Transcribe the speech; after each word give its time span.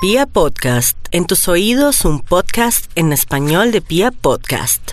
Pia 0.00 0.26
Podcast, 0.26 0.96
en 1.10 1.26
tus 1.26 1.48
oídos 1.48 2.04
un 2.04 2.20
podcast 2.20 2.88
en 2.94 3.12
español 3.12 3.72
de 3.72 3.80
Pia 3.80 4.12
Podcast. 4.12 4.92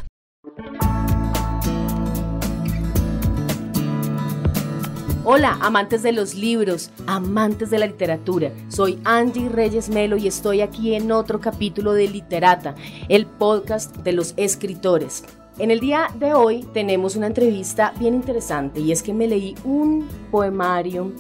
Hola, 5.23 5.60
amantes 5.62 6.02
de 6.02 6.12
los 6.12 6.33
libros, 6.33 6.89
amantes 7.05 7.70
de 7.70 7.78
la 7.78 7.86
literatura. 7.86 8.52
Soy 8.70 8.99
Angie 9.04 9.47
Reyes 9.47 9.89
Melo 9.89 10.18
y 10.18 10.26
estoy 10.26 10.62
aquí 10.62 10.96
en 10.96 11.12
otro 11.12 11.40
capítulo 11.40 11.94
de 11.94 12.08
Literata, 12.08 12.74
el 13.08 13.28
podcast 13.28 13.96
de 13.97 14.12
los 14.12 14.33
escritores. 14.37 15.24
En 15.60 15.69
el 15.69 15.81
día 15.81 16.08
de 16.16 16.34
hoy 16.34 16.66
tenemos 16.73 17.16
una 17.16 17.27
entrevista 17.27 17.94
bien 17.99 18.16
interesante 18.16 18.80
y 18.80 18.91
es 18.91 19.03
que 19.03 19.13
me 19.13 19.27
leí 19.27 19.53
un 19.66 20.08
poemario 20.31 21.12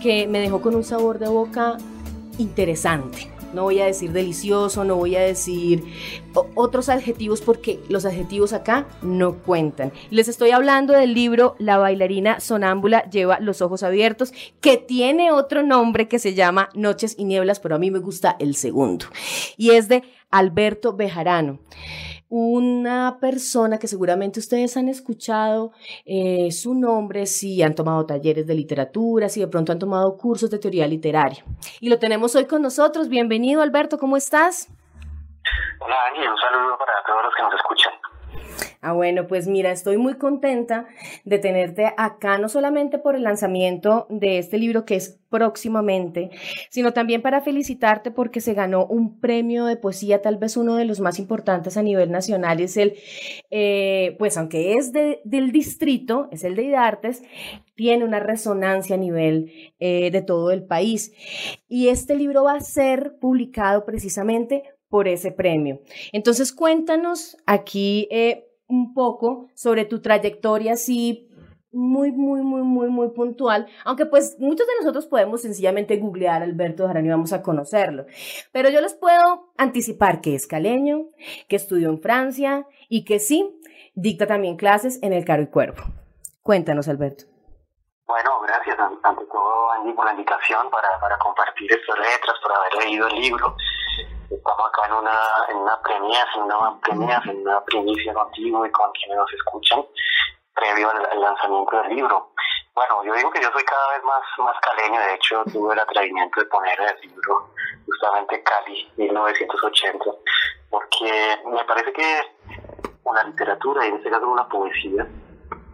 que 0.00 0.28
me 0.28 0.38
dejó 0.38 0.62
con 0.62 0.76
un 0.76 0.84
sabor 0.84 1.18
de 1.18 1.26
boca 1.26 1.76
interesante. 2.38 3.30
No 3.54 3.62
voy 3.62 3.80
a 3.80 3.86
decir 3.86 4.12
delicioso, 4.12 4.84
no 4.84 4.96
voy 4.96 5.16
a 5.16 5.20
decir 5.20 5.84
otros 6.54 6.88
adjetivos 6.88 7.40
porque 7.40 7.80
los 7.88 8.04
adjetivos 8.04 8.52
acá 8.52 8.86
no 9.02 9.36
cuentan. 9.36 9.92
Les 10.10 10.28
estoy 10.28 10.50
hablando 10.50 10.92
del 10.92 11.14
libro 11.14 11.54
La 11.58 11.78
bailarina 11.78 12.40
sonámbula 12.40 13.08
lleva 13.08 13.40
los 13.40 13.62
ojos 13.62 13.82
abiertos, 13.82 14.34
que 14.60 14.76
tiene 14.76 15.32
otro 15.32 15.62
nombre 15.62 16.08
que 16.08 16.18
se 16.18 16.34
llama 16.34 16.68
Noches 16.74 17.14
y 17.18 17.24
Nieblas, 17.24 17.60
pero 17.60 17.76
a 17.76 17.78
mí 17.78 17.90
me 17.90 18.00
gusta 18.00 18.36
el 18.38 18.56
segundo. 18.56 19.06
Y 19.56 19.70
es 19.70 19.88
de 19.88 20.02
Alberto 20.30 20.94
Bejarano 20.94 21.60
una 22.28 23.18
persona 23.20 23.78
que 23.78 23.86
seguramente 23.86 24.40
ustedes 24.40 24.76
han 24.76 24.88
escuchado 24.88 25.72
eh, 26.04 26.50
su 26.50 26.74
nombre, 26.74 27.26
si 27.26 27.62
han 27.62 27.74
tomado 27.74 28.04
talleres 28.06 28.46
de 28.46 28.54
literatura, 28.54 29.28
si 29.28 29.40
de 29.40 29.48
pronto 29.48 29.72
han 29.72 29.78
tomado 29.78 30.16
cursos 30.16 30.50
de 30.50 30.58
teoría 30.58 30.86
literaria. 30.86 31.44
Y 31.80 31.88
lo 31.88 31.98
tenemos 31.98 32.34
hoy 32.34 32.46
con 32.46 32.62
nosotros. 32.62 33.08
Bienvenido, 33.08 33.62
Alberto, 33.62 33.98
¿cómo 33.98 34.16
estás? 34.16 34.68
Hola, 35.80 35.96
Ángel, 36.10 36.28
un 36.28 36.38
saludo 36.38 36.78
para 36.78 36.92
todos 37.06 37.24
los 37.24 37.34
que 37.34 37.42
nos 37.42 37.54
escuchan. 37.54 37.92
Ah, 38.80 38.92
bueno, 38.92 39.26
pues 39.26 39.48
mira, 39.48 39.72
estoy 39.72 39.96
muy 39.96 40.14
contenta 40.14 40.86
de 41.24 41.38
tenerte 41.38 41.92
acá, 41.96 42.38
no 42.38 42.48
solamente 42.48 42.98
por 42.98 43.16
el 43.16 43.24
lanzamiento 43.24 44.06
de 44.10 44.38
este 44.38 44.58
libro 44.58 44.84
que 44.84 44.96
es 44.96 45.18
próximamente, 45.28 46.30
sino 46.70 46.92
también 46.92 47.20
para 47.20 47.40
felicitarte 47.40 48.10
porque 48.10 48.40
se 48.40 48.54
ganó 48.54 48.86
un 48.86 49.18
premio 49.18 49.64
de 49.64 49.76
poesía, 49.76 50.22
tal 50.22 50.36
vez 50.36 50.56
uno 50.56 50.76
de 50.76 50.84
los 50.84 51.00
más 51.00 51.18
importantes 51.18 51.76
a 51.76 51.82
nivel 51.82 52.10
nacional, 52.10 52.60
es 52.60 52.76
el, 52.76 52.94
eh, 53.50 54.14
pues 54.18 54.36
aunque 54.36 54.74
es 54.74 54.92
del 54.92 55.52
distrito, 55.52 56.28
es 56.30 56.44
el 56.44 56.54
de 56.54 56.64
Idartes, 56.64 57.22
tiene 57.74 58.04
una 58.04 58.20
resonancia 58.20 58.94
a 58.94 58.98
nivel 58.98 59.52
eh, 59.78 60.10
de 60.10 60.22
todo 60.22 60.50
el 60.50 60.64
país. 60.64 61.12
Y 61.68 61.88
este 61.88 62.14
libro 62.14 62.44
va 62.44 62.54
a 62.54 62.60
ser 62.60 63.16
publicado 63.20 63.84
precisamente 63.84 64.62
por 64.88 65.08
ese 65.08 65.32
premio. 65.32 65.80
Entonces, 66.12 66.52
cuéntanos 66.52 67.36
aquí 67.46 68.08
eh, 68.10 68.48
un 68.68 68.94
poco 68.94 69.48
sobre 69.54 69.84
tu 69.84 70.00
trayectoria 70.00 70.74
así 70.74 71.28
muy, 71.76 72.10
muy, 72.10 72.40
muy, 72.40 72.62
muy, 72.62 72.88
muy 72.88 73.10
puntual, 73.10 73.66
aunque 73.84 74.06
pues 74.06 74.36
muchos 74.38 74.66
de 74.66 74.76
nosotros 74.80 75.06
podemos 75.06 75.42
sencillamente 75.42 75.98
googlear 75.98 76.42
Alberto 76.42 76.86
Jarano 76.86 77.06
y 77.06 77.10
vamos 77.10 77.32
a 77.34 77.42
conocerlo, 77.42 78.06
pero 78.50 78.70
yo 78.70 78.80
les 78.80 78.94
puedo 78.94 79.52
anticipar 79.58 80.22
que 80.22 80.34
es 80.34 80.46
caleño, 80.46 81.08
que 81.48 81.56
estudió 81.56 81.90
en 81.90 82.00
Francia 82.00 82.66
y 82.88 83.04
que 83.04 83.18
sí, 83.18 83.60
dicta 83.94 84.26
también 84.26 84.56
clases 84.56 85.02
en 85.02 85.12
el 85.12 85.24
Caro 85.26 85.42
y 85.42 85.48
Cuervo. 85.48 85.82
Cuéntanos, 86.42 86.88
Alberto. 86.88 87.24
Bueno, 88.06 88.40
gracias 88.40 88.78
ante 88.78 89.26
todo, 89.26 89.72
Andy, 89.72 89.92
por 89.92 90.06
la 90.06 90.12
invitación 90.12 90.70
para, 90.70 90.88
para 91.00 91.18
compartir 91.18 91.70
estas 91.72 91.98
letras, 91.98 92.36
por 92.40 92.52
haber 92.52 92.86
leído 92.86 93.08
el 93.08 93.20
libro 93.20 93.56
estamos 94.30 94.66
acá 94.68 94.86
en 94.86 94.92
una, 94.92 95.20
en 95.48 95.56
una 95.58 95.80
premiación, 95.82 96.50
en 96.50 96.56
una 96.56 96.80
premiación, 96.80 97.36
en 97.36 97.42
una 97.42 97.64
primicia 97.64 98.14
contigo 98.14 98.66
y 98.66 98.70
con 98.70 98.90
quienes 98.92 99.16
nos 99.16 99.32
escuchan 99.32 99.84
previo 100.54 100.90
al, 100.90 101.20
lanzamiento 101.20 101.82
del 101.82 101.96
libro. 101.96 102.30
Bueno, 102.74 103.04
yo 103.04 103.14
digo 103.14 103.30
que 103.30 103.40
yo 103.40 103.50
soy 103.52 103.64
cada 103.64 103.90
vez 103.92 104.04
más, 104.04 104.22
más 104.38 104.56
caleño, 104.60 105.00
de 105.00 105.14
hecho 105.14 105.44
tuve 105.52 105.74
el 105.74 105.80
atrevimiento 105.80 106.40
de 106.40 106.46
poner 106.46 106.78
el 106.80 107.10
libro 107.10 107.50
justamente 107.86 108.42
Cali 108.42 108.90
1980, 108.96 110.04
porque 110.70 111.38
me 111.46 111.64
parece 111.64 111.92
que 111.92 112.22
una 113.04 113.22
literatura, 113.22 113.86
y 113.86 113.90
en 113.90 113.96
este 113.96 114.10
caso 114.10 114.28
una 114.28 114.48
poesía, 114.48 115.06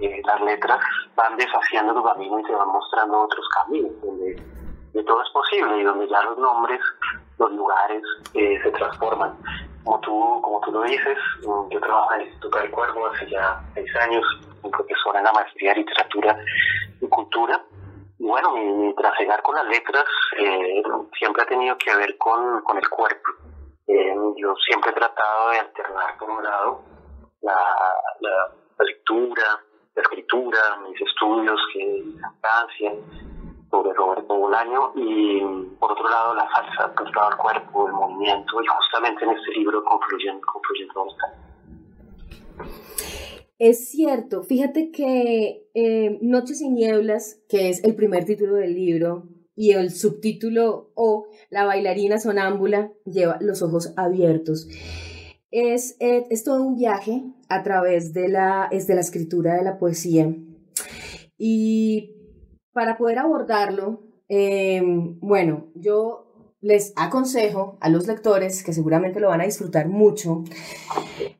eh, 0.01 0.23
las 0.25 0.41
letras 0.43 0.81
van 1.17 1.37
deshaciendo 1.37 1.95
tu 1.95 2.05
camino 2.05 2.39
y 2.39 2.45
te 2.45 2.55
van 2.55 2.69
mostrando 2.69 3.23
otros 3.23 3.49
caminos, 3.49 3.93
donde 4.03 4.37
de 4.93 5.05
todo 5.05 5.23
es 5.23 5.31
posible 5.31 5.79
y 5.79 5.85
donde 5.85 6.09
ya 6.09 6.23
los 6.23 6.39
nombres 6.39 6.81
los 7.39 7.53
lugares 7.53 8.03
eh, 8.35 8.61
se 8.63 8.71
transforman. 8.73 9.37
Como 9.85 10.01
tú, 10.01 10.41
como 10.43 10.61
tú 10.61 10.73
lo 10.73 10.83
dices, 10.83 11.19
mm, 11.45 11.69
yo 11.71 11.81
trabajo 11.81 12.15
en 12.15 12.21
el 12.21 12.27
Instituto 12.29 12.59
del 12.59 12.71
Cuervo 12.71 13.07
hace 13.07 13.29
ya 13.31 13.61
seis 13.75 13.91
años, 13.97 14.25
un 14.63 14.71
profesor 14.71 15.17
en 15.17 15.25
la 15.25 15.33
maestría 15.33 15.73
de 15.73 15.81
literatura 15.81 16.37
y 17.01 17.09
cultura. 17.09 17.61
Bueno, 18.19 18.53
mi, 18.53 18.95
trasegar 18.95 19.43
con 19.43 19.57
las 19.57 19.67
letras 19.67 20.05
eh, 20.39 20.83
siempre 21.19 21.43
ha 21.43 21.47
tenido 21.47 21.77
que 21.79 21.95
ver 21.97 22.17
con, 22.19 22.63
con 22.63 22.79
el 22.79 22.89
cuerpo. 22.89 23.31
Eh, 23.89 24.15
yo 24.37 24.55
siempre 24.65 24.93
he 24.93 24.95
tratado 24.95 25.51
de 25.51 25.59
alternar, 25.59 26.17
por 26.19 26.31
un 26.31 26.45
lado, 26.45 26.83
la, 27.43 27.57
la, 28.21 28.85
lectura, 28.85 29.61
la 29.95 30.03
escritura, 30.03 30.59
mis 30.89 31.01
estudios 31.01 31.61
que 31.73 32.03
la 32.21 32.33
Francia, 32.41 32.93
sobre 33.73 33.95
Roberto 33.95 34.37
Bolaño 34.37 34.93
y 34.95 35.41
por 35.81 35.93
otro 35.93 36.09
lado 36.09 36.35
la 36.35 36.47
salsa, 36.53 36.95
por 36.95 37.09
otro 37.09 37.21
lado 37.21 37.31
el 37.33 37.39
cuerpo, 37.39 37.87
el 37.87 37.95
movimiento 37.95 38.63
y 38.63 38.67
justamente 38.67 39.25
en 39.25 39.31
este 39.31 39.51
libro 39.53 39.83
confluyen, 39.83 40.39
confluyen 40.41 40.89
todos. 40.93 41.17
Es 43.59 43.89
cierto, 43.89 44.43
fíjate 44.43 44.91
que 44.91 45.71
eh, 45.75 46.19
Noches 46.21 46.61
y 46.61 46.69
Nieblas, 46.69 47.41
que 47.49 47.71
es 47.71 47.83
el 47.83 47.95
primer 47.95 48.27
título 48.27 48.57
del 48.57 48.75
libro, 48.75 49.23
y 49.55 49.73
el 49.73 49.91
subtítulo 49.91 50.91
o 50.95 51.29
La 51.51 51.65
bailarina 51.65 52.19
sonámbula 52.19 52.93
lleva 53.05 53.39
los 53.41 53.63
ojos 53.63 53.95
abiertos. 53.97 54.69
Es, 55.51 55.97
eh, 56.01 56.27
es, 56.31 56.45
todo 56.45 56.63
un 56.63 56.77
viaje 56.77 57.23
a 57.49 57.63
través 57.63 58.13
de 58.13 58.29
la, 58.29 58.69
es 58.71 58.87
de 58.87 58.95
la 58.95 59.03
escritura 59.03 59.55
de 59.55 59.63
la 59.63 59.79
poesía. 59.79 60.35
Y 61.37 62.22
para 62.73 62.97
poder 62.97 63.19
abordarlo, 63.19 64.03
em, 64.29 65.19
bueno, 65.21 65.69
yo 65.75 66.33
les 66.61 66.93
aconsejo 66.97 67.77
a 67.81 67.89
los 67.89 68.07
lectores, 68.07 68.63
que 68.63 68.73
seguramente 68.73 69.21
lo 69.21 69.29
van 69.29 69.41
a 69.41 69.45
disfrutar 69.45 69.89
mucho, 69.89 70.45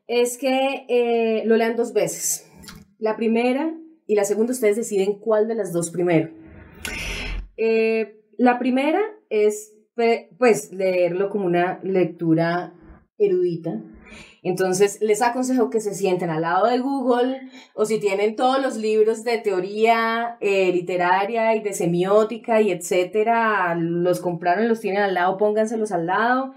es 0.07 0.37
que 0.37 0.85
eh, 0.89 1.43
lo 1.45 1.55
lean 1.55 1.75
dos 1.75 1.93
veces. 1.93 2.49
La 2.99 3.15
primera 3.15 3.73
y 4.05 4.15
la 4.15 4.25
segunda 4.25 4.51
ustedes 4.51 4.75
deciden 4.75 5.19
cuál 5.19 5.47
de 5.47 5.55
las 5.55 5.71
dos 5.71 5.91
primero. 5.91 6.29
Eh, 7.57 8.21
la 8.37 8.59
primera 8.59 9.01
es 9.29 9.71
pues 10.37 10.73
leerlo 10.73 11.29
como 11.29 11.45
una 11.45 11.79
lectura 11.83 12.73
erudita, 13.17 13.81
entonces, 14.43 14.99
les 15.01 15.21
aconsejo 15.21 15.69
que 15.69 15.79
se 15.79 15.93
sienten 15.93 16.29
al 16.29 16.41
lado 16.41 16.67
de 16.67 16.79
Google 16.79 17.49
o 17.73 17.85
si 17.85 17.99
tienen 17.99 18.35
todos 18.35 18.61
los 18.61 18.75
libros 18.75 19.23
de 19.23 19.37
teoría 19.37 20.37
eh, 20.41 20.71
literaria 20.73 21.55
y 21.55 21.61
de 21.61 21.73
semiótica 21.73 22.61
y 22.61 22.71
etcétera, 22.71 23.73
los 23.75 24.19
compraron, 24.19 24.67
los 24.67 24.81
tienen 24.81 25.01
al 25.01 25.13
lado, 25.13 25.37
pónganselos 25.37 25.93
al 25.93 26.07
lado. 26.07 26.53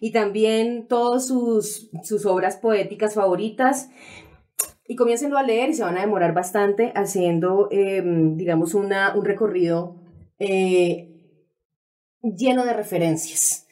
Y 0.00 0.12
también 0.12 0.86
todas 0.86 1.26
sus, 1.26 1.90
sus 2.02 2.26
obras 2.26 2.56
poéticas 2.56 3.14
favoritas 3.14 3.88
y 4.86 4.94
comiéncenlo 4.96 5.38
a 5.38 5.42
leer 5.42 5.70
y 5.70 5.74
se 5.74 5.82
van 5.82 5.96
a 5.96 6.02
demorar 6.02 6.34
bastante 6.34 6.92
haciendo, 6.94 7.68
em, 7.70 8.36
digamos, 8.36 8.74
una, 8.74 9.14
un 9.16 9.24
recorrido 9.24 9.96
eh, 10.38 11.08
lleno 12.22 12.66
de 12.66 12.74
referencias 12.74 13.66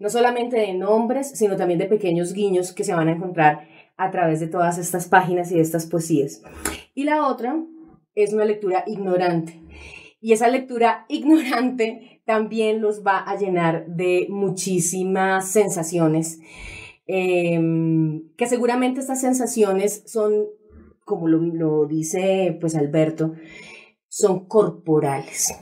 no 0.00 0.08
solamente 0.08 0.56
de 0.56 0.72
nombres, 0.74 1.30
sino 1.34 1.56
también 1.56 1.78
de 1.78 1.84
pequeños 1.84 2.32
guiños 2.32 2.72
que 2.72 2.84
se 2.84 2.94
van 2.94 3.08
a 3.08 3.12
encontrar 3.12 3.68
a 3.98 4.10
través 4.10 4.40
de 4.40 4.46
todas 4.46 4.78
estas 4.78 5.06
páginas 5.06 5.52
y 5.52 5.56
de 5.56 5.60
estas 5.60 5.84
poesías. 5.86 6.42
Y 6.94 7.04
la 7.04 7.28
otra 7.28 7.62
es 8.14 8.32
una 8.32 8.46
lectura 8.46 8.82
ignorante. 8.86 9.60
Y 10.18 10.32
esa 10.32 10.48
lectura 10.48 11.04
ignorante 11.08 12.22
también 12.24 12.80
los 12.80 13.04
va 13.06 13.18
a 13.18 13.36
llenar 13.36 13.86
de 13.86 14.26
muchísimas 14.30 15.48
sensaciones, 15.48 16.40
em, 17.06 18.30
que 18.36 18.46
seguramente 18.46 19.00
estas 19.00 19.20
sensaciones 19.20 20.02
son, 20.06 20.46
como 21.04 21.28
lo, 21.28 21.38
lo 21.38 21.86
dice 21.86 22.56
pues 22.58 22.74
Alberto, 22.74 23.34
son 24.08 24.46
corporales. 24.46 25.52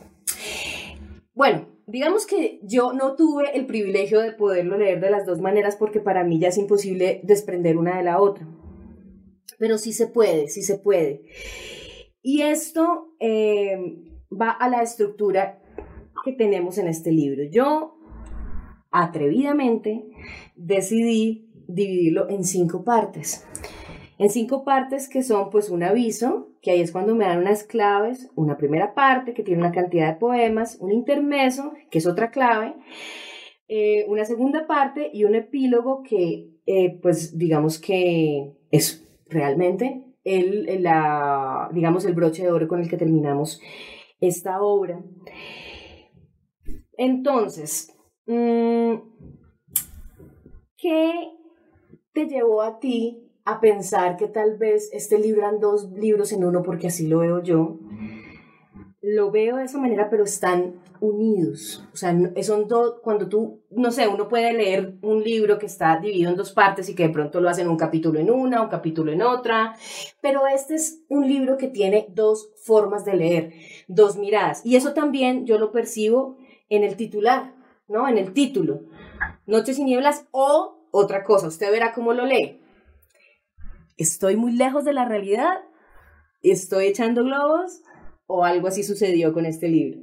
Bueno, 1.34 1.66
digamos 1.88 2.26
que 2.26 2.60
yo 2.62 2.92
no 2.92 3.16
tuve 3.16 3.56
el 3.56 3.66
privilegio 3.66 4.20
de 4.20 4.32
poderlo 4.32 4.78
leer 4.78 5.00
de 5.00 5.10
las 5.10 5.26
dos 5.26 5.40
maneras 5.40 5.76
porque 5.76 6.00
para 6.00 6.22
mí 6.22 6.38
ya 6.38 6.48
es 6.48 6.58
imposible 6.58 7.20
desprender 7.24 7.76
una 7.76 7.96
de 7.96 8.04
la 8.04 8.20
otra. 8.20 8.46
Pero 9.58 9.78
sí 9.78 9.92
se 9.92 10.06
puede, 10.06 10.48
sí 10.48 10.62
se 10.62 10.78
puede. 10.78 11.24
Y 12.22 12.42
esto 12.42 13.14
eh, 13.18 13.76
va 14.30 14.50
a 14.50 14.68
la 14.68 14.82
estructura 14.82 15.60
que 16.24 16.32
tenemos 16.32 16.78
en 16.78 16.86
este 16.86 17.10
libro. 17.10 17.42
Yo 17.50 17.98
atrevidamente, 18.90 20.08
decidí 20.56 21.50
dividirlo 21.66 22.28
en 22.28 22.44
cinco 22.44 22.84
partes. 22.84 23.46
En 24.18 24.30
cinco 24.30 24.64
partes 24.64 25.08
que 25.08 25.22
son 25.22 25.50
pues 25.50 25.70
un 25.70 25.82
aviso, 25.82 26.47
que 26.62 26.70
ahí 26.70 26.80
es 26.80 26.92
cuando 26.92 27.14
me 27.14 27.24
dan 27.24 27.38
unas 27.38 27.64
claves, 27.64 28.30
una 28.34 28.56
primera 28.56 28.94
parte 28.94 29.34
que 29.34 29.42
tiene 29.42 29.60
una 29.60 29.72
cantidad 29.72 30.12
de 30.12 30.18
poemas, 30.18 30.78
un 30.80 30.92
intermeso, 30.92 31.72
que 31.90 31.98
es 31.98 32.06
otra 32.06 32.30
clave, 32.30 32.74
eh, 33.68 34.04
una 34.08 34.24
segunda 34.24 34.66
parte 34.66 35.10
y 35.12 35.24
un 35.24 35.34
epílogo 35.34 36.02
que 36.02 36.50
eh, 36.66 36.98
pues 37.00 37.38
digamos 37.38 37.78
que 37.78 38.52
es 38.70 39.06
realmente 39.26 40.04
el, 40.24 40.82
la, 40.82 41.70
digamos, 41.72 42.04
el 42.04 42.14
broche 42.14 42.42
de 42.42 42.50
oro 42.50 42.68
con 42.68 42.80
el 42.80 42.88
que 42.88 42.96
terminamos 42.96 43.60
esta 44.20 44.60
obra. 44.60 45.02
Entonces, 46.96 47.96
mm, 48.26 48.94
¿qué 50.76 51.30
te 52.12 52.26
llevó 52.26 52.62
a 52.62 52.78
ti 52.78 53.27
a 53.48 53.60
pensar 53.60 54.18
que 54.18 54.28
tal 54.28 54.58
vez 54.58 54.90
este 54.92 55.18
libro 55.18 55.40
eran 55.40 55.58
dos 55.58 55.90
libros 55.92 56.32
en 56.32 56.44
uno, 56.44 56.62
porque 56.62 56.88
así 56.88 57.06
lo 57.06 57.20
veo 57.20 57.42
yo? 57.42 57.78
Lo 59.00 59.30
veo 59.30 59.56
de 59.56 59.64
esa 59.64 59.78
manera, 59.78 60.10
pero 60.10 60.24
están 60.24 60.82
unidos. 61.00 61.82
O 61.94 61.96
sea, 61.96 62.14
son 62.42 62.68
dos, 62.68 62.96
cuando 63.02 63.26
tú, 63.26 63.62
no 63.70 63.90
sé, 63.90 64.06
uno 64.06 64.28
puede 64.28 64.52
leer 64.52 64.96
un 65.00 65.22
libro 65.22 65.58
que 65.58 65.64
está 65.64 65.98
dividido 65.98 66.30
en 66.30 66.36
dos 66.36 66.52
partes 66.52 66.90
y 66.90 66.94
que 66.94 67.04
de 67.04 67.12
pronto 67.12 67.40
lo 67.40 67.48
hacen 67.48 67.68
un 67.68 67.78
capítulo 67.78 68.20
en 68.20 68.30
una, 68.30 68.60
un 68.60 68.68
capítulo 68.68 69.12
en 69.12 69.22
otra, 69.22 69.74
pero 70.20 70.46
este 70.46 70.74
es 70.74 71.00
un 71.08 71.26
libro 71.26 71.56
que 71.56 71.68
tiene 71.68 72.06
dos 72.10 72.50
formas 72.56 73.06
de 73.06 73.16
leer, 73.16 73.52
dos 73.86 74.18
miradas. 74.18 74.60
Y 74.66 74.76
eso 74.76 74.92
también 74.92 75.46
yo 75.46 75.58
lo 75.58 75.72
percibo 75.72 76.36
en 76.68 76.84
el 76.84 76.96
titular, 76.96 77.54
¿no? 77.88 78.06
En 78.08 78.18
el 78.18 78.34
título. 78.34 78.82
Noches 79.46 79.78
y 79.78 79.84
nieblas 79.84 80.26
o 80.32 80.86
otra 80.90 81.24
cosa. 81.24 81.48
Usted 81.48 81.70
verá 81.70 81.94
cómo 81.94 82.12
lo 82.12 82.26
lee. 82.26 82.60
Estoy 83.98 84.36
muy 84.36 84.52
lejos 84.52 84.84
de 84.84 84.92
la 84.92 85.06
realidad, 85.06 85.60
estoy 86.40 86.86
echando 86.86 87.24
globos 87.24 87.82
o 88.28 88.44
algo 88.44 88.68
así 88.68 88.84
sucedió 88.84 89.32
con 89.32 89.44
este 89.44 89.66
libro. 89.66 89.98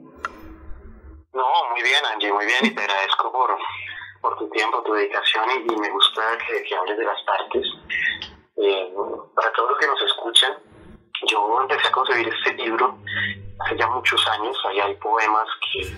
No, 1.32 1.46
muy 1.72 1.82
bien, 1.82 2.04
Angie, 2.14 2.34
muy 2.34 2.46
bien, 2.46 2.66
y 2.66 2.76
te 2.76 2.82
agradezco 2.82 3.32
por, 3.32 3.58
por 4.20 4.38
tu 4.38 4.50
tiempo, 4.50 4.84
tu 4.84 4.92
dedicación, 4.92 5.46
y, 5.50 5.76
me 5.78 5.90
gusta 5.92 6.38
que, 6.40 6.62
que, 6.64 6.76
hables 6.76 6.98
de 6.98 7.06
las 7.06 7.22
partes. 7.24 7.66
Eh, 8.58 8.94
para 9.34 9.54
todos 9.54 9.70
los 9.70 9.80
que 9.80 9.88
nos 9.88 10.02
escuchan, 10.02 10.58
yo 11.32 11.62
empecé 11.62 11.88
a 11.88 11.92
concebir 11.94 12.28
este 12.28 12.54
libro 12.66 12.98
hace 13.62 13.78
ya 13.78 13.88
muchos 13.88 14.28
años, 14.28 14.58
ahí 14.66 14.80
hay 14.82 14.96
poemas 14.96 15.48
que 15.72 15.90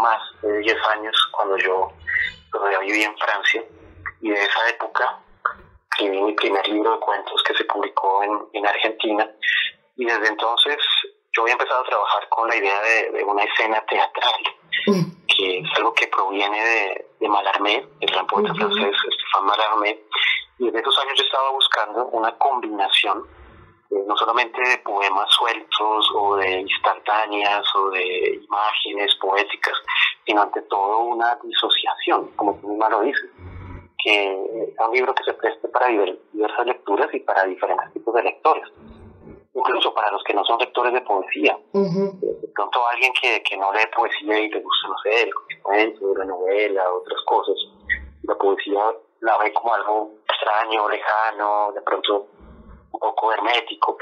más 0.00 0.22
de 0.40 0.60
10 0.60 0.76
años 0.96 1.28
cuando 1.32 1.58
yo 1.58 1.92
todavía 2.50 2.78
vivía 2.78 3.06
en 3.06 3.18
Francia, 3.18 3.62
y 4.22 4.30
de 4.30 4.42
esa 4.42 4.70
época 4.70 5.22
escribí 5.98 6.22
mi 6.22 6.32
primer 6.34 6.66
libro 6.68 6.92
de 6.92 7.00
cuentos 7.00 7.42
que 7.42 7.54
se 7.54 7.64
publicó 7.64 8.22
en, 8.22 8.38
en 8.52 8.66
Argentina, 8.66 9.28
y 9.96 10.04
desde 10.04 10.28
entonces 10.28 10.76
yo 11.32 11.42
había 11.42 11.54
empezado 11.54 11.80
a 11.80 11.88
trabajar 11.88 12.28
con 12.28 12.48
la 12.48 12.56
idea 12.56 12.80
de, 12.82 13.10
de 13.10 13.24
una 13.24 13.42
escena 13.42 13.84
teatral 13.86 14.34
que 15.26 15.58
es 15.58 15.68
algo 15.76 15.92
que 15.92 16.06
proviene 16.06 16.64
de, 16.64 17.06
de 17.20 17.28
Mallarmé, 17.28 17.84
el 18.00 18.10
gran 18.10 18.26
poeta 18.26 18.54
francés 18.54 18.96
Stéphane 18.96 19.46
Mallarmé, 19.46 20.00
y 20.58 20.66
desde 20.66 20.80
esos 20.80 20.98
años 21.00 21.18
yo 21.18 21.24
estaba 21.24 21.50
buscando 21.50 22.06
una 22.06 22.36
combinación 22.38 23.26
eh, 23.90 24.04
no 24.06 24.16
solamente 24.16 24.60
de 24.60 24.78
poemas 24.78 25.28
sueltos 25.30 26.10
o 26.14 26.36
de 26.36 26.60
instantáneas 26.60 27.64
o 27.74 27.90
de 27.90 28.40
imágenes 28.42 29.14
poéticas, 29.16 29.74
sino 30.26 30.42
ante 30.42 30.62
todo 30.62 30.98
una 31.00 31.38
disociación, 31.42 32.30
como 32.36 32.54
tú 32.60 32.68
misma 32.68 32.88
lo 32.88 33.00
dices, 33.00 33.30
que 34.02 34.32
es 34.32 34.78
un 34.78 34.92
libro 34.92 35.14
que 35.14 35.24
se 35.24 35.34
preste 35.34 35.68
para 35.68 35.88
diversas 35.88 36.66
lecturas 36.66 37.08
y 37.12 37.20
para 37.20 37.44
diferentes 37.44 37.92
tipos 37.92 38.14
de 38.14 38.22
lectores 38.22 38.68
incluso 39.58 39.92
para 39.92 40.10
los 40.10 40.22
que 40.24 40.34
no 40.34 40.44
son 40.44 40.58
lectores 40.58 40.92
de 40.92 41.00
poesía. 41.00 41.58
De 41.72 42.48
pronto 42.54 42.86
alguien 42.86 43.12
que, 43.20 43.42
que 43.42 43.56
no 43.56 43.72
lee 43.72 43.86
poesía 43.94 44.38
y 44.38 44.48
le 44.48 44.60
gusta, 44.60 44.88
no 44.88 44.98
sé, 45.02 45.22
el 45.22 45.34
cuento, 45.62 46.14
la 46.16 46.24
novela, 46.24 46.92
otras 46.92 47.20
cosas, 47.26 47.56
la 48.22 48.34
poesía 48.36 48.80
la 49.20 49.36
ve 49.38 49.52
como 49.52 49.74
algo 49.74 50.12
extraño, 50.28 50.88
lejano, 50.88 51.72
de 51.72 51.82
pronto 51.82 52.28
un 52.92 53.00
poco 53.00 53.32
hermético. 53.32 53.98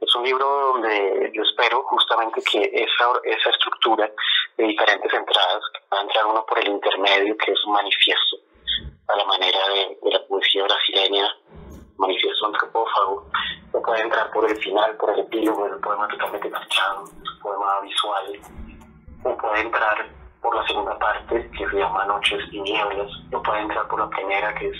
Es 0.00 0.14
un 0.14 0.24
libro 0.24 0.44
donde 0.72 1.30
yo 1.32 1.42
espero 1.42 1.82
justamente 1.84 2.40
que 2.42 2.58
esa, 2.62 3.04
esa 3.24 3.50
estructura 3.50 4.10
de 4.56 4.64
diferentes 4.64 5.12
entradas, 5.12 5.62
que 5.72 5.80
va 5.94 6.00
a 6.00 6.02
entrar 6.02 6.26
uno 6.26 6.44
por 6.46 6.58
el 6.58 6.68
intermedio, 6.68 7.36
que 7.36 7.52
es 7.52 7.64
un 7.64 7.72
manifiesto 7.72 8.36
a 9.08 9.16
la 9.16 9.24
manera 9.24 9.58
de, 9.68 10.10
la 10.10 10.26
poesía 10.26 10.64
brasileña, 10.64 11.26
manifiesto 11.96 12.46
antropófago, 12.46 13.26
no 13.72 13.82
puede 13.82 14.02
entrar 14.02 14.30
por 14.30 14.48
el 14.48 14.56
final, 14.58 14.96
por 14.96 15.10
el 15.10 15.20
epílogo 15.20 15.64
del 15.64 15.80
poema 15.80 16.06
totalmente 16.08 16.50
marchado, 16.50 17.04
un 17.04 17.40
poema 17.40 17.80
visual, 17.80 18.40
no 19.24 19.36
puede 19.36 19.60
entrar 19.60 20.06
por 20.42 20.54
la 20.54 20.66
segunda 20.66 20.98
parte, 20.98 21.50
que 21.50 21.68
se 21.68 21.76
llama 21.76 22.04
Noches 22.06 22.40
y 22.52 22.60
Nieblas, 22.60 23.10
no 23.30 23.42
puede 23.42 23.60
entrar 23.60 23.88
por 23.88 24.00
la 24.00 24.08
primera, 24.10 24.54
que 24.54 24.68
es 24.68 24.76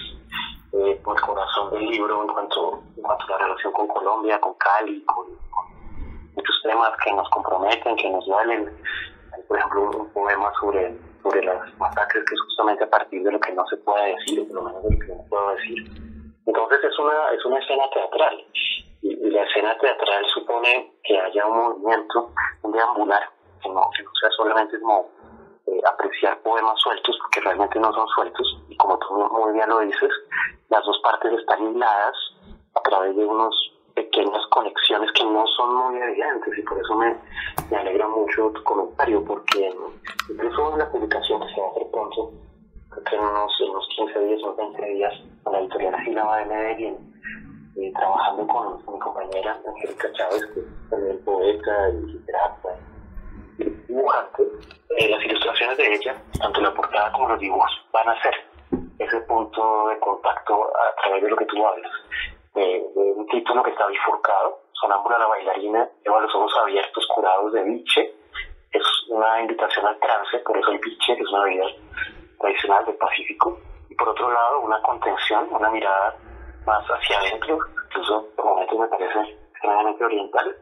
eh, 0.73 1.01
por 1.03 1.17
el 1.17 1.23
corazón 1.23 1.71
del 1.71 1.87
libro 1.87 2.23
en 2.23 2.29
cuanto, 2.29 2.83
en 2.97 3.03
cuanto 3.03 3.25
a 3.25 3.31
la 3.31 3.39
relación 3.39 3.73
con 3.73 3.89
Colombia, 3.89 4.39
con 4.41 4.55
Cali, 4.55 5.03
con, 5.07 5.27
muchos 6.37 6.63
temas 6.63 6.91
que 7.03 7.13
nos 7.13 7.29
comprometen, 7.31 7.97
que 7.97 8.11
nos. 8.11 8.25
Hay, 8.29 9.43
por 9.49 9.59
ejemplo, 9.59 9.91
un 9.91 10.13
poema 10.13 10.53
sobre, 10.61 10.95
sobre 11.23 11.45
las 11.45 11.79
masacres 11.79 12.25
que 12.25 12.35
es 12.35 12.41
justamente 12.43 12.85
a 12.85 12.91
partir 12.91 13.23
de 13.23 13.33
lo 13.33 13.41
que 13.41 13.53
no 13.53 13.67
se 13.67 13.77
puede 13.79 14.15
decir, 14.17 14.41
o 14.41 14.47
por 14.47 14.57
lo 14.57 14.63
menos 14.63 14.83
de 14.85 14.91
lo 14.91 14.99
que 14.99 15.15
no 15.15 15.25
puedo 15.29 15.51
decir. 15.55 16.09
Entonces 16.47 16.85
es 16.85 16.99
una, 16.99 17.31
es 17.33 17.45
una 17.45 17.59
escena 17.59 17.85
teatral. 17.91 18.45
Y, 19.03 19.31
la 19.31 19.43
escena 19.43 19.77
teatral 19.79 20.25
supone 20.35 20.93
que 21.05 21.19
haya 21.19 21.47
un 21.47 21.57
movimiento, 21.57 22.33
un 22.63 22.73
deambular, 22.73 23.29
que 23.63 23.69
no, 23.69 23.89
que 23.97 24.03
no 24.03 24.11
sea 24.21 24.31
solamente 24.31 24.81
como 24.81 25.11
eh, 25.67 25.81
apreciar 25.87 26.39
poemas 26.41 26.81
sueltos, 26.81 27.17
porque 27.21 27.41
realmente 27.41 27.79
no 27.79 27.93
son 27.93 28.09
sueltos, 28.09 28.63
y 28.69 28.77
como 28.77 28.99
tú 28.99 29.15
muy 29.15 29.53
bien 29.53 29.69
lo 29.69 29.81
dices, 29.81 30.11
las 30.71 30.85
dos 30.85 30.99
partes 31.03 31.33
están 31.33 31.63
hiladas 31.63 32.17
a 32.75 32.81
través 32.83 33.15
de 33.15 33.25
unas 33.25 33.55
pequeñas 33.99 34.47
conexiones 34.51 35.11
que 35.13 35.25
no 35.25 35.45
son 35.57 35.75
muy 35.75 36.01
evidentes, 36.01 36.57
y 36.57 36.63
por 36.63 36.79
eso 36.79 36.95
me, 36.95 37.17
me 37.71 37.77
alegra 37.77 38.07
mucho 38.07 38.51
tu 38.53 38.63
comentario, 38.63 39.25
porque 39.25 39.73
incluso 40.31 40.73
en 40.73 40.79
la 40.79 40.91
publicación 40.91 41.41
que 41.41 41.55
se 41.55 41.61
hacer 41.61 41.87
pronto, 41.91 42.31
que 43.05 43.17
en 43.17 43.23
unos, 43.23 43.61
unos 43.61 43.89
15 43.97 44.21
días 44.21 44.41
o 44.45 44.55
20 44.55 44.85
días 44.87 45.15
con 45.43 45.53
la 45.53 45.61
editorial 45.61 46.05
Sílaba 46.05 46.39
de 46.39 46.45
Medellín, 46.47 46.97
trabajando 47.95 48.47
con, 48.47 48.95
mi 48.95 48.99
compañera 49.01 49.59
Angélica 49.67 50.13
Chávez, 50.13 50.47
que 50.55 50.61
es 50.61 50.91
también 50.91 51.25
poeta 51.25 51.91
y 51.91 52.07
literata 52.13 52.69
y 53.59 53.65
dibujante. 53.65 54.43
Eh, 54.99 55.09
las 55.11 55.25
ilustraciones 55.25 55.77
de 55.77 55.95
ella, 55.95 56.23
tanto 56.41 56.61
la 56.61 56.75
portada 56.75 57.13
como 57.13 57.29
los 57.29 57.41
dibujos, 57.41 57.71
van 57.93 58.09
a 58.09 58.23
ser 58.23 58.35
ese 58.99 59.21
punto 59.23 59.89
de 59.89 59.99
contacto 59.99 60.65
a 60.65 61.03
través 61.03 61.23
de 61.23 61.31
lo 61.31 61.37
que 61.37 61.47
tú 61.47 61.67
hablas, 61.67 61.93
de, 62.59 63.13
un 63.17 63.27
título 63.27 63.63
que 63.63 63.71
está 63.71 63.87
bifurcado, 63.87 64.61
Sonámbula 64.73 65.19
la 65.19 65.27
bailarina, 65.27 65.89
lleva 66.05 66.21
los 66.21 66.35
ojos 66.35 66.53
abiertos, 66.63 67.07
curados 67.15 67.53
de 67.53 67.63
biche, 67.65 68.15
es 68.71 68.83
una 69.09 69.41
invitación 69.41 69.87
al 69.87 69.99
trance, 69.99 70.39
por 70.41 70.57
eso 70.57 70.71
el 70.71 70.79
biche 70.79 71.13
es 71.13 71.29
una 71.33 71.45
vida 71.45 71.65
tradicional 72.39 72.85
del 72.85 72.97
Pacífico, 72.97 73.59
y 73.89 73.95
por 73.95 74.09
otro 74.11 74.31
lado 74.31 74.61
una 74.61 74.81
contención, 74.83 75.49
una 75.51 75.71
mirada 75.71 76.17
más 76.67 76.85
hacia 76.87 77.19
adentro, 77.19 77.59
incluso 77.87 78.29
por 78.37 78.45
momentos 78.45 78.79
me 78.79 78.89
parece 78.89 79.37
extremadamente 79.53 80.05
oriental, 80.05 80.57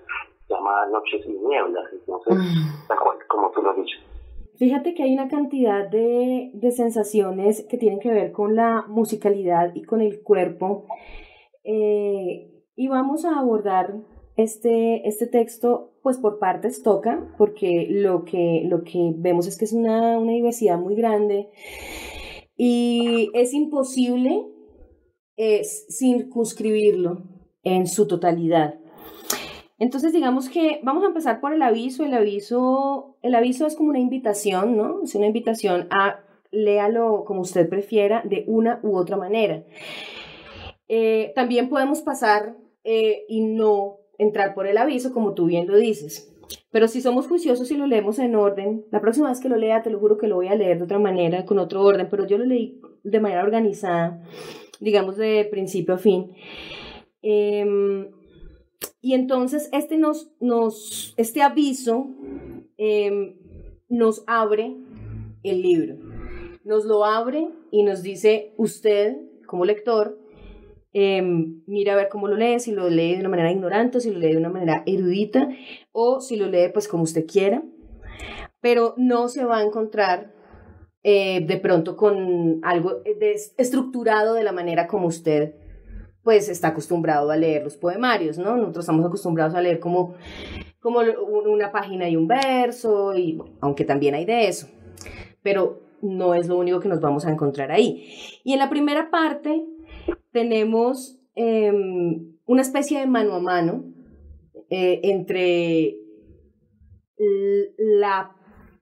se 0.47 0.55
llama 0.55 0.87
Noches 0.87 1.27
y 1.27 1.33
Nieblas, 1.33 1.85
entonces, 1.93 2.35
mm. 2.35 3.27
como 3.29 3.51
tú 3.51 3.63
lo 3.63 3.71
has 3.71 3.77
dicho. 3.77 3.99
Fíjate 4.59 4.95
que 4.95 5.03
hay 5.03 5.13
una 5.13 5.29
cantidad 5.29 5.87
de, 5.87 6.51
de, 6.55 6.71
sensaciones 6.71 7.67
que 7.69 7.77
tienen 7.77 8.01
que 8.01 8.11
ver 8.11 8.33
con 8.33 8.57
la 8.57 8.85
musicalidad 8.89 9.75
y 9.75 9.85
con 9.85 10.01
el 10.01 10.23
cuerpo. 10.23 10.87
Eh, 11.67 12.53
y 12.77 12.89
vamos 12.89 13.25
a 13.25 13.39
abordar 13.39 13.95
este, 14.37 15.09
este 15.09 15.27
texto, 15.27 15.95
pues 16.03 16.19
por 16.19 16.39
partes 16.39 16.83
toca, 16.83 17.35
porque 17.37 17.89
lo 17.91 18.25
que, 18.25 18.63
lo 18.67 18.85
que 18.85 19.13
vemos 19.17 19.47
es 19.47 19.59
que 19.59 19.65
es 19.65 19.73
una, 19.73 20.19
una 20.19 20.33
diversidad 20.33 20.79
muy 20.79 20.95
grande 20.95 21.49
y 22.57 23.31
es 23.35 23.53
imposible 23.53 24.47
es 25.37 25.87
circunscribirlo 25.91 27.23
en 27.63 27.87
su 27.87 28.07
totalidad. 28.07 28.75
Entonces, 29.79 30.13
digamos 30.13 30.49
que 30.49 30.81
vamos 30.83 31.05
a 31.05 31.09
empezar 31.09 31.41
por 31.41 31.53
el 31.53 31.61
aviso. 31.61 32.05
El 32.05 32.15
aviso, 32.15 33.19
el 33.23 33.35
aviso 33.35 33.67
es 33.67 33.77
como 33.77 33.91
una 33.91 33.99
invitación, 33.99 34.77
¿no? 34.77 35.03
Es 35.03 35.15
una 35.15 35.27
invitación 35.27 35.89
a 35.91 36.21
léalo 36.51 37.25
como 37.27 37.43
usted 37.43 37.69
prefiera, 37.69 38.23
de 38.25 38.45
una 38.47 38.81
u 38.83 38.97
otra 38.97 39.19
manera. 39.19 39.65
Eh, 40.89 41.33
también 41.35 41.69
podemos 41.69 42.03
pasar 42.03 42.57
eh, 42.85 43.25
y 43.29 43.41
no 43.41 43.99
entrar 44.19 44.55
por 44.55 44.67
el 44.67 44.79
aviso, 44.79 45.13
como 45.13 45.35
tú 45.35 45.47
bien 45.47 45.67
lo 45.67 45.77
dices. 45.77 46.33
Pero 46.71 46.89
si 46.89 47.01
somos 47.01 47.27
juiciosos 47.27 47.71
y 47.71 47.77
lo 47.77 47.87
leemos 47.87 48.19
en 48.19 48.37
orden, 48.37 48.85
la 48.91 49.01
próxima 49.01 49.29
vez 49.29 49.41
que 49.41 49.49
lo 49.49 49.57
lea, 49.57 49.83
te 49.83 49.91
lo 49.91 49.99
juro 49.99 50.19
que 50.19 50.29
lo 50.29 50.37
voy 50.37 50.49
a 50.49 50.55
leer 50.55 50.79
de 50.79 50.85
otra 50.85 50.99
manera, 50.99 51.45
con 51.45 51.59
otro 51.59 51.83
orden, 51.83 52.09
pero 52.11 52.27
yo 52.27 52.39
lo 52.39 52.45
leí 52.45 52.81
de 53.03 53.21
manera 53.21 53.43
organizada, 53.43 54.23
digamos 54.81 55.17
de 55.17 55.47
principio 55.51 55.95
a 55.95 55.99
fin. 55.99 56.33
Em, 57.23 58.11
y 59.01 59.15
entonces 59.15 59.69
este, 59.73 59.99
nos, 59.99 61.15
este 61.17 61.43
aviso 61.43 62.09
em, 62.77 63.37
nos 63.89 64.23
abre 64.27 64.77
el 65.43 65.63
libro. 65.63 65.97
Nos 66.65 66.85
lo 66.85 67.05
abre 67.05 67.49
y 67.71 67.85
nos 67.85 68.03
dice, 68.03 68.53
usted 68.57 69.17
como 69.47 69.65
lector, 69.65 70.19
Em, 70.99 71.61
mira 71.67 71.93
a 71.93 71.97
ver 71.97 72.09
cómo 72.09 72.27
lo 72.27 72.37
lee, 72.37 72.59
si 72.59 72.73
lo 72.73 72.89
lee 72.89 73.17
de 73.17 73.21
una 73.21 73.29
manera 73.29 73.53
ignorante, 73.53 74.01
si 74.01 74.11
lo 74.11 74.19
lee 74.19 74.31
de 74.31 74.39
una 74.39 74.49
manera 74.49 74.83
erudita, 74.87 75.47
o 75.93 76.23
si 76.23 76.37
lo 76.37 76.47
lee 76.47 76.71
pues 76.73 76.89
como 76.89 77.03
usted 77.03 77.27
quiera, 77.27 77.63
pero 78.63 78.95
no 78.97 79.29
se 79.29 79.45
va 79.45 79.59
a 79.59 79.63
encontrar 79.63 80.33
eh, 81.03 81.45
de 81.47 81.59
pronto 81.59 81.99
con 81.99 82.61
algo 82.63 83.03
estructurado 83.59 84.33
de 84.33 84.43
la 84.43 84.53
manera 84.53 84.87
como 84.87 85.09
usted 85.09 85.57
pues 86.23 86.49
está 86.49 86.69
acostumbrado 86.69 87.31
a 87.31 87.37
leer 87.37 87.65
los 87.65 87.77
poemarios, 87.77 88.39
¿no? 88.39 88.57
Nosotros 88.57 88.85
estamos 88.85 89.05
acostumbrados 89.05 89.55
a 89.55 89.61
leer 89.61 89.79
como, 89.79 90.15
como 90.81 91.01
una 91.45 91.73
página 91.73 92.09
y 92.09 92.17
un 92.17 92.27
verso, 92.27 93.15
y 93.15 93.39
aunque 93.61 93.85
también 93.85 94.15
hay 94.15 94.25
de 94.25 94.49
eso, 94.49 94.67
pero 95.43 95.83
no 96.01 96.33
es 96.33 96.49
lo 96.49 96.57
único 96.57 96.81
que 96.81 96.89
nos 96.89 97.03
vamos 97.03 97.27
a 97.27 97.31
encontrar 97.31 97.71
ahí. 97.71 98.09
Y 98.45 98.55
en 98.55 98.61
la 98.61 98.71
primera 98.71 99.11
parte 99.11 99.63
tenemos 100.33 101.19
em, 101.35 102.37
una 102.47 102.63
especie 102.63 103.01
de 103.01 103.07
mano 103.07 103.35
a 103.35 103.41
mano 103.41 103.85
eh, 104.71 105.01
entre 105.05 105.97
la, 107.79 108.37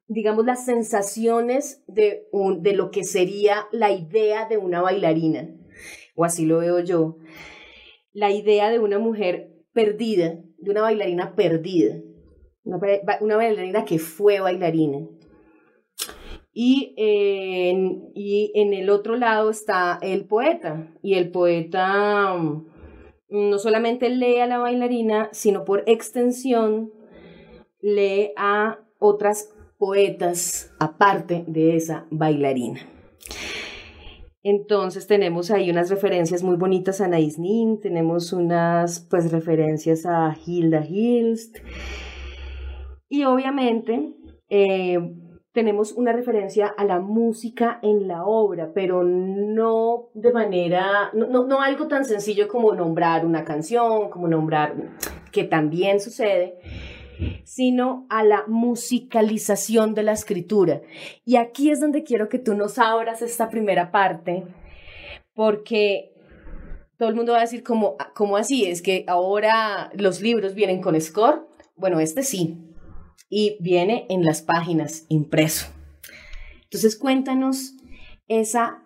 digamos, 0.09 0.45
las 0.45 0.64
sensaciones 0.64 1.83
de, 1.87 2.26
de 2.59 2.73
lo 2.73 2.90
que 2.90 3.04
sería 3.04 3.66
la 3.73 3.93
idea 3.93 4.49
de 4.49 4.59
una 4.59 4.83
bailarina, 4.83 5.54
o 6.16 6.25
así 6.25 6.47
lo 6.47 6.59
veo 6.59 6.81
yo, 6.81 7.19
la 8.12 8.31
idea 8.31 8.71
de 8.71 8.78
una 8.78 8.99
mujer 8.99 9.64
perdida, 9.73 10.40
de 10.59 10.71
una 10.71 10.83
bailarina 10.83 11.35
perdida, 11.35 12.00
una 12.64 13.37
bailarina 13.37 13.85
que 13.85 13.99
fue 13.99 14.40
bailarina, 14.40 15.07
y 16.54 16.94
en, 16.96 18.12
y 18.14 18.52
en 18.54 18.73
el 18.73 18.88
otro 18.88 19.16
lado 19.16 19.50
está 19.50 19.99
el 20.00 20.25
poeta. 20.25 20.88
Y 21.02 21.14
el 21.14 21.30
poeta 21.30 22.34
mm, 22.34 22.64
no 23.28 23.58
solamente 23.58 24.08
lee 24.08 24.38
a 24.38 24.46
la 24.46 24.58
bailarina, 24.58 25.28
sino 25.32 25.64
por 25.64 25.82
extensión 25.87 26.92
lee 27.82 28.30
a 28.37 28.78
otras 28.99 29.52
poetas 29.78 30.73
aparte 30.78 31.44
de 31.49 31.76
esa 31.76 32.06
bailarina. 32.11 32.80
Entonces 34.44 35.06
tenemos 35.06 35.50
ahí 35.50 35.70
unas 35.70 35.90
referencias 35.90 36.42
muy 36.42 36.56
bonitas 36.56 37.00
a 37.00 37.06
Anaïs 37.06 37.38
Nin, 37.38 37.80
tenemos 37.80 38.32
unas 38.32 39.00
pues 39.00 39.32
referencias 39.32 40.06
a 40.06 40.37
Hilda 40.46 40.84
Hilst 40.87 41.56
y 43.08 43.25
obviamente 43.25 44.12
eh, 44.50 44.99
tenemos 45.54 45.92
una 45.92 46.12
referencia 46.12 46.66
a 46.66 46.84
la 46.84 46.99
música 46.99 47.78
en 47.80 48.08
la 48.08 48.25
obra, 48.25 48.73
pero 48.75 49.04
no 49.04 50.08
de 50.12 50.32
manera, 50.32 51.11
no, 51.14 51.46
no, 51.46 51.61
algo 51.61 51.87
tan 51.87 52.04
sencillo 52.04 52.49
como 52.49 52.75
nombrar 52.75 53.25
una 53.25 53.44
canción, 53.44 54.11
como 54.11 54.26
nombrar, 54.26 54.75
que 55.30 55.44
también 55.44 56.00
sucede, 56.00 56.58
sino 57.44 58.04
a 58.11 58.25
la 58.25 58.44
musicalización 58.49 59.94
de 59.94 60.02
la 60.02 60.12
escritura. 60.12 60.80
Y 61.25 61.37
aquí 61.37 61.70
es 61.70 61.80
donde 61.80 62.02
quiero 62.02 62.28
que 62.28 62.40
tú 62.40 62.54
nos 62.54 62.80
abras 62.80 63.23
esta 63.23 63.49
primera 63.49 63.92
parte, 63.92 64.42
porque 65.34 66.12
todo 66.99 67.08
el 67.08 67.14
mundo 67.14 67.30
va 67.30 67.38
a 67.38 67.42
decir, 67.42 67.62
¿cómo, 67.62 67.96
cómo 68.16 68.37
así? 68.37 68.66
Es 68.66 68.82
que 68.82 69.04
ahora 69.06 69.92
los 69.94 70.20
libros 70.20 70.54
vienen 70.54 70.82
con 70.82 71.00
score. 71.00 71.46
Bueno, 71.76 72.00
este 72.00 72.25
sí, 72.25 72.58
y 73.36 73.56
viene 73.58 74.06
en 74.10 74.24
las 74.24 74.42
páginas 74.42 75.06
impreso. 75.08 75.66
Entonces 76.62 76.96
cuéntanos 76.96 77.72
esa 78.28 78.80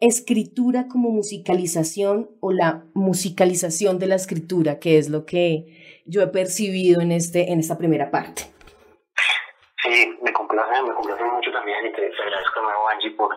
escritura 0.00 0.88
como 0.88 1.10
musicalización 1.10 2.28
o 2.40 2.50
la 2.50 2.82
musicalización 2.94 4.00
de 4.00 4.08
la 4.08 4.16
escritura, 4.16 4.80
que 4.80 4.98
es 4.98 5.08
lo 5.08 5.26
que 5.26 6.02
yo 6.06 6.22
he 6.22 6.26
percibido 6.26 7.00
en, 7.00 7.12
este, 7.12 7.52
en 7.52 7.60
esta 7.60 7.78
primera 7.78 8.10
parte. 8.10 8.42
Sí, 9.84 10.12
me 10.22 10.32
complace, 10.32 10.82
me 10.82 10.94
complace 10.94 11.22
mucho 11.22 11.52
también 11.52 11.86
y 11.86 11.92
te 11.92 12.10
agradezco 12.20 12.60
nuevo 12.60 12.88
Angie 12.88 13.12
por, 13.12 13.30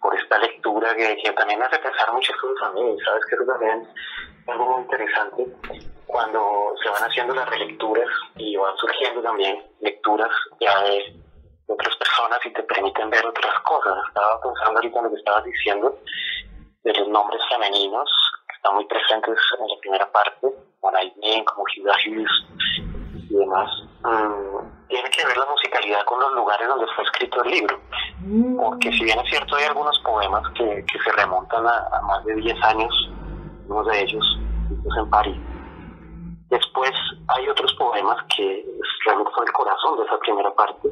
por 0.00 0.14
esta 0.16 0.38
lectura 0.38 0.94
que, 0.94 1.16
que, 1.24 1.32
también 1.32 1.58
me 1.58 1.66
hace 1.66 1.80
pensar 1.80 2.12
muchas 2.12 2.36
cosas 2.36 2.68
a 2.68 2.72
mí, 2.72 2.96
sabes 3.04 3.26
que 3.28 3.34
eso 3.34 3.44
también 3.44 3.82
es 3.82 4.48
algo 4.48 4.70
muy 4.70 4.82
interesante 4.82 5.95
cuando 6.06 6.74
se 6.82 6.88
van 6.88 7.02
haciendo 7.02 7.34
las 7.34 7.48
relecturas 7.48 8.08
y 8.36 8.56
van 8.56 8.76
surgiendo 8.76 9.22
también 9.22 9.62
lecturas 9.80 10.30
ya 10.60 10.82
de, 10.82 11.16
otras 11.68 11.96
personas 11.96 12.38
y 12.44 12.52
te 12.52 12.62
permiten 12.62 13.10
ver 13.10 13.26
otras 13.26 13.60
cosas. 13.62 13.98
Estaba 14.08 14.40
pensando 14.40 14.78
ahorita 14.78 14.98
en 14.98 15.04
lo 15.04 15.10
que 15.10 15.16
estabas 15.16 15.44
diciendo 15.44 15.98
de 16.84 16.92
los 16.94 17.08
nombres 17.08 17.42
femeninos 17.50 18.08
que 18.48 18.54
están 18.54 18.74
muy 18.74 18.84
presentes 18.84 19.36
en 19.58 19.66
la 19.66 19.80
primera 19.80 20.12
parte, 20.12 20.46
como 20.80 20.96
Aiden, 20.96 21.44
como 21.44 21.64
Hughes 21.64 22.46
y 23.28 23.34
demás. 23.34 23.68
Mm, 24.04 24.86
tiene 24.86 25.10
que 25.10 25.26
ver 25.26 25.36
la 25.36 25.46
musicalidad 25.46 26.04
con 26.04 26.20
los 26.20 26.32
lugares 26.34 26.68
donde 26.68 26.86
fue 26.94 27.02
escrito 27.02 27.42
el 27.42 27.50
libro. 27.50 27.80
Mm. 28.20 28.56
Porque 28.56 28.92
si 28.92 29.02
bien 29.02 29.18
es 29.18 29.28
cierto, 29.28 29.56
hay 29.56 29.64
algunos 29.64 29.98
poemas 30.04 30.44
que, 30.54 30.84
que 30.86 30.98
se 31.00 31.12
remontan 31.16 31.66
a, 31.66 31.88
a 31.92 32.00
más 32.02 32.24
de 32.24 32.36
10 32.36 32.62
años, 32.62 33.10
uno 33.68 33.82
de 33.82 34.02
ellos, 34.02 34.24
en 34.96 35.10
París 35.10 35.36
Después 36.48 36.92
hay 37.28 37.48
otros 37.48 37.72
poemas 37.74 38.24
que 38.36 38.64
realmente 39.04 39.32
son 39.34 39.46
el 39.46 39.52
corazón 39.52 39.98
de 39.98 40.04
esa 40.04 40.18
primera 40.18 40.54
parte, 40.54 40.88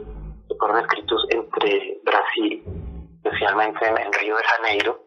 que 0.49 0.55
fueron 0.59 0.81
escritos 0.81 1.27
entre 1.31 2.01
Brasil, 2.03 2.65
especialmente 3.23 3.87
en, 3.87 4.13
Río 4.13 4.37
de 4.37 4.43
Janeiro, 4.43 5.05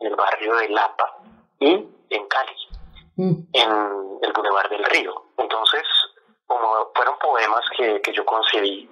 en 0.00 0.08
el 0.08 0.16
barrio 0.16 0.56
de 0.56 0.68
Lapa 0.70 1.18
y 1.60 1.72
en 2.10 2.26
Cali, 2.28 2.56
mm. 3.16 3.32
en 3.52 3.70
el 4.22 4.32
Boulevard 4.32 4.70
del 4.70 4.84
Río. 4.84 5.14
Entonces, 5.36 5.82
como 6.46 6.90
fueron 6.94 7.18
poemas 7.18 7.64
que, 7.76 8.00
que 8.00 8.12
yo 8.12 8.24
concebí 8.24 8.88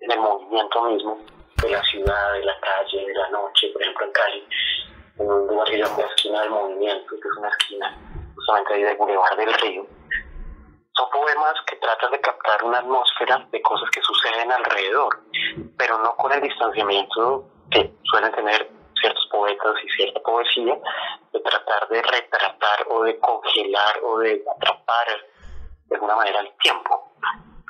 en 0.00 0.10
el 0.10 0.18
movimiento 0.18 0.82
mismo 0.84 1.18
de 1.62 1.70
la 1.70 1.82
ciudad, 1.84 2.32
de 2.32 2.44
la 2.44 2.58
calle, 2.60 3.06
de 3.06 3.14
la 3.14 3.28
noche, 3.28 3.68
por 3.72 3.82
ejemplo 3.82 4.06
en 4.06 4.12
Cali, 4.12 4.46
en 5.18 5.30
un 5.30 5.46
lugar 5.46 5.68
que 5.68 5.76
la 5.76 5.86
esquina 5.86 6.40
del 6.40 6.50
movimiento, 6.50 7.06
que 7.10 7.28
es 7.28 7.36
una 7.38 7.48
esquina 7.48 7.98
justamente 8.34 8.74
ahí 8.74 8.82
del 8.82 8.96
Boulevard 8.96 9.36
del 9.36 9.52
Río, 9.54 9.86
son 10.94 11.10
poemas 11.10 11.54
que 11.66 11.76
tratan 11.76 12.12
de 12.12 12.20
captar 12.20 12.64
una 12.64 12.78
atmósfera 12.78 13.46
de 13.50 13.62
cosas 13.62 13.88
que 13.90 14.00
suceden 14.02 14.52
alrededor, 14.52 15.20
pero 15.76 15.98
no 15.98 16.14
con 16.16 16.32
el 16.32 16.40
distanciamiento 16.40 17.44
que 17.70 17.90
suelen 18.04 18.32
tener 18.32 18.70
ciertos 19.00 19.26
poetas 19.30 19.74
y 19.82 19.88
cierta 19.90 20.20
poesía, 20.20 20.78
de 21.32 21.40
tratar 21.40 21.88
de 21.88 22.02
retratar 22.02 22.86
o 22.90 23.02
de 23.04 23.18
congelar 23.18 24.00
o 24.02 24.18
de 24.18 24.44
atrapar 24.54 25.06
de 25.86 25.94
alguna 25.94 26.16
manera 26.16 26.40
el 26.40 26.52
tiempo. 26.62 27.12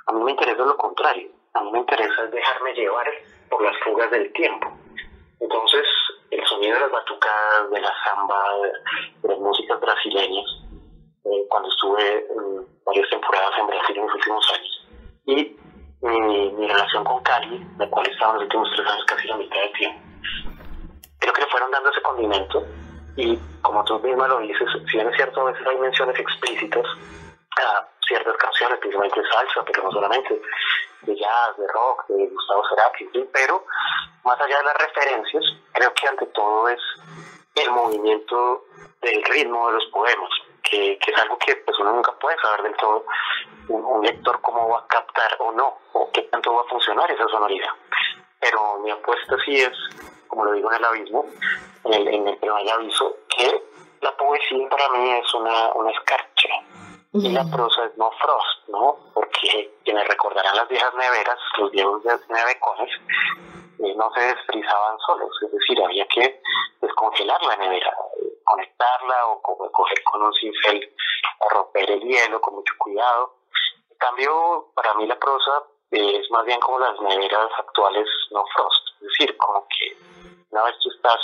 A 0.06 0.12
mí 0.12 0.22
me 0.24 0.32
interesa 0.32 0.62
lo 0.62 0.76
contrario, 0.76 1.30
a 1.54 1.60
mí 1.62 1.72
me 1.72 1.78
interesa 1.78 2.26
dejarme 2.26 2.74
llevar 2.74 3.06
por 3.48 3.62
las 3.62 3.76
fugas 3.84 4.10
del 4.10 4.32
tiempo. 4.32 4.68
Entonces, 5.40 5.86
el 6.30 6.44
sonido 6.46 6.74
de 6.74 6.80
las 6.80 6.90
batucadas, 6.90 7.70
de 7.70 7.80
la 7.80 7.92
samba, 8.04 8.44
de 9.22 9.28
las 9.28 9.38
músicas 9.38 9.80
brasileñas, 9.80 10.46
eh, 11.24 11.46
cuando 11.48 11.68
estuve 11.68 12.26
varias 12.84 13.08
temporadas 13.10 13.52
en 13.58 13.66
Brasil 13.66 13.96
en 13.96 14.06
los 14.06 14.14
últimos 14.14 14.52
años. 14.52 14.88
Y 15.26 15.56
mi, 16.02 16.66
relación 16.66 17.04
con 17.04 17.22
Cali, 17.22 17.64
la 17.78 17.88
cual 17.88 18.06
estaba 18.08 18.32
en 18.32 18.36
los 18.36 18.44
últimos 18.44 18.68
tres 18.74 18.88
años 18.88 19.04
casi 19.06 19.28
la 19.28 19.36
mitad 19.36 19.60
del 19.60 19.72
tiempo, 19.72 20.00
creo 21.20 21.32
que 21.32 21.40
le 21.42 21.46
fueron 21.46 21.70
dando 21.70 21.90
ese 21.90 22.02
condimento. 22.02 22.66
Y 23.16 23.38
como 23.60 23.84
tú 23.84 24.00
misma 24.00 24.26
lo 24.26 24.40
dices, 24.40 24.68
si 24.86 24.96
bien 24.96 25.08
es 25.08 25.16
cierto, 25.16 25.42
a 25.42 25.52
veces 25.52 25.66
hay 25.66 25.76
menciones 25.76 26.18
explícitas 26.18 26.84
a 27.60 27.88
ciertas 28.08 28.36
canciones, 28.36 28.78
principalmente 28.80 29.20
salsa, 29.30 29.62
pero 29.64 29.84
no 29.84 29.92
solamente, 29.92 30.42
de 31.02 31.14
jazz, 31.14 31.56
de 31.56 31.66
rock, 31.68 32.06
de 32.08 32.26
Gustavo 32.26 32.62
Cerati, 32.68 33.28
pero 33.32 33.64
más 34.24 34.40
allá 34.40 34.58
de 34.58 34.64
las 34.64 34.76
referencias, 34.78 35.44
creo 35.72 35.92
que 35.94 36.08
ante 36.08 36.26
todo 36.26 36.68
es 36.68 36.80
el 37.54 37.70
movimiento 37.70 38.64
del 39.02 39.22
ritmo 39.24 39.68
de 39.68 39.74
los 39.74 39.86
poemas 39.86 40.30
que, 40.72 41.12
es 41.12 41.18
algo 41.20 41.38
que 41.38 41.54
pues 41.56 41.78
uno 41.78 41.92
nunca 41.92 42.12
puede 42.12 42.38
saber 42.40 42.62
del 42.62 42.76
todo 42.76 43.04
un, 43.68 44.02
lector 44.02 44.40
cómo 44.40 44.68
va 44.68 44.80
a 44.80 44.86
captar 44.86 45.36
o 45.38 45.52
no, 45.52 45.78
o 45.92 46.10
qué 46.10 46.22
tanto 46.22 46.52
va 46.52 46.62
a 46.62 46.64
funcionar 46.64 47.10
esa 47.10 47.28
sonoridad. 47.28 47.70
Pero 48.40 48.80
mi 48.80 48.90
apuesta 48.90 49.36
sí 49.44 49.56
es, 49.56 49.72
como 50.26 50.44
lo 50.44 50.52
digo 50.52 50.70
en 50.72 50.78
el 50.78 50.84
abismo, 50.84 51.26
en 51.84 51.94
el, 51.94 52.08
en 52.08 52.28
el 52.28 52.36
primer 52.38 52.72
aviso, 52.72 53.16
que 53.28 53.62
la 54.00 54.16
poesía 54.16 54.68
para 54.68 54.88
mí 54.88 55.10
es 55.12 55.34
una, 55.34 55.72
una 55.74 55.90
escarcha, 55.92 56.48
y 57.12 57.28
la 57.28 57.44
prosa 57.44 57.84
es 57.84 57.96
no 57.98 58.10
frost, 58.12 58.68
¿no? 58.68 58.96
Porque 59.12 59.70
quienes 59.84 60.08
recordarán 60.08 60.56
las 60.56 60.68
viejas 60.68 60.92
neveras, 60.94 61.38
los 61.58 61.70
viejos 61.70 62.02
nevecones, 62.28 62.90
eh, 63.82 63.94
no 63.96 64.12
se 64.14 64.20
desfrizaban 64.20 64.98
solos, 65.06 65.30
es 65.42 65.52
decir, 65.52 65.82
había 65.82 66.06
que 66.06 66.40
descongelar 66.80 67.42
la 67.42 67.56
nevera, 67.56 67.94
conectarla 68.44 69.26
o 69.26 69.42
coger 69.72 70.02
con 70.04 70.22
un 70.22 70.32
cincel 70.34 70.94
a 71.40 71.54
romper 71.54 71.90
el 71.90 72.00
hielo 72.00 72.40
con 72.40 72.54
mucho 72.54 72.74
cuidado. 72.78 73.34
En 73.90 73.98
cambio, 73.98 74.68
para 74.74 74.94
mí 74.94 75.06
la 75.06 75.18
prosa 75.18 75.64
es 75.90 76.30
más 76.30 76.44
bien 76.44 76.60
como 76.60 76.78
las 76.78 76.98
neveras 77.00 77.50
actuales 77.58 78.08
no 78.30 78.44
frost, 78.54 78.88
es 79.00 79.08
decir, 79.08 79.36
como 79.36 79.66
que 79.68 79.96
una 80.50 80.64
vez 80.64 80.74
tú 80.82 80.90
estás, 80.90 81.20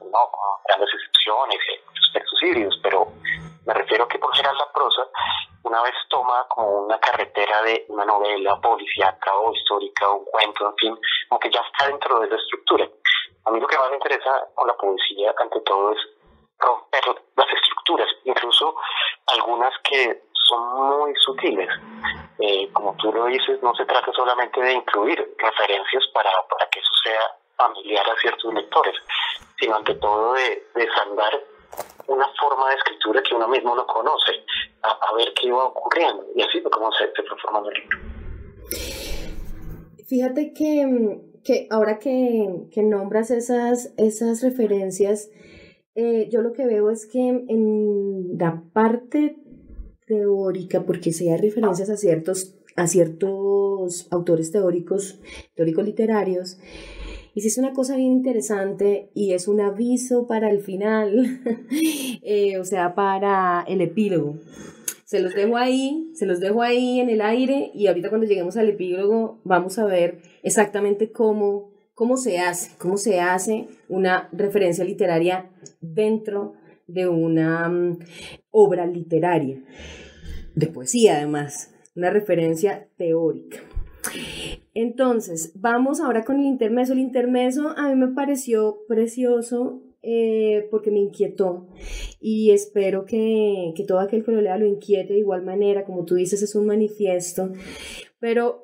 no, 0.00 0.30
grandes 0.66 0.90
excepciones, 0.94 1.58
muchos 1.86 2.10
textos 2.12 2.42
híbridos, 2.42 2.78
pero 2.82 3.08
me 3.66 3.74
refiero 3.74 4.06
que 4.08 4.18
por 4.18 4.34
general 4.34 4.56
la 4.56 4.72
prosa 4.72 5.08
una 5.64 5.82
vez 5.82 5.94
toma 6.08 6.46
como 6.48 6.82
una 6.86 6.98
carretera 7.00 7.62
de 7.62 7.86
una 7.88 8.04
novela 8.04 8.60
policíaca 8.60 9.34
o 9.34 9.52
histórica 9.52 10.08
o 10.08 10.18
un 10.18 10.24
cuento, 10.26 10.68
en 10.68 10.76
fin, 10.76 10.98
como 11.28 11.40
que 11.40 11.50
ya 11.50 11.60
está 11.60 11.88
dentro 11.88 12.20
de 12.20 12.28
la 12.28 12.36
estructura. 12.36 12.88
A 13.44 13.50
mí 13.50 13.60
lo 13.60 13.66
que 13.66 13.76
más 13.76 13.90
me 13.90 13.96
interesa 13.96 14.30
con 14.54 14.68
la 14.68 14.74
poesía, 14.74 15.34
ante 15.36 15.60
todo, 15.62 15.92
es 15.92 15.98
romper 16.58 17.22
las 17.36 17.48
estructuras, 17.52 18.08
incluso 18.24 18.76
algunas 19.26 19.72
que 19.82 20.22
son 20.48 21.00
muy 21.00 21.14
sutiles. 21.16 21.68
Eh, 22.38 22.70
como 22.72 22.94
tú 22.96 23.12
lo 23.12 23.26
dices, 23.26 23.60
no 23.62 23.74
se 23.74 23.84
trata 23.86 24.12
solamente 24.12 24.60
de 24.60 24.72
incluir 24.72 25.34
referencias 25.38 26.04
para, 26.14 26.30
para 26.48 26.68
que 26.70 26.78
eso 26.78 26.92
sea 27.02 27.36
familiar 27.56 28.08
a 28.08 28.20
ciertos 28.20 28.54
lectores, 28.54 28.94
sino 29.58 29.76
ante 29.76 29.94
todo 29.94 30.34
de 30.34 30.66
desandar 30.74 31.32
una 32.06 32.26
forma 32.40 32.68
de 32.70 32.76
escritura 32.76 33.22
que 33.22 33.34
uno 33.34 33.48
mismo 33.48 33.74
no 33.74 33.86
conoce, 33.86 34.32
a, 34.82 35.14
ver 35.16 35.32
qué 35.34 35.48
iba 35.48 35.64
ocurriendo. 35.64 36.26
Y 36.34 36.42
así 36.42 36.60
fue 36.60 36.70
como 36.70 36.90
se, 36.92 37.06
fue 37.06 37.38
formando 37.42 37.70
el 37.70 37.80
libro. 37.80 37.98
Fíjate 40.06 40.52
que, 40.52 41.20
que 41.42 41.66
ahora 41.70 41.98
que, 41.98 42.68
que, 42.70 42.82
nombras 42.82 43.30
esas, 43.30 43.92
esas 43.96 44.42
referencias, 44.42 45.30
eh, 45.94 46.28
yo 46.30 46.42
lo 46.42 46.52
que 46.52 46.66
veo 46.66 46.90
es 46.90 47.06
que 47.06 47.18
en 47.18 48.38
la 48.38 48.62
parte 48.72 49.36
teórica, 50.06 50.82
porque 50.82 51.12
si 51.12 51.28
hay 51.28 51.38
referencias 51.38 51.90
a 51.90 51.96
ciertos, 51.96 52.54
a 52.76 52.86
ciertos 52.86 54.06
autores 54.12 54.52
teóricos, 54.52 55.18
teóricos 55.54 55.84
literarios, 55.84 56.58
y 57.36 57.42
si 57.42 57.48
es 57.48 57.58
una 57.58 57.74
cosa 57.74 57.96
bien 57.96 58.12
interesante 58.12 59.10
y 59.12 59.34
es 59.34 59.46
un 59.46 59.60
aviso 59.60 60.26
para 60.26 60.50
el 60.50 60.60
final, 60.60 61.42
eh, 62.22 62.56
o 62.56 62.64
sea, 62.64 62.94
para 62.94 63.62
el 63.68 63.82
epílogo. 63.82 64.38
Se 65.04 65.20
los 65.20 65.34
dejo 65.34 65.58
ahí, 65.58 66.10
se 66.14 66.24
los 66.24 66.40
dejo 66.40 66.62
ahí 66.62 66.98
en 66.98 67.10
el 67.10 67.20
aire 67.20 67.70
y 67.74 67.88
ahorita 67.88 68.08
cuando 68.08 68.26
lleguemos 68.26 68.56
al 68.56 68.70
epílogo 68.70 69.38
vamos 69.44 69.78
a 69.78 69.84
ver 69.84 70.22
exactamente 70.42 71.12
cómo, 71.12 71.74
cómo 71.92 72.16
se 72.16 72.38
hace, 72.38 72.70
cómo 72.78 72.96
se 72.96 73.20
hace 73.20 73.68
una 73.90 74.30
referencia 74.32 74.82
literaria 74.86 75.50
dentro 75.82 76.54
de 76.86 77.06
una 77.06 77.68
mm, 77.68 77.98
obra 78.50 78.86
literaria, 78.86 79.62
de 80.54 80.66
poesía 80.68 81.16
además, 81.16 81.70
una 81.94 82.08
referencia 82.08 82.88
teórica. 82.96 83.58
Entonces, 84.74 85.52
vamos 85.54 86.00
ahora 86.00 86.24
con 86.24 86.40
el 86.40 86.46
intermeso. 86.46 86.92
El 86.92 87.00
intermeso 87.00 87.70
a 87.76 87.88
mí 87.88 87.94
me 87.94 88.08
pareció 88.08 88.78
precioso 88.88 89.82
eh, 90.08 90.68
porque 90.70 90.92
me 90.92 91.00
inquietó 91.00 91.66
y 92.20 92.52
espero 92.52 93.06
que, 93.06 93.72
que, 93.74 93.82
todo 93.82 93.98
aquel 93.98 94.24
que 94.24 94.30
lo 94.30 94.40
lea 94.40 94.56
lo 94.56 94.64
inquiete 94.64 95.14
de 95.14 95.18
igual 95.18 95.42
manera, 95.42 95.84
como 95.84 96.04
tú 96.04 96.14
dices, 96.14 96.42
es 96.42 96.54
un 96.54 96.64
manifiesto, 96.64 97.50
pero 98.20 98.62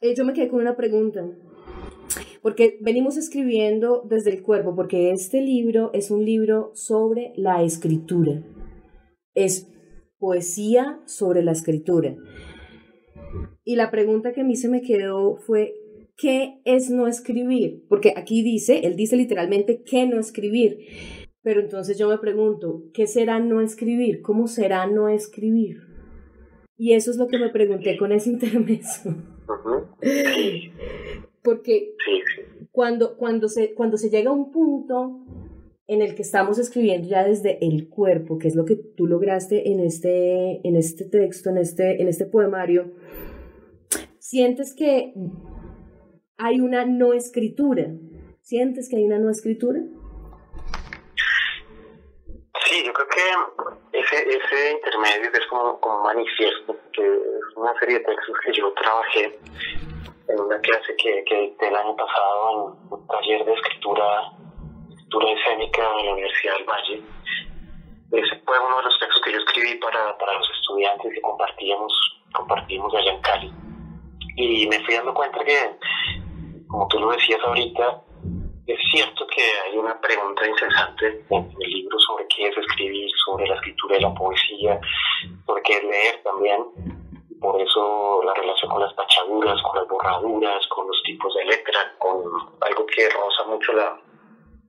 eh, 0.00 0.16
yo 0.16 0.24
me 0.24 0.32
quedé 0.32 0.48
con 0.48 0.60
una 0.60 0.74
pregunta, 0.74 1.24
porque 2.42 2.76
venimos 2.80 3.16
escribiendo 3.16 4.02
desde 4.08 4.30
el 4.30 4.42
cuerpo, 4.42 4.74
porque 4.74 5.12
este 5.12 5.40
libro 5.42 5.90
es 5.92 6.10
un 6.10 6.24
libro 6.24 6.72
sobre 6.74 7.32
la 7.36 7.62
escritura, 7.62 8.42
es 9.34 9.68
poesía 10.18 11.00
sobre 11.06 11.44
la 11.44 11.52
escritura. 11.52 12.16
Y 13.64 13.76
la 13.76 13.90
pregunta 13.90 14.32
que 14.32 14.42
a 14.42 14.44
mí 14.44 14.56
se 14.56 14.68
me 14.68 14.82
quedó 14.82 15.36
fue, 15.36 15.74
¿qué 16.16 16.60
es 16.64 16.90
no 16.90 17.06
escribir? 17.06 17.84
Porque 17.88 18.14
aquí 18.16 18.42
dice, 18.42 18.86
él 18.86 18.96
dice 18.96 19.16
literalmente, 19.16 19.82
¿qué 19.84 20.06
no 20.06 20.18
escribir? 20.18 20.78
Pero 21.42 21.60
entonces 21.60 21.98
yo 21.98 22.08
me 22.08 22.18
pregunto, 22.18 22.84
¿qué 22.94 23.06
será 23.06 23.40
no 23.40 23.60
escribir? 23.60 24.22
¿Cómo 24.22 24.46
será 24.46 24.86
no 24.86 25.08
escribir? 25.08 25.78
Y 26.76 26.94
eso 26.94 27.10
es 27.10 27.16
lo 27.16 27.26
que 27.28 27.38
me 27.38 27.50
pregunté 27.50 27.96
con 27.96 28.12
ese 28.12 28.30
intermeso. 28.30 29.14
Porque 31.42 31.94
cuando, 32.70 33.16
cuando, 33.16 33.48
se, 33.48 33.74
cuando 33.74 33.96
se 33.96 34.10
llega 34.10 34.30
a 34.30 34.34
un 34.34 34.50
punto 34.50 35.24
en 35.92 36.00
el 36.00 36.14
que 36.14 36.22
estamos 36.22 36.58
escribiendo 36.58 37.06
ya 37.06 37.22
desde 37.22 37.58
el 37.60 37.90
cuerpo, 37.90 38.38
que 38.38 38.48
es 38.48 38.56
lo 38.56 38.64
que 38.64 38.76
tú 38.76 39.06
lograste 39.06 39.72
en 39.72 39.80
este, 39.80 40.66
en 40.66 40.76
este 40.76 41.04
texto, 41.04 41.50
en 41.50 41.58
este, 41.58 42.00
en 42.00 42.08
este 42.08 42.24
poemario, 42.24 42.92
sientes 44.18 44.74
que 44.74 45.12
hay 46.38 46.60
una 46.60 46.86
no 46.86 47.12
escritura. 47.12 47.88
¿Sientes 48.40 48.88
que 48.88 48.96
hay 48.96 49.04
una 49.04 49.18
no 49.18 49.28
escritura? 49.30 49.80
Sí, 52.64 52.82
yo 52.86 52.92
creo 52.94 53.08
que 53.08 53.98
ese, 53.98 54.16
ese 54.16 54.72
intermedio 54.72 55.30
es 55.30 55.46
como, 55.50 55.78
como 55.78 56.04
manifiesto, 56.04 56.74
que 56.92 57.02
es 57.02 57.56
una 57.56 57.78
serie 57.78 57.98
de 57.98 58.04
textos 58.04 58.36
que 58.46 58.52
yo 58.54 58.72
trabajé 58.72 59.38
en 60.28 60.40
una 60.40 60.58
clase 60.58 60.96
que, 60.96 61.22
que 61.24 61.54
el 61.60 61.76
año 61.76 61.94
pasado 61.94 62.78
en 62.80 62.92
un 62.92 63.06
taller 63.06 63.44
de 63.44 63.52
escritura 63.52 64.32
escritura 65.12 65.32
escénica 65.32 65.82
en 66.00 66.06
la 66.06 66.12
Universidad 66.12 66.54
del 66.56 66.64
Valle. 66.64 67.02
Ese 68.12 68.42
fue 68.44 68.58
uno 68.58 68.76
de 68.78 68.82
los 68.84 68.98
textos 68.98 69.22
que 69.22 69.32
yo 69.32 69.38
escribí 69.38 69.74
para, 69.76 70.16
para 70.16 70.38
los 70.38 70.50
estudiantes 70.58 71.12
que 71.12 71.20
compartíamos, 71.20 71.92
compartimos 72.32 72.94
allá 72.94 73.12
en 73.12 73.20
Cali. 73.20 73.52
Y 74.36 74.66
me 74.68 74.80
fui 74.80 74.94
dando 74.94 75.12
cuenta 75.12 75.44
que, 75.44 75.76
como 76.68 76.88
tú 76.88 76.98
lo 76.98 77.10
decías 77.10 77.40
ahorita, 77.44 78.02
es 78.66 78.78
cierto 78.90 79.26
que 79.26 79.42
hay 79.66 79.76
una 79.76 80.00
pregunta 80.00 80.46
incesante 80.46 81.24
en 81.28 81.56
el 81.60 81.70
libro 81.70 81.98
sobre 82.00 82.26
qué 82.28 82.48
es 82.48 82.56
escribir, 82.56 83.10
sobre 83.26 83.46
la 83.46 83.54
escritura 83.56 83.98
y 83.98 84.00
la 84.00 84.14
poesía, 84.14 84.80
sobre 85.46 85.62
qué 85.62 85.76
es 85.76 85.84
leer 85.84 86.22
también. 86.22 86.64
Por 87.38 87.60
eso 87.60 88.22
la 88.24 88.34
relación 88.34 88.70
con 88.70 88.80
las 88.80 88.94
pachaduras, 88.94 89.60
con 89.62 89.76
las 89.76 89.88
borraduras, 89.88 90.66
con 90.68 90.86
los 90.86 91.02
tipos 91.02 91.34
de 91.34 91.44
letra, 91.44 91.94
con 91.98 92.22
algo 92.60 92.86
que 92.86 93.10
roza 93.10 93.44
mucho 93.48 93.72
la, 93.72 93.98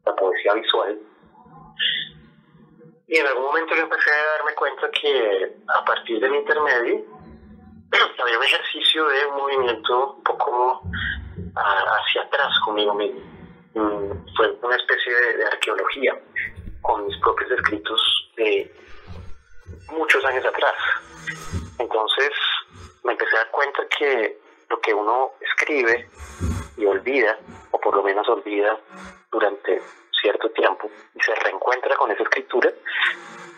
la 0.06 0.16
poesía 0.16 0.54
visual. 0.54 1.00
Y 3.08 3.18
en 3.18 3.28
algún 3.28 3.46
momento 3.46 3.76
yo 3.76 3.84
empecé 3.84 4.12
a 4.12 4.38
darme 4.38 4.54
cuenta 4.56 4.90
que 4.92 5.56
a 5.68 5.86
partir 5.86 6.20
del 6.20 6.36
intermedio 6.36 7.06
había 8.24 8.38
un 8.38 8.44
ejercicio 8.44 9.08
de 9.08 9.26
un 9.28 9.36
movimiento 9.36 10.14
un 10.16 10.24
poco 10.24 10.82
hacia 11.56 12.22
atrás 12.24 12.60
conmigo 12.66 12.94
mismo. 12.96 13.20
Mm, 13.76 14.36
fue 14.36 14.52
una 14.62 14.76
especie 14.76 15.14
de, 15.14 15.46
arqueología 15.46 16.20
con 16.82 17.06
mis 17.06 17.18
propios 17.20 17.52
escritos 17.52 18.32
de 18.36 18.74
muchos 19.92 20.24
años 20.26 20.46
atrás. 20.46 20.76
Entonces 21.80 22.32
me 23.04 23.14
empecé 23.14 23.36
a 23.36 23.40
dar 23.40 23.52
cuenta 23.52 23.84
que 23.98 24.40
lo 24.70 24.80
que 24.80 24.94
uno 24.94 25.32
escribe 25.42 26.10
y 26.78 26.86
olvida, 26.86 27.38
o 27.74 27.80
por 27.80 27.96
lo 27.96 28.04
menos 28.04 28.28
olvida 28.30 28.80
durante 29.32 29.82
cierto 30.22 30.50
tiempo 30.52 30.90
y 31.16 31.20
se 31.20 31.36
reencuentra 31.36 31.96
con 31.98 32.10
esa 32.12 32.24
escritura, 32.24 32.70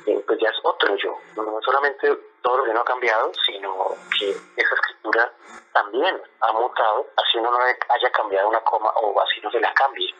eh, 0.08 0.24
pues 0.26 0.40
ya 0.40 0.50
es 0.50 0.58
otro 0.64 0.96
yo. 0.96 1.16
No, 1.36 1.60
solamente 1.62 2.18
todo 2.42 2.58
lo 2.58 2.64
que 2.64 2.74
no 2.74 2.82
ha 2.82 2.86
cambiado, 2.86 3.32
sino 3.46 3.96
que 4.18 4.30
esa 4.32 4.76
escritura 4.76 5.32
también 5.74 6.20
ha 6.42 6.54
mutado, 6.54 7.08
así 7.18 7.38
uno 7.38 7.52
no 7.52 7.58
haya 7.60 8.12
cambiado 8.12 8.50
una 8.50 8.62
coma 8.62 8.90
o 9.02 9.22
así 9.22 9.42
no 9.42 9.52
se 9.52 9.60
la 9.60 9.74
cambie, 9.74 10.14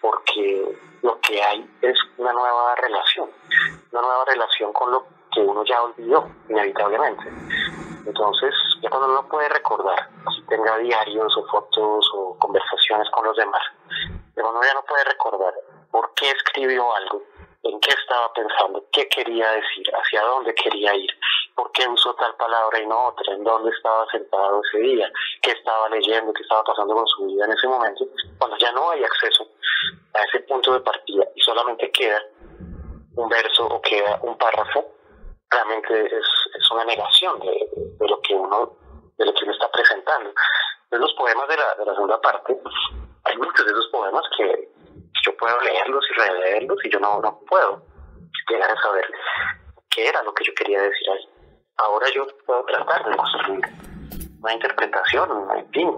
porque 0.00 0.76
lo 1.02 1.20
que 1.20 1.42
hay 1.42 1.68
es 1.82 1.96
una 2.16 2.32
nueva 2.32 2.74
relación, 2.76 3.30
una 3.92 4.02
nueva 4.02 4.24
relación 4.24 4.72
con 4.72 4.90
lo 4.90 5.06
que 5.32 5.40
uno 5.40 5.64
ya 5.64 5.82
olvidó, 5.82 6.28
inevitablemente. 6.48 7.24
Entonces, 8.06 8.54
ya 8.82 8.90
cuando 8.90 9.08
uno 9.08 9.28
puede 9.28 9.48
recordar, 9.48 10.08
si 10.34 10.42
tenga 10.46 10.76
diarios 10.78 11.36
o 11.36 11.46
fotos 11.46 12.10
o 12.14 12.36
conversaciones 12.38 13.08
con 13.10 13.24
los 13.24 13.36
demás, 13.36 13.62
pero 14.34 14.50
uno 14.50 14.60
ya 14.62 14.74
no 14.74 14.82
puede 14.82 15.04
recordar 15.04 15.54
por 15.90 16.12
qué 16.14 16.30
escribió 16.30 16.94
algo, 16.94 17.22
en 17.62 17.80
qué 17.80 17.90
estaba 17.90 18.30
pensando, 18.34 18.84
qué 18.92 19.08
quería 19.08 19.50
decir, 19.52 19.86
hacia 19.94 20.22
dónde 20.22 20.54
quería 20.54 20.94
ir, 20.94 21.10
por 21.54 21.72
qué 21.72 21.88
usó 21.88 22.14
tal 22.14 22.34
palabra 22.36 22.78
y 22.78 22.86
no 22.86 23.06
otra, 23.06 23.32
en 23.32 23.42
dónde 23.42 23.70
estaba 23.70 24.06
sentado 24.10 24.60
ese 24.68 24.78
día, 24.78 25.10
qué 25.40 25.52
estaba 25.52 25.88
leyendo, 25.88 26.32
qué 26.34 26.42
estaba 26.42 26.62
pasando 26.64 26.94
con 26.94 27.06
su 27.06 27.26
vida 27.26 27.46
en 27.46 27.52
ese 27.52 27.66
momento, 27.66 28.04
cuando 28.38 28.58
ya 28.58 28.70
no 28.72 28.90
hay 28.90 29.02
acceso 29.02 29.48
a 30.12 30.22
ese 30.24 30.40
punto 30.40 30.74
de 30.74 30.80
partida 30.80 31.24
y 31.34 31.40
solamente 31.40 31.90
queda 31.90 32.22
un 33.16 33.28
verso 33.28 33.66
o 33.66 33.80
queda 33.80 34.18
un 34.22 34.36
párrafo, 34.36 34.93
realmente 35.50 36.06
es, 36.06 36.26
es 36.58 36.70
una 36.70 36.84
negación 36.84 37.38
de, 37.40 37.68
de, 37.98 38.08
lo 38.08 38.20
que 38.20 38.34
uno 38.34 38.76
de 39.18 39.26
lo 39.26 39.34
que 39.34 39.44
uno 39.44 39.52
está 39.52 39.70
presentando. 39.70 40.32
De 40.90 40.98
los 40.98 41.12
poemas 41.14 41.48
de 41.48 41.56
la, 41.56 41.74
de 41.74 41.86
la 41.86 41.94
segunda 41.94 42.20
parte, 42.20 42.56
hay 43.24 43.36
muchos 43.36 43.64
de 43.64 43.72
esos 43.72 43.88
poemas 43.88 44.24
que 44.36 44.68
yo 45.24 45.36
puedo 45.36 45.60
leerlos 45.60 46.04
y 46.10 46.20
releerlos 46.20 46.84
y 46.84 46.90
yo 46.90 47.00
no, 47.00 47.20
no 47.20 47.40
puedo 47.48 47.82
llegar 48.48 48.70
a 48.70 48.82
saber 48.82 49.06
qué 49.90 50.08
era 50.08 50.22
lo 50.22 50.34
que 50.34 50.44
yo 50.44 50.54
quería 50.54 50.82
decir 50.82 51.10
ahí. 51.10 51.28
Ahora 51.78 52.06
yo 52.14 52.26
puedo 52.46 52.64
tratar 52.66 53.04
de 53.04 53.16
construir 53.16 53.60
una 54.40 54.52
interpretación, 54.52 55.48
en 55.56 55.70
fin, 55.70 55.96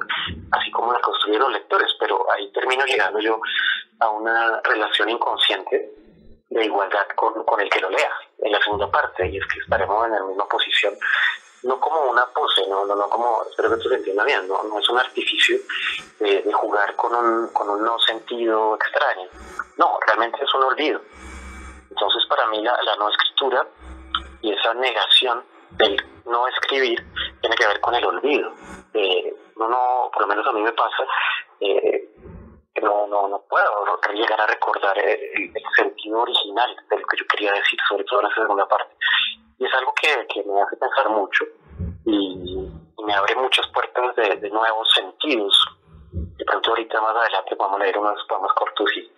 así 0.52 0.70
como 0.70 0.92
la 0.92 1.00
construyeron 1.00 1.50
los 1.50 1.60
lectores, 1.60 1.88
pero 1.98 2.24
ahí 2.32 2.50
termino 2.52 2.84
llegando 2.86 3.18
yo 3.18 3.40
a 3.98 4.10
una 4.10 4.60
relación 4.62 5.08
inconsciente 5.08 5.92
de 6.50 6.64
igualdad 6.64 7.06
con, 7.14 7.44
con 7.44 7.60
el 7.60 7.68
que 7.70 7.80
lo 7.80 7.90
lea 7.90 8.10
en 8.38 8.52
la 8.52 8.60
segunda 8.62 8.90
parte, 8.90 9.26
y 9.28 9.38
es 9.38 9.46
que 9.46 9.60
estaremos 9.60 10.06
en 10.06 10.12
la 10.12 10.22
misma 10.22 10.46
posición, 10.48 10.94
no 11.62 11.80
como 11.80 12.10
una 12.10 12.26
pose, 12.26 12.66
no, 12.68 12.86
no, 12.86 12.94
no 12.94 13.08
como, 13.08 13.44
espero 13.50 13.70
que 13.70 13.76
esto 13.76 13.88
se 13.88 13.96
entienda 13.96 14.24
bien, 14.24 14.46
no, 14.46 14.62
no 14.62 14.78
es 14.78 14.88
un 14.88 14.98
artificio 14.98 15.58
de, 16.20 16.52
jugar 16.52 16.94
con 16.96 17.14
un, 17.14 17.48
con 17.48 17.68
un 17.68 17.82
no 17.84 17.98
sentido 18.00 18.76
extraño, 18.76 19.28
no, 19.76 19.98
realmente 20.06 20.38
es 20.42 20.54
un 20.54 20.62
olvido. 20.62 21.00
Entonces 21.90 22.24
para 22.28 22.46
mí 22.48 22.62
la, 22.62 22.76
la 22.82 22.96
no 22.96 23.08
escritura 23.08 23.66
y 24.42 24.52
esa 24.52 24.74
negación 24.74 25.42
del 25.72 25.96
no 26.26 26.46
escribir 26.48 27.04
tiene 27.40 27.56
que 27.56 27.66
ver 27.66 27.80
con 27.80 27.94
el 27.94 28.04
olvido. 28.04 28.52
Eh, 28.94 29.34
no, 29.56 29.68
no, 29.68 30.10
por 30.12 30.22
lo 30.22 30.28
menos 30.28 30.46
a 30.46 30.52
mí 30.52 30.62
me 30.62 30.72
pasa, 30.72 31.04
eh, 31.60 32.08
no, 32.80 33.06
no, 33.06 33.28
no 33.28 33.42
puedo 33.48 33.66
llegar 34.16 34.40
a 34.40 34.46
recordar 34.46 34.98
el, 34.98 35.52
el, 35.54 35.62
sentido 35.76 36.20
original 36.20 36.74
de 36.90 36.98
lo 36.98 37.06
que 37.06 37.16
yo 37.18 37.26
quería 37.26 37.52
decir, 37.52 37.78
sobre 37.88 38.04
todo 38.04 38.20
en 38.20 38.28
la 38.28 38.34
segunda 38.34 38.66
parte. 38.68 38.94
Y 39.58 39.64
es 39.64 39.74
algo 39.74 39.92
que, 39.94 40.26
que 40.32 40.42
me 40.48 40.60
hace 40.60 40.76
pensar 40.76 41.08
mucho 41.10 41.44
y, 42.04 42.58
y 42.98 43.04
me 43.04 43.14
abre 43.14 43.34
muchas 43.36 43.66
puertas 43.68 44.16
de, 44.16 44.36
de, 44.36 44.50
nuevos 44.50 44.88
sentidos. 44.94 45.54
De 46.12 46.44
pronto 46.44 46.70
ahorita 46.70 47.00
más 47.00 47.16
adelante 47.16 47.54
vamos 47.58 47.80
a 47.80 47.84
leer 47.84 47.98
unos 47.98 48.18
poemas 48.28 48.52
cortos 48.54 48.90
y 48.96 49.10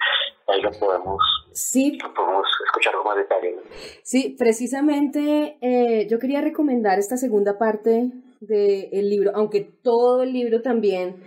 ahí 0.50 0.60
lo 0.62 0.70
podemos, 0.72 1.20
sí. 1.52 1.98
lo 1.98 2.12
podemos 2.14 2.46
escuchar 2.66 2.94
con 2.94 3.04
más 3.04 3.16
detalle. 3.16 3.56
Sí, 4.02 4.36
precisamente 4.38 5.58
eh, 5.60 6.06
yo 6.10 6.18
quería 6.18 6.40
recomendar 6.40 6.98
esta 6.98 7.16
segunda 7.16 7.58
parte 7.58 8.10
del 8.40 8.90
de 8.90 9.02
libro, 9.02 9.32
aunque 9.34 9.60
todo 9.60 10.22
el 10.22 10.32
libro 10.32 10.62
también 10.62 11.22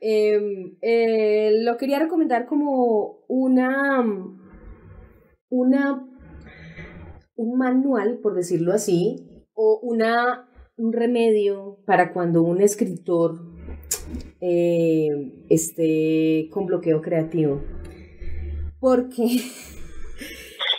eh, 0.00 0.76
eh, 0.82 1.50
lo 1.62 1.76
quería 1.76 1.98
recomendar 1.98 2.46
como 2.46 3.24
una, 3.28 4.04
una, 5.48 6.08
un 7.36 7.58
manual, 7.58 8.18
por 8.22 8.34
decirlo 8.34 8.72
así, 8.72 9.16
o 9.54 9.80
una, 9.82 10.48
un 10.76 10.92
remedio 10.92 11.78
para 11.86 12.12
cuando 12.12 12.42
un 12.42 12.60
escritor 12.60 13.40
eh, 14.40 15.44
esté 15.48 16.48
con 16.50 16.66
bloqueo 16.66 17.00
creativo. 17.00 17.62
Porque 18.78 19.24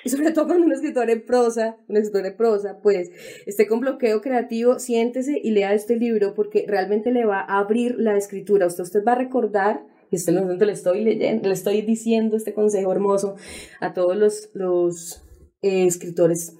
sobre 0.10 0.32
todo 0.32 0.48
cuando 0.48 0.66
un 0.66 0.72
escritor 0.72 1.10
en 1.10 1.26
prosa, 1.26 1.78
un 1.88 1.98
escritor 1.98 2.26
en 2.26 2.38
prosa, 2.38 2.80
pues 2.82 3.10
esté 3.46 3.68
con 3.68 3.80
bloqueo 3.80 4.22
creativo, 4.22 4.80
siéntese 4.80 5.40
y 5.42 5.52
lea 5.52 5.74
este 5.74 5.96
libro 5.96 6.34
porque 6.34 6.66
realmente 6.68 7.12
le 7.12 7.26
va 7.26 7.40
a 7.42 7.60
abrir 7.60 7.96
la 7.98 8.18
escritura. 8.18 8.68
Usted, 8.68 8.84
usted 8.84 9.04
va 9.06 9.14
a 9.14 9.18
recordar, 9.18 9.86
y 10.12 10.16
este 10.16 10.32
momento 10.32 10.66
le 10.66 10.74
estoy 10.74 11.04
leyendo, 11.04 11.48
le 11.48 11.54
estoy 11.54 11.82
diciendo 11.82 12.38
este 12.38 12.54
consejo 12.54 12.92
hermoso 12.92 13.36
a 13.82 13.94
todos 13.94 14.16
los, 14.16 14.50
los 14.54 15.24
eh, 15.62 15.86
escritores, 15.86 16.56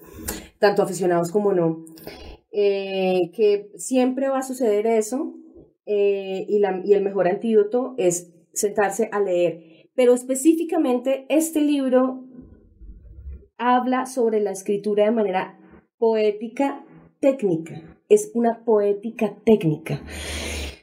tanto 0.58 0.82
aficionados 0.82 1.30
como 1.30 1.52
no, 1.52 1.84
eh, 2.50 3.30
que 3.34 3.70
siempre 3.76 4.28
va 4.28 4.38
a 4.38 4.42
suceder 4.42 4.86
eso 4.86 5.34
eh, 5.86 6.44
y, 6.48 6.58
la, 6.58 6.82
y 6.84 6.92
el 6.94 7.02
mejor 7.02 7.28
antídoto 7.28 7.94
es 7.96 8.32
sentarse 8.52 9.08
a 9.12 9.20
leer. 9.20 9.62
Pero 9.94 10.14
específicamente 10.14 11.26
este 11.28 11.60
libro 11.60 12.27
habla 13.58 14.06
sobre 14.06 14.40
la 14.40 14.52
escritura 14.52 15.04
de 15.04 15.10
manera 15.10 15.58
poética 15.98 16.84
técnica. 17.20 17.98
Es 18.08 18.30
una 18.34 18.64
poética 18.64 19.36
técnica. 19.44 20.00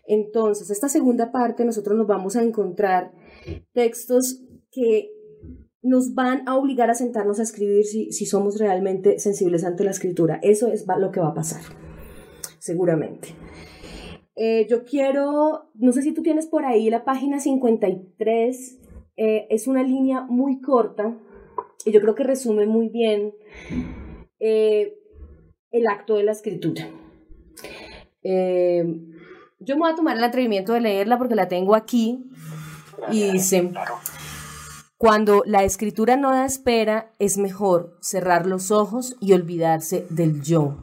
Entonces, 0.08 0.70
esta 0.70 0.90
segunda 0.90 1.32
parte 1.32 1.66
nosotros 1.66 1.98
nos 1.98 2.06
vamos 2.06 2.36
a 2.36 2.44
encontrar 2.44 3.12
textos 3.74 4.44
que 4.72 5.10
nos 5.82 6.14
van 6.14 6.48
a 6.48 6.58
obligar 6.58 6.90
a 6.90 6.96
sentarnos 6.96 7.40
a 7.40 7.44
escribir 7.44 7.86
si, 7.86 8.12
si 8.12 8.26
somos 8.26 8.60
realmente 8.60 9.20
sensibles 9.20 9.64
ante 9.64 9.84
la 9.84 9.92
escritura. 9.92 10.40
Eso 10.42 10.68
es 10.68 10.86
lo 10.88 11.12
que 11.12 11.20
va 11.20 11.30
a 11.30 11.34
pasar, 11.34 11.62
seguramente. 12.60 13.30
Eh, 14.36 14.68
yo 14.70 14.84
quiero, 14.84 15.70
no 15.76 15.92
sé 15.94 16.02
si 16.02 16.14
tú 16.14 16.22
tienes 16.22 16.48
por 16.48 16.66
ahí 16.66 16.90
la 16.90 17.06
página 17.06 17.40
53, 17.40 18.80
eh, 19.18 19.48
es 19.50 19.68
una 19.68 19.82
línea 19.82 20.22
muy 20.22 20.60
corta, 20.60 21.18
y 21.86 21.92
yo 21.92 22.02
creo 22.02 22.16
que 22.16 22.24
resume 22.24 22.66
muy 22.66 22.90
bien 22.90 23.34
eh, 24.40 24.98
el 25.72 25.88
acto 25.88 26.16
de 26.16 26.24
la 26.24 26.32
escritura. 26.32 26.90
Eh, 28.24 28.84
yo 29.60 29.76
me 29.76 29.82
voy 29.82 29.92
a 29.92 29.96
tomar 29.96 30.18
el 30.18 30.24
atrevimiento 30.24 30.74
de 30.74 30.82
leerla 30.82 31.18
porque 31.18 31.36
la 31.36 31.48
tengo 31.48 31.76
aquí 31.76 32.26
y 33.12 33.32
dice, 33.32 33.72
cuando 34.98 35.44
la 35.46 35.64
escritura 35.64 36.18
no 36.18 36.32
da 36.32 36.46
espera, 36.46 37.14
es 37.20 37.38
mejor 37.38 37.98
cerrar 38.02 38.48
los 38.48 38.72
ojos 38.72 39.16
y 39.20 39.34
olvidarse 39.34 40.06
del 40.10 40.42
yo. 40.42 40.78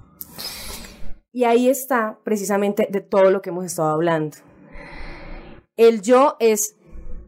Y 1.33 1.45
ahí 1.45 1.69
está 1.69 2.19
precisamente 2.25 2.87
de 2.91 3.01
todo 3.01 3.31
lo 3.31 3.43
que 3.43 3.51
hemos 3.51 3.65
estado 3.65 3.89
hablando. 3.89 4.37
El 5.77 6.03
yo 6.03 6.37
es 6.39 6.77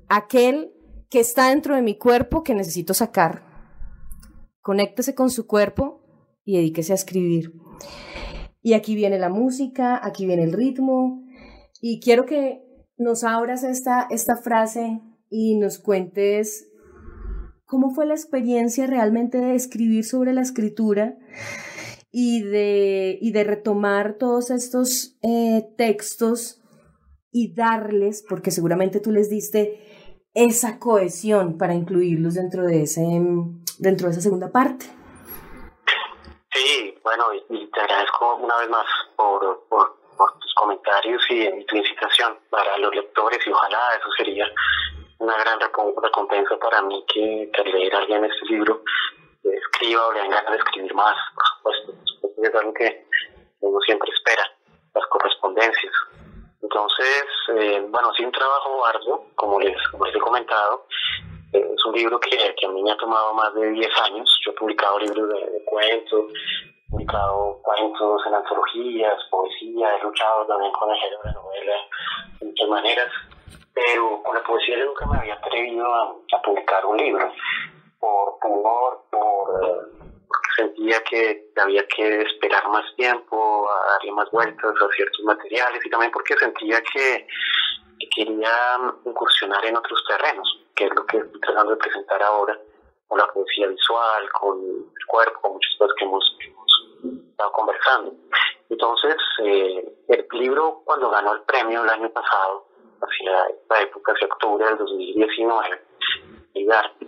aquel 0.08 0.72
que 1.08 1.20
está 1.20 1.48
dentro 1.48 1.74
de 1.74 1.82
mi 1.82 1.96
cuerpo 1.96 2.42
que 2.42 2.54
necesito 2.54 2.92
sacar. 2.92 3.53
Conéctese 4.64 5.14
con 5.14 5.28
su 5.28 5.46
cuerpo 5.46 6.00
y 6.42 6.56
dedíquese 6.56 6.92
a 6.92 6.94
escribir. 6.94 7.52
Y 8.62 8.72
aquí 8.72 8.94
viene 8.94 9.18
la 9.18 9.28
música, 9.28 10.00
aquí 10.02 10.24
viene 10.24 10.44
el 10.44 10.54
ritmo. 10.54 11.22
Y 11.82 12.00
quiero 12.00 12.24
que 12.24 12.62
nos 12.96 13.24
abras 13.24 13.62
esta, 13.62 14.06
esta 14.08 14.38
frase 14.38 15.02
y 15.28 15.56
nos 15.56 15.78
cuentes 15.78 16.70
cómo 17.66 17.90
fue 17.90 18.06
la 18.06 18.14
experiencia 18.14 18.86
realmente 18.86 19.36
de 19.36 19.54
escribir 19.54 20.02
sobre 20.02 20.32
la 20.32 20.40
escritura 20.40 21.18
y 22.10 22.40
de, 22.40 23.18
y 23.20 23.32
de 23.32 23.44
retomar 23.44 24.16
todos 24.16 24.50
estos 24.50 25.18
eh, 25.20 25.68
textos 25.76 26.62
y 27.30 27.52
darles, 27.52 28.24
porque 28.26 28.50
seguramente 28.50 28.98
tú 28.98 29.10
les 29.10 29.28
diste 29.28 29.78
esa 30.34 30.78
cohesión 30.78 31.56
para 31.58 31.74
incluirlos 31.74 32.34
dentro 32.34 32.64
de 32.64 32.82
ese 32.82 33.02
dentro 33.78 34.06
de 34.06 34.12
esa 34.12 34.20
segunda 34.20 34.50
parte. 34.50 34.86
Sí, 36.52 36.96
bueno, 37.02 37.24
y, 37.48 37.66
te 37.66 37.80
agradezco 37.80 38.36
una 38.36 38.56
vez 38.58 38.68
más 38.68 38.86
por, 39.16 39.64
tus 40.40 40.54
comentarios 40.54 41.22
y, 41.30 41.64
tu 41.64 41.76
incitación 41.76 42.38
para 42.50 42.78
los 42.78 42.94
lectores 42.94 43.38
y 43.46 43.50
ojalá 43.50 43.78
eso 43.98 44.08
sería 44.16 44.46
una 45.18 45.36
gran 45.38 45.58
recompensa 45.60 46.56
para 46.58 46.82
mí 46.82 47.04
que, 47.12 47.50
que 47.52 47.60
al 47.60 47.72
leer 47.72 47.94
alguien 47.94 48.24
este 48.24 48.46
libro 48.46 48.82
escriba 49.42 50.06
o 50.06 50.12
le 50.12 50.20
ganas 50.20 50.50
de 50.50 50.56
escribir 50.56 50.94
más, 50.94 51.16
por 51.34 51.44
supuesto, 51.44 52.42
es 52.42 52.54
algo 52.54 52.72
que 52.74 53.06
uno 53.60 53.80
siempre 53.80 54.10
espera, 54.12 54.44
las 54.94 55.06
correspondencias. 55.06 55.92
Entonces, 56.64 57.24
eh, 57.56 57.86
bueno, 57.90 58.10
sí 58.16 58.24
un 58.24 58.32
trabajo 58.32 58.86
arduo, 58.86 59.26
como 59.34 59.60
les, 59.60 59.76
como 59.88 60.06
les 60.06 60.16
he 60.16 60.18
comentado, 60.18 60.86
eh, 61.52 61.72
es 61.74 61.84
un 61.84 61.94
libro 61.94 62.18
que, 62.18 62.30
que, 62.30 62.66
a 62.66 62.70
mí 62.70 62.82
me 62.82 62.90
ha 62.90 62.96
tomado 62.96 63.34
más 63.34 63.52
de 63.54 63.68
10 63.70 63.90
años. 64.04 64.40
Yo 64.44 64.52
he 64.52 64.54
publicado 64.54 64.98
libros 64.98 65.28
de, 65.28 65.62
cuentos, 65.66 66.32
he 66.32 66.90
publicado 66.90 67.60
cuentos 67.62 68.22
en 68.26 68.34
antologías, 68.34 69.12
poesía, 69.30 69.94
he 69.94 70.02
luchado 70.02 70.46
también 70.46 70.72
con 70.72 70.90
el 70.90 70.96
género 70.96 71.22
de 71.22 71.32
novela 71.32 71.76
de 72.40 72.46
muchas 72.46 72.68
maneras, 72.68 73.12
pero 73.74 74.22
con 74.22 74.34
la 74.34 74.42
poesía 74.42 74.78
yo 74.78 74.86
nunca 74.86 75.04
me 75.04 75.18
había 75.18 75.34
atrevido 75.34 75.84
a, 75.94 76.14
publicar 76.42 76.86
un 76.86 76.96
libro 76.96 77.30
por 78.00 78.38
temor, 78.40 79.02
por, 79.10 79.64
eh, 79.64 79.83
sentía 80.56 81.02
que 81.04 81.50
había 81.56 81.86
que 81.88 82.22
esperar 82.22 82.68
más 82.68 82.84
tiempo, 82.96 83.68
a 83.70 83.92
darle 83.92 84.12
más 84.12 84.30
vueltas 84.30 84.74
a 84.80 84.94
ciertos 84.94 85.24
materiales 85.24 85.84
y 85.84 85.90
también 85.90 86.12
porque 86.12 86.36
sentía 86.36 86.80
que, 86.82 87.26
que 87.98 88.08
quería 88.14 88.78
incursionar 89.04 89.64
en 89.64 89.76
otros 89.76 90.02
terrenos, 90.08 90.60
que 90.74 90.84
es 90.86 90.94
lo 90.94 91.06
que 91.06 91.18
estoy 91.18 91.40
tratando 91.40 91.72
de 91.72 91.78
presentar 91.78 92.22
ahora, 92.22 92.58
con 93.08 93.18
la 93.18 93.26
poesía 93.32 93.68
visual, 93.68 94.28
con 94.40 94.58
el 94.60 95.06
cuerpo, 95.06 95.40
con 95.40 95.52
muchas 95.54 95.72
cosas 95.78 95.94
que 95.98 96.04
hemos, 96.04 96.36
que 96.40 96.54
estado 97.30 97.52
conversando. 97.52 98.14
Entonces, 98.70 99.16
eh, 99.44 99.94
el 100.08 100.26
libro 100.32 100.82
cuando 100.84 101.10
ganó 101.10 101.34
el 101.34 101.42
premio 101.42 101.82
el 101.82 101.90
año 101.90 102.10
pasado, 102.10 102.66
hacia 103.00 103.46
esta 103.48 103.82
época, 103.82 104.12
hacia 104.12 104.26
octubre 104.26 104.64
del 104.64 104.78
2019, 104.78 105.82
el 106.54 106.72
arte, 106.72 107.06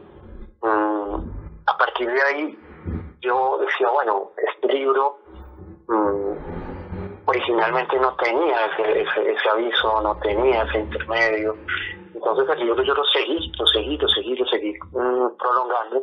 a 0.62 1.78
partir 1.78 2.10
de 2.10 2.22
ahí 2.22 2.58
yo 3.20 3.58
decía, 3.58 3.88
bueno, 3.90 4.32
este 4.36 4.72
libro 4.72 5.18
mm, 5.88 7.26
originalmente 7.26 7.98
no 7.98 8.14
tenía 8.16 8.66
ese, 8.66 9.02
ese, 9.02 9.48
aviso, 9.48 10.00
no 10.02 10.18
tenía 10.20 10.62
ese 10.62 10.78
intermedio. 10.78 11.56
Entonces 12.14 12.48
el 12.48 12.66
libro 12.66 12.82
yo 12.82 12.94
lo 12.94 13.04
seguí, 13.04 13.52
lo 13.58 13.66
seguí, 13.66 13.98
lo 13.98 14.08
seguí, 14.08 14.36
lo 14.36 14.46
seguí 14.46 14.74
mm, 14.92 15.36
prolongando 15.38 16.02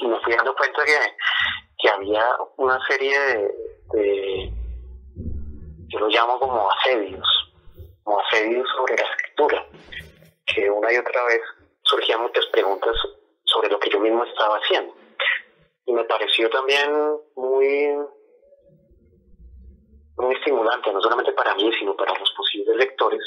y 0.00 0.06
me 0.06 0.20
fui 0.20 0.34
dando 0.34 0.54
cuenta 0.54 0.84
que, 0.84 0.96
que 1.78 1.88
había 1.88 2.24
una 2.56 2.78
serie 2.86 3.18
de, 3.92 4.52
yo 5.88 5.98
lo 5.98 6.08
llamo 6.08 6.38
como 6.38 6.70
asedios, 6.70 7.26
como 8.04 8.20
asedios 8.20 8.66
sobre 8.76 8.96
la 8.96 9.02
escritura, 9.02 9.66
que 10.46 10.70
una 10.70 10.92
y 10.92 10.96
otra 10.96 11.24
vez 11.24 11.40
surgían 11.82 12.22
muchas 12.22 12.46
preguntas 12.46 12.94
sobre 13.44 13.68
lo 13.70 13.78
que 13.78 13.90
yo 13.90 14.00
mismo 14.00 14.24
estaba 14.24 14.56
haciendo. 14.56 14.94
Y 15.90 15.92
me 15.92 16.04
pareció 16.04 16.48
también 16.50 16.88
muy, 17.34 17.96
muy 20.18 20.34
estimulante, 20.36 20.92
no 20.92 21.00
solamente 21.00 21.32
para 21.32 21.52
mí, 21.56 21.68
sino 21.80 21.96
para 21.96 22.16
los 22.16 22.30
posibles 22.36 22.76
lectores, 22.76 23.20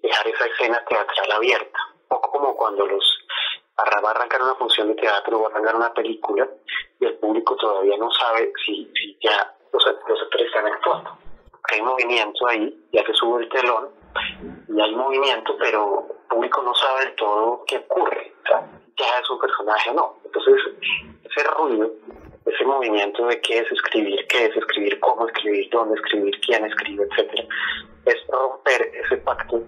dejar 0.00 0.28
esa 0.28 0.46
escena 0.46 0.84
teatral 0.88 1.32
abierta. 1.32 1.78
Un 2.02 2.08
poco 2.08 2.30
como 2.30 2.56
cuando 2.56 2.86
los 2.86 3.04
va 3.76 4.08
a 4.08 4.10
arrancar 4.12 4.42
una 4.42 4.54
función 4.54 4.86
de 4.90 4.94
teatro 4.94 5.40
o 5.40 5.48
arrancar 5.48 5.74
una 5.74 5.92
película 5.92 6.48
y 7.00 7.04
el 7.04 7.14
público 7.14 7.56
todavía 7.56 7.96
no 7.98 8.12
sabe 8.12 8.52
si, 8.64 8.88
si 8.94 9.18
ya 9.20 9.52
los, 9.72 9.84
actores 9.88 10.46
están 10.46 10.66
actuando. 10.66 11.18
Hay 11.72 11.82
movimiento 11.82 12.46
ahí, 12.46 12.86
ya 12.92 13.02
que 13.02 13.12
sube 13.12 13.42
el 13.42 13.48
telón, 13.48 13.88
y 14.68 14.80
hay 14.80 14.94
movimiento, 14.94 15.56
pero 15.58 16.06
el 16.08 16.28
público 16.28 16.62
no 16.62 16.72
sabe 16.76 17.06
del 17.06 17.16
todo 17.16 17.64
qué 17.66 17.78
ocurre. 17.78 18.32
O 18.44 18.46
sea, 18.46 18.70
ya 18.96 19.18
es 19.20 19.30
un 19.30 19.40
personaje 19.40 19.90
o 19.90 19.94
no. 19.94 20.16
Entonces, 20.36 20.72
ese 21.24 21.48
ruido, 21.56 21.90
ese 22.44 22.64
movimiento 22.64 23.26
de 23.26 23.40
qué 23.40 23.58
es 23.58 23.72
escribir, 23.72 24.26
qué 24.28 24.44
es 24.46 24.56
escribir, 24.56 25.00
cómo 25.00 25.26
escribir, 25.26 25.68
dónde 25.70 25.94
escribir, 25.94 26.38
quién 26.40 26.64
escribe, 26.64 27.06
etcétera, 27.10 27.44
es 28.04 28.16
romper 28.28 28.90
ese 28.94 29.16
pacto 29.18 29.62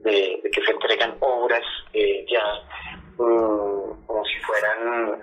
de, 0.00 0.40
que 0.52 0.62
se 0.62 0.70
entregan 0.72 1.16
obras 1.20 1.64
ya 1.94 2.44
mm, 3.16 4.06
como 4.06 4.24
si 4.24 4.38
fueran 4.40 5.22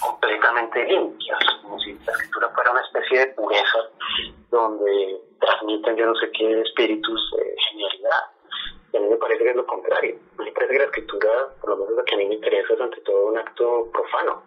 completamente 0.00 0.84
limpias, 0.84 1.38
como 1.62 1.78
si 1.80 1.92
la 2.04 2.12
escritura 2.12 2.48
fuera 2.50 2.72
una 2.72 2.80
especie 2.80 3.18
de 3.20 3.26
pureza 3.28 3.78
donde 4.50 5.20
transmiten 5.40 5.96
yo 5.96 6.06
no 6.06 6.14
sé 6.16 6.30
qué 6.32 6.60
espíritus 6.60 7.30
de 7.36 7.54
genialidad. 7.70 8.33
A 8.96 9.00
mí 9.00 9.08
me 9.08 9.16
parece 9.16 9.42
que 9.42 9.50
es 9.50 9.56
lo 9.56 9.66
contrario. 9.66 10.16
A 10.38 10.42
mí 10.42 10.44
me 10.46 10.52
parece 10.52 10.72
que 10.72 10.78
la 10.78 10.84
escritura, 10.84 11.48
por 11.60 11.70
lo 11.70 11.76
menos 11.76 11.96
lo 11.96 12.04
que 12.04 12.14
a 12.14 12.18
mí 12.18 12.26
me 12.26 12.34
interesa, 12.34 12.74
es 12.74 12.80
ante 12.80 13.00
todo 13.00 13.26
un 13.26 13.38
acto 13.38 13.90
profano, 13.92 14.42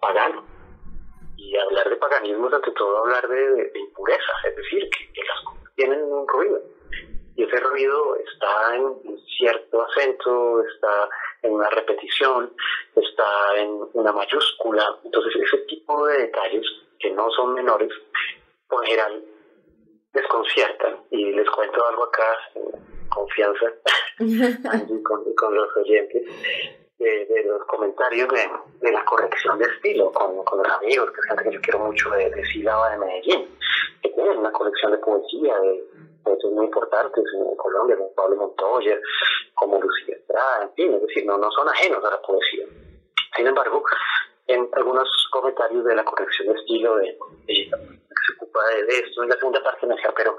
pagano. 0.00 0.44
Y 1.36 1.56
hablar 1.56 1.88
de 1.88 1.96
paganismo 1.96 2.48
es 2.48 2.54
ante 2.54 2.70
todo 2.72 2.98
hablar 2.98 3.28
de, 3.28 3.72
impureza, 3.74 4.32
es 4.48 4.56
decir, 4.56 4.88
que, 4.90 5.22
las 5.22 5.40
cosas 5.44 5.74
tienen 5.76 6.02
un 6.02 6.26
ruido. 6.26 6.60
Y 7.36 7.42
ese 7.42 7.60
ruido 7.60 8.16
está 8.16 8.76
en 8.76 9.18
cierto 9.36 9.82
acento, 9.82 10.62
está 10.62 11.08
en 11.42 11.52
una 11.52 11.68
repetición, 11.70 12.54
está 12.94 13.56
en 13.56 13.80
una 13.92 14.12
mayúscula. 14.12 14.98
Entonces, 15.04 15.34
ese 15.42 15.58
tipo 15.66 16.06
de 16.06 16.18
detalles, 16.18 16.64
que 17.00 17.10
no 17.10 17.28
son 17.30 17.54
menores, 17.54 17.92
por 18.68 18.84
general 18.84 19.24
desconciertan. 20.14 21.00
Y 21.10 21.32
les 21.32 21.50
cuento 21.50 21.84
algo 21.86 22.04
acá, 22.04 22.38
en 22.54 22.93
confianza, 23.14 23.66
y 24.18 25.02
con, 25.02 25.54
los 25.54 25.76
oyentes. 25.76 26.22
De, 26.98 27.44
los 27.44 27.62
comentarios 27.66 28.28
de, 28.80 28.92
la 28.92 29.04
corrección 29.04 29.58
de 29.58 29.66
estilo 29.66 30.10
con, 30.12 30.42
con 30.44 30.58
los 30.62 30.68
amigos, 30.72 31.10
que 31.10 31.20
es 31.20 31.26
gente 31.26 31.42
que 31.44 31.52
yo 31.52 31.60
quiero 31.60 31.78
mucho 31.80 32.08
de, 32.10 32.30
de 32.30 32.44
Sílaba 32.46 32.92
de 32.92 32.98
Medellín, 32.98 33.58
que 34.02 34.08
tienen 34.10 34.38
una 34.38 34.50
colección 34.52 34.92
de 34.92 34.98
poesía, 34.98 35.58
de 35.60 35.84
poetas 36.22 36.50
muy 36.52 36.64
importantes 36.64 37.24
en 37.34 37.56
Colombia, 37.56 37.96
como 37.96 38.14
Pablo 38.14 38.36
Montoya, 38.36 38.98
como 39.54 39.80
Lucía 39.80 40.16
Estrada, 40.16 40.62
en 40.62 40.72
fin, 40.72 40.94
es 40.94 41.02
decir, 41.02 41.26
no, 41.26 41.36
no 41.36 41.50
son 41.50 41.68
ajenos 41.68 42.02
a 42.04 42.10
la 42.10 42.22
poesía. 42.22 42.64
Sin 43.36 43.46
embargo, 43.46 43.82
en 44.46 44.68
algunos 44.72 45.08
comentarios 45.30 45.84
de 45.84 45.96
la 45.96 46.04
corrección 46.04 46.48
de 46.48 46.60
estilo 46.60 46.96
de, 46.96 47.16
que 47.46 47.64
se 47.64 48.32
ocupa 48.36 48.60
de, 48.86 48.98
esto 48.98 49.22
en 49.22 49.28
la 49.28 49.36
segunda 49.36 49.62
parte 49.62 49.86
me 49.86 49.94
decía, 49.94 50.12
pero 50.16 50.36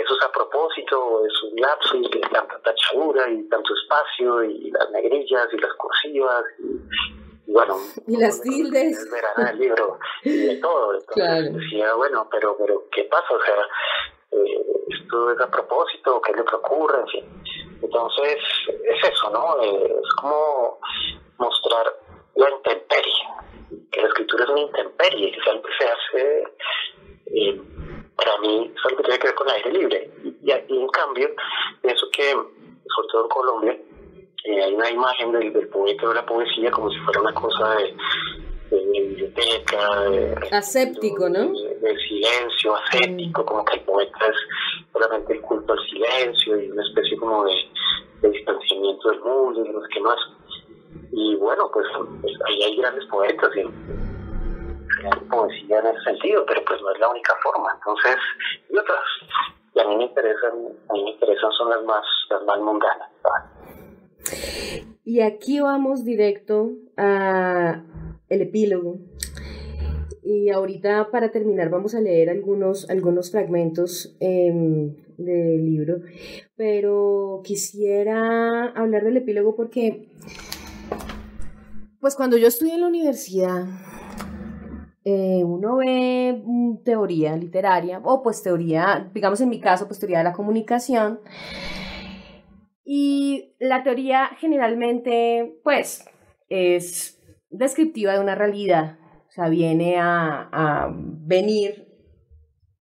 eso 0.00 0.14
es 0.16 0.22
a 0.24 0.32
propósito, 0.32 1.24
es 1.26 1.42
un 1.42 1.60
lapsus, 1.60 2.10
que 2.10 2.20
tanta 2.20 2.58
tachadura 2.60 3.28
y 3.30 3.48
tanto 3.48 3.74
espacio, 3.74 4.44
y 4.44 4.70
las 4.70 4.90
negrillas 4.90 5.48
y 5.52 5.58
las 5.58 5.72
cursivas, 5.74 6.44
y, 6.58 7.52
bueno, 7.52 7.76
y 8.06 8.16
las 8.16 8.40
tildes. 8.40 9.08
el 9.50 9.58
libro, 9.58 9.98
y 10.22 10.36
de 10.36 10.56
todo. 10.56 10.94
Entonces 10.94 11.54
decía, 11.54 11.94
bueno, 11.94 12.28
pero, 12.30 12.56
pero, 12.58 12.84
¿qué 12.92 13.04
pasa? 13.04 13.26
O 13.34 13.40
sea, 13.40 13.54
eh, 14.32 14.66
esto 14.88 15.32
es 15.32 15.40
a 15.40 15.50
propósito, 15.50 16.20
¿qué 16.22 16.32
le 16.32 16.42
ocurre? 16.42 17.00
En 17.00 17.08
fin. 17.08 17.42
Entonces, 17.82 18.36
es 18.68 19.10
eso, 19.10 19.30
¿no? 19.30 19.62
Eh, 19.62 20.00
es 20.02 20.14
como 20.20 20.78
mostrar 21.38 21.86
la 22.34 22.50
intemperie, 22.50 23.22
que 23.90 24.00
la 24.00 24.08
escritura 24.08 24.44
es 24.44 24.50
una 24.50 24.60
intemperie, 24.60 25.32
que 25.32 25.38
que 25.38 25.72
se 25.78 25.84
hace, 25.84 26.44
eh, 27.26 27.60
para 28.18 28.38
mí, 28.38 28.70
es 28.74 28.84
algo 28.84 28.96
que 28.98 29.04
tiene 29.04 29.18
que 29.18 29.26
ver 29.28 29.34
con 29.34 29.48
el 29.48 29.54
aire 29.54 29.72
libre. 29.72 30.10
Y, 30.42 30.50
en 30.50 30.88
cambio, 30.88 31.30
pienso 31.80 32.06
que, 32.12 32.32
sobre 32.32 33.08
todo 33.10 33.22
en 33.22 33.28
Colombia, 33.28 33.78
eh, 34.44 34.62
hay 34.62 34.74
una 34.74 34.90
imagen 34.90 35.32
del, 35.32 35.52
del 35.52 35.68
poeta 35.68 36.06
o 36.06 36.08
de 36.10 36.14
la 36.16 36.26
poesía 36.26 36.70
como 36.70 36.90
si 36.90 36.98
fuera 36.98 37.20
una 37.20 37.34
cosa 37.34 37.76
de 37.76 37.94
de 38.70 38.84
biblioteca, 39.00 40.00
de, 40.10 40.48
aséptico, 40.52 41.28
¿no? 41.28 41.52
De, 41.52 41.96
silencio, 42.08 42.76
aséptico, 42.76 43.44
como 43.44 43.64
que 43.64 43.76
el 43.76 43.82
poeta 43.82 44.26
es 44.26 44.36
solamente 44.92 45.32
el 45.34 45.40
culto 45.40 45.72
al 45.72 45.78
silencio 45.88 46.60
y 46.60 46.70
una 46.70 46.82
especie 46.82 47.16
como 47.16 47.44
de, 47.44 48.30
distanciamiento 48.30 49.10
del 49.10 49.20
mundo 49.20 49.64
y 49.64 49.68
no 49.70 49.80
sé 49.80 49.88
qué 49.92 50.00
más. 50.00 50.18
Y 51.12 51.34
bueno, 51.36 51.70
pues, 51.72 51.86
pues, 52.20 52.32
ahí 52.46 52.62
hay 52.62 52.76
grandes 52.76 53.04
poetas 53.06 53.50
y 53.56 53.62
hay 55.04 55.28
poesía 55.28 55.80
en 55.80 55.86
ese 55.86 56.00
sentido, 56.04 56.44
pero 56.46 56.64
pues 56.64 56.80
no 56.82 56.92
es 56.92 56.98
la 56.98 57.08
única 57.08 57.34
forma. 57.42 57.72
Entonces, 57.74 58.16
y 58.70 58.76
otras, 58.76 59.00
y 59.74 59.80
a 59.80 59.88
mí 59.88 59.96
me 59.96 60.04
interesan, 60.04 60.52
a 60.88 60.92
mí 60.92 61.04
me 61.04 61.10
interesan 61.10 61.52
son 61.52 61.70
las 61.70 61.84
más, 61.84 62.04
las 62.30 62.42
más 62.44 62.60
mundanas. 62.60 63.10
Y 65.04 65.20
aquí 65.20 65.60
vamos 65.60 66.04
directo 66.04 66.72
a 66.96 67.82
el 68.28 68.42
epílogo. 68.42 68.98
Y 70.22 70.50
ahorita 70.50 71.10
para 71.10 71.30
terminar 71.30 71.70
vamos 71.70 71.94
a 71.94 72.00
leer 72.00 72.28
algunos, 72.28 72.90
algunos 72.90 73.30
fragmentos 73.30 74.14
em, 74.20 74.94
del 75.16 75.64
libro, 75.64 76.00
pero 76.56 77.40
quisiera 77.44 78.66
hablar 78.66 79.04
del 79.04 79.16
epílogo 79.16 79.56
porque, 79.56 80.08
pues 82.00 82.14
cuando 82.14 82.36
yo 82.36 82.48
estudié 82.48 82.74
en 82.74 82.82
la 82.82 82.88
universidad, 82.88 83.64
eh, 85.04 85.42
uno 85.44 85.76
ve 85.76 86.42
mm, 86.44 86.82
teoría 86.84 87.36
literaria, 87.36 88.00
o 88.04 88.22
pues 88.22 88.42
teoría, 88.42 89.10
digamos 89.14 89.40
en 89.40 89.48
mi 89.48 89.60
caso, 89.60 89.86
pues 89.86 89.98
teoría 89.98 90.18
de 90.18 90.24
la 90.24 90.32
comunicación, 90.32 91.20
y 92.84 93.54
la 93.60 93.82
teoría 93.82 94.30
generalmente, 94.38 95.60
pues, 95.62 96.08
es 96.48 97.20
descriptiva 97.50 98.14
de 98.14 98.20
una 98.20 98.34
realidad, 98.34 98.98
o 99.28 99.30
sea, 99.30 99.48
viene 99.48 99.96
a, 99.98 100.90
venir, 100.90 101.86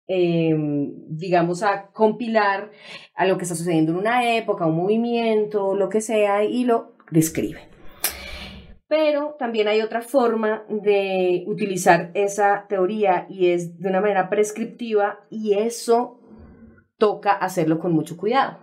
em, 0.08 0.91
digamos, 1.08 1.62
a 1.63 1.91
compilar 1.91 2.71
a 3.13 3.26
lo 3.26 3.38
que 3.38 3.43
está 3.43 3.56
sucediendo 3.56 3.91
en 3.91 4.00
una 4.00 4.36
época, 4.36 4.65
un 4.65 4.78
movimiento, 4.78 5.76
lo 5.76 5.89
que 5.89 6.02
sea, 6.02 6.43
y 6.43 6.65
lo 6.65 6.93
describe. 7.12 7.70
Pero 8.91 9.38
también 9.39 9.69
hay 9.69 9.82
otra 9.82 10.01
forma 10.01 10.65
de 10.67 11.45
utilizar 11.47 12.12
esa 12.13 12.65
teoría 12.67 13.25
y 13.30 13.51
es 13.51 13.80
de 13.80 13.88
una 13.88 14.01
manera 14.01 14.30
prescriptiva 14.30 15.21
y 15.30 15.54
eso 15.54 16.19
toca 16.97 17.32
hacerlo 17.32 17.80
con 17.80 17.93
mucho 17.93 18.17
cuidado. 18.17 18.58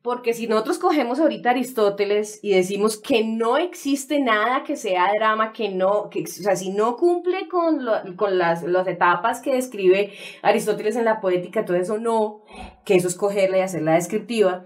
Porque 0.00 0.32
si 0.32 0.46
nosotros 0.46 0.78
cogemos 0.78 1.20
ahorita 1.20 1.50
Aristóteles 1.50 2.40
y 2.42 2.54
decimos 2.54 2.96
que 2.96 3.26
no 3.26 3.58
existe 3.58 4.20
nada 4.20 4.64
que 4.64 4.74
sea 4.74 5.10
drama, 5.14 5.52
que 5.52 5.68
no, 5.68 6.08
que, 6.08 6.22
o 6.22 6.26
sea, 6.26 6.56
si 6.56 6.70
no 6.70 6.96
cumple 6.96 7.46
con, 7.46 8.16
con 8.16 8.38
las, 8.38 8.62
las, 8.62 8.88
etapas 8.88 9.42
que 9.42 9.52
describe 9.52 10.14
Aristóteles 10.40 10.96
en 10.96 11.04
la 11.04 11.20
poética, 11.20 11.66
todo 11.66 11.76
eso 11.76 11.98
no, 11.98 12.40
que 12.86 12.94
eso 12.94 13.08
es 13.08 13.14
cogerla 13.14 13.58
y 13.58 13.60
hacerla 13.60 13.96
descriptiva, 13.96 14.64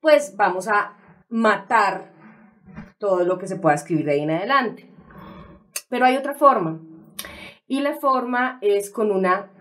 pues 0.00 0.34
vamos 0.36 0.66
a 0.66 0.96
matar 1.28 2.17
todo 2.98 3.24
lo 3.24 3.38
que 3.38 3.46
se 3.46 3.56
pueda 3.56 3.74
escribir 3.74 4.04
de 4.04 4.12
ahí 4.12 4.20
en 4.20 4.30
adelante. 4.30 4.90
Pero 5.88 6.04
hay 6.04 6.16
otra 6.16 6.34
forma. 6.34 6.80
Y 7.66 7.80
la 7.80 7.94
forma 7.94 8.58
es 8.60 8.90
con 8.90 9.10
una 9.10 9.52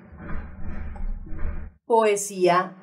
poesía 1.85 2.75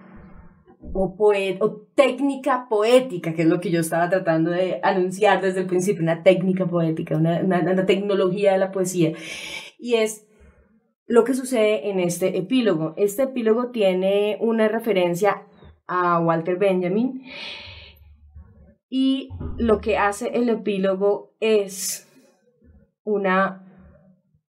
o, 0.92 1.16
o 1.60 1.70
técnica 1.94 2.66
poética, 2.68 3.34
que 3.34 3.42
es 3.42 3.48
lo 3.48 3.60
que 3.60 3.70
yo 3.70 3.80
estaba 3.80 4.08
tratando 4.08 4.50
de 4.50 4.80
anunciar 4.82 5.40
desde 5.40 5.60
el 5.60 5.66
principio, 5.66 6.02
una 6.02 6.22
técnica 6.22 6.66
poética, 6.66 7.16
una, 7.16 7.40
una, 7.40 7.86
tecnología 7.86 8.52
de 8.52 8.58
la 8.58 8.70
poesía. 8.70 9.12
y 9.78 9.94
es 9.94 10.26
lo 11.06 11.24
que 11.24 11.34
sucede 11.34 11.90
en 11.90 12.00
este 12.00 12.38
epílogo. 12.38 12.94
Este 12.96 13.24
epílogo 13.24 13.70
tiene 13.70 14.38
una 14.40 14.68
referencia 14.68 15.46
a 15.86 16.18
Walter 16.20 16.56
Benjamin 16.56 17.22
y 18.96 19.30
lo 19.58 19.80
que 19.80 19.98
hace 19.98 20.28
el 20.34 20.48
epílogo 20.48 21.34
es 21.40 22.08
una 23.02 23.66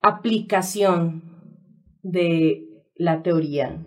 aplicación 0.02 1.22
de 2.02 2.66
la 2.96 3.22
teoría 3.22 3.86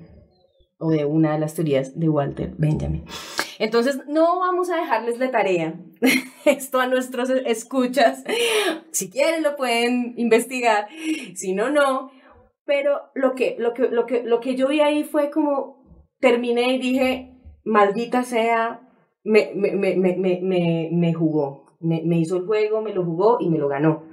o 0.79 0.91
de 0.91 1.07
una 1.07 1.33
de 1.33 1.41
las 1.41 1.55
teorías 1.55 1.99
de 1.99 2.09
Walter 2.09 2.55
Benjamin. 2.57 3.05
Entonces, 3.59 3.99
no 4.07 4.39
vamos 4.39 4.71
a 4.71 4.77
dejarles 4.77 5.19
de 5.19 5.27
tarea 5.27 5.75
esto 6.45 6.79
a 6.79 6.87
nuestros 6.87 7.31
escuchas. 7.31 8.23
Si 8.93 9.11
quieren 9.11 9.43
lo 9.43 9.57
pueden 9.57 10.15
investigar, 10.17 10.87
si 11.35 11.53
no, 11.53 11.69
no. 11.69 12.13
Pero 12.65 13.01
lo 13.17 13.35
que, 13.35 13.57
lo 13.59 13.75
que, 13.75 13.89
lo 13.89 14.07
que, 14.07 14.23
lo 14.23 14.39
que 14.39 14.55
yo 14.55 14.69
vi 14.69 14.83
ahí 14.83 15.03
fue 15.03 15.33
como, 15.33 15.85
terminé 16.21 16.75
y 16.75 16.79
dije, 16.79 17.41
maldita 17.65 18.23
sea, 18.23 18.84
me, 19.25 19.53
me, 19.55 19.73
me, 19.73 20.89
me, 20.93 21.15
jugó, 21.15 21.77
me, 21.81 22.19
hizo 22.19 22.37
el 22.37 22.47
juego, 22.47 22.83
me 22.83 22.95
lo 22.95 23.05
jugó 23.05 23.39
y 23.41 23.49
me 23.49 23.59
lo 23.59 23.69
ganó. 23.69 24.05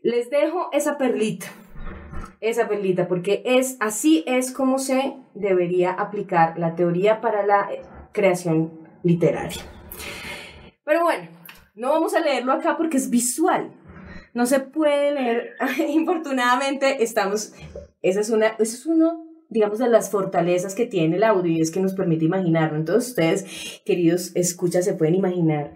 Les 0.00 0.30
dejo 0.30 0.68
esa 0.72 0.98
perlita, 0.98 1.46
esa 2.40 2.68
perlita, 2.68 3.08
porque 3.08 3.42
es 3.44 3.76
así 3.80 4.24
es 4.26 4.52
como 4.52 4.78
se 4.78 5.16
debería 5.34 5.92
aplicar 5.92 6.58
la 6.58 6.74
teoría 6.76 7.20
para 7.20 7.44
la 7.44 7.68
creación 8.12 8.72
literaria. 9.02 9.62
Pero 10.84 11.02
bueno, 11.02 11.28
no 11.74 11.90
vamos 11.90 12.14
a 12.14 12.20
leerlo 12.20 12.52
acá 12.52 12.76
porque 12.76 12.96
es 12.96 13.10
visual. 13.10 13.72
No 14.34 14.46
se 14.46 14.60
puede 14.60 15.12
leer. 15.12 15.50
Infortunadamente, 15.88 17.02
estamos. 17.02 17.52
Esa 18.00 18.20
es 18.20 18.30
una. 18.30 18.48
Es 18.58 18.86
uno, 18.86 19.24
digamos, 19.52 19.78
de 19.78 19.88
las 19.88 20.10
fortalezas 20.10 20.74
que 20.74 20.86
tiene 20.86 21.16
el 21.16 21.24
audio 21.24 21.52
y 21.52 21.60
es 21.60 21.70
que 21.70 21.80
nos 21.80 21.94
permite 21.94 22.24
imaginarlo. 22.24 22.78
Entonces, 22.78 23.10
ustedes, 23.10 23.82
queridos 23.84 24.32
escuchas, 24.34 24.84
se 24.84 24.94
pueden 24.94 25.14
imaginar 25.14 25.74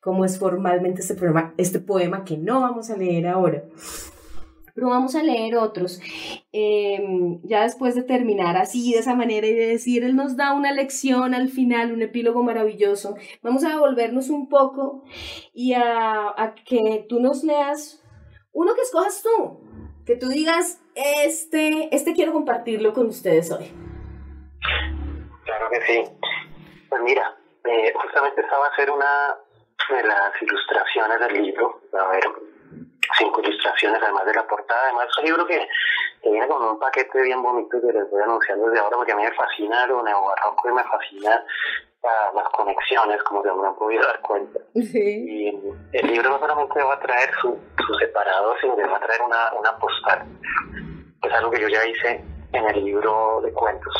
cómo 0.00 0.24
es 0.24 0.38
formalmente 0.38 1.02
este, 1.02 1.14
poema, 1.14 1.54
este 1.58 1.78
poema 1.78 2.24
que 2.24 2.38
no 2.38 2.60
vamos 2.60 2.90
a 2.90 2.96
leer 2.96 3.26
ahora 3.26 3.64
pero 4.80 4.88
vamos 4.88 5.14
a 5.14 5.22
leer 5.22 5.56
otros. 5.56 6.00
Em, 6.52 7.40
ya 7.42 7.64
después 7.64 7.94
de 7.94 8.02
terminar 8.02 8.56
así, 8.56 8.92
de 8.92 9.00
esa 9.00 9.14
manera 9.14 9.46
y 9.46 9.52
de 9.52 9.66
decir, 9.66 10.04
Él 10.04 10.16
nos 10.16 10.36
da 10.36 10.54
una 10.54 10.72
lección 10.72 11.34
al 11.34 11.50
final, 11.50 11.92
un 11.92 12.00
epílogo 12.00 12.42
maravilloso, 12.42 13.14
vamos 13.42 13.62
a 13.64 13.70
devolvernos 13.70 14.30
un 14.30 14.48
poco 14.48 15.04
y 15.52 15.74
a, 15.74 16.54
que 16.64 17.04
tú 17.10 17.20
nos 17.20 17.44
leas 17.44 18.02
uno 18.52 18.74
que 18.74 18.80
escojas 18.80 19.22
tú, 19.22 19.60
que 20.10 20.16
tú 20.16 20.26
digas, 20.26 20.82
este, 20.96 21.88
este 21.94 22.14
quiero 22.14 22.32
compartirlo 22.32 22.92
con 22.92 23.06
ustedes 23.06 23.52
hoy. 23.52 23.70
Claro 25.44 25.70
que 25.70 25.80
sí. 25.82 26.04
Pues 26.88 27.02
mira, 27.02 27.36
eh, 27.64 27.92
justamente 27.94 28.40
esta 28.40 28.58
va 28.58 28.66
a 28.66 28.74
ser 28.74 28.90
una 28.90 29.36
de 29.88 30.02
las 30.02 30.42
ilustraciones 30.42 31.20
del 31.20 31.42
libro. 31.44 31.82
A 31.92 32.08
ver, 32.08 32.24
cinco 33.18 33.40
ilustraciones 33.40 34.02
además 34.02 34.26
de 34.26 34.34
la 34.34 34.48
portada. 34.48 34.82
Además, 34.86 35.06
es 35.10 35.18
un 35.18 35.24
libro 35.26 35.46
que, 35.46 35.68
viene 36.24 36.48
con 36.48 36.60
un 36.60 36.80
paquete 36.80 37.22
bien 37.22 37.40
bonito 37.40 37.80
que 37.80 37.92
les 37.92 38.10
voy 38.10 38.20
a 38.20 38.24
anunciar 38.24 38.58
desde 38.58 38.80
ahora 38.80 38.96
porque 38.96 39.12
a 39.12 39.16
mí 39.16 39.22
me 39.22 39.32
fascina 39.32 39.86
lo 39.86 40.02
neobarroco 40.02 40.70
y 40.70 40.72
me 40.72 40.82
fascina 40.82 41.44
las 42.34 42.48
conexiones, 42.52 43.22
como 43.24 43.42
se 43.42 43.52
me 43.52 43.66
han 43.66 43.76
podido 43.76 44.02
dar 44.04 44.20
cuenta. 44.20 44.58
Y 44.74 45.48
el 45.92 46.06
libro 46.06 46.30
no 46.30 46.38
solamente 46.38 46.82
va 46.82 46.94
a 46.94 47.00
traer 47.00 47.30
su, 47.40 47.58
su 47.86 47.94
separado, 47.94 48.54
sino 48.60 48.76
que 48.76 48.86
va 48.86 48.96
a 48.96 49.00
traer 49.00 49.20
una, 49.22 49.52
una 49.58 49.78
postal. 49.78 50.26
Es 51.22 51.32
algo 51.32 51.50
que 51.50 51.60
yo 51.60 51.68
ya 51.68 51.84
hice 51.86 52.24
en 52.52 52.68
el 52.68 52.84
libro 52.84 53.40
de 53.42 53.52
cuentos, 53.52 53.94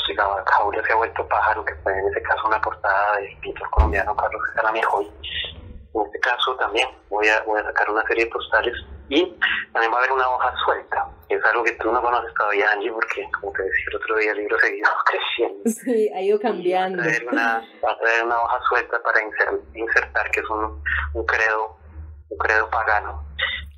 Jauría 0.47 0.83
se 0.85 0.93
ha 0.93 0.97
vuelto 0.97 1.27
pájaro, 1.29 1.65
que 1.65 1.75
fue 1.77 1.93
en 1.93 2.09
ese 2.09 2.23
caso 2.23 2.47
una 2.47 2.61
portada 2.61 3.17
del 3.19 3.37
pintor 3.39 3.71
colombiano 3.71 4.17
Carlos 4.17 4.43
Caramiejo. 4.55 5.03
En 5.03 6.03
este 6.07 6.21
caso 6.21 6.57
también 6.57 6.89
voy 7.09 7.29
a, 7.29 7.43
voy 7.43 7.61
a 7.61 7.65
sacar 7.65 7.91
una 7.91 8.03
serie 8.07 8.25
de 8.25 8.31
postales 8.31 8.75
y 9.11 9.37
también 9.73 9.92
va 9.92 9.96
a 9.96 9.99
haber 9.99 10.12
una 10.12 10.29
hoja 10.31 10.55
suelta, 10.64 11.07
es 11.29 11.44
algo 11.44 11.64
que 11.64 11.73
tú 11.73 11.90
no 11.92 12.01
conoces 12.01 12.33
todavía, 12.35 12.70
Angie, 12.73 12.92
porque 12.92 13.29
como 13.40 13.53
te 13.53 13.62
decía 13.64 13.85
el 13.90 13.96
otro 13.96 14.16
día, 14.16 14.31
el 14.33 14.38
libro 14.38 14.57
ha 14.57 14.61
seguido 14.61 14.88
creciendo. 15.07 15.70
Sí, 15.70 16.11
ha 16.14 16.20
ido 16.23 16.40
cambiando. 16.40 17.03
Va 17.03 17.09
a 17.09 17.11
traer 17.11 17.29
una, 17.31 17.68
va 17.85 17.90
a 17.92 17.99
traer 17.99 18.25
una 18.25 18.42
hoja 18.42 18.61
suelta 18.68 19.03
para 19.03 19.20
insertar, 19.75 20.31
que 20.31 20.40
es 20.40 20.49
un, 20.51 20.83
un 21.14 21.27
credo, 21.27 21.77
un 22.31 22.38
credo 22.38 22.70
pagano. 22.70 23.25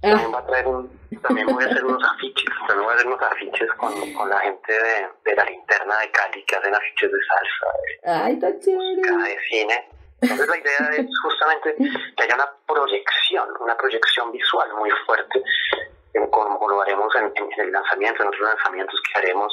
Ah. 0.05 0.11
También 0.11 0.35
va 0.35 0.39
a 0.39 0.47
traer 0.47 0.67
un, 0.67 1.01
también 1.23 1.47
voy 1.47 1.65
a 1.65 1.67
hacer 1.69 1.85
unos 1.85 2.03
afiches, 2.15 2.45
también 2.67 2.85
voy 2.85 2.93
a 2.93 2.97
hacer 2.97 3.07
unos 3.07 3.23
afiches 3.23 3.73
con, 3.77 4.13
con 4.15 4.29
la 4.29 4.41
gente 4.41 4.73
de, 4.73 5.31
de 5.31 5.37
la 5.37 5.45
linterna 5.45 5.99
de 6.01 6.11
Cali 6.11 6.45
que 6.45 6.57
hacen 6.57 6.75
afiches 6.75 7.11
de 7.13 7.19
salsa, 7.29 8.25
Ay, 8.25 8.35
está 8.35 8.59
chévere. 8.59 9.01
de 9.01 9.39
cine 9.49 9.89
entonces 10.23 10.49
la 10.49 10.57
idea 10.57 10.91
es 10.99 11.07
justamente 11.21 11.75
que 12.17 12.23
haya 12.23 12.35
una 12.37 12.49
proyección, 12.67 13.49
una 13.59 13.77
proyección 13.77 14.31
visual 14.31 14.73
muy 14.79 14.91
fuerte, 15.05 15.43
como 16.31 16.69
lo 16.69 16.81
haremos 16.81 17.13
en, 17.17 17.33
el 17.59 17.73
lanzamiento, 17.73 18.23
en 18.23 18.29
otros 18.29 18.43
lanzamientos 18.43 19.01
que 19.03 19.19
haremos, 19.19 19.53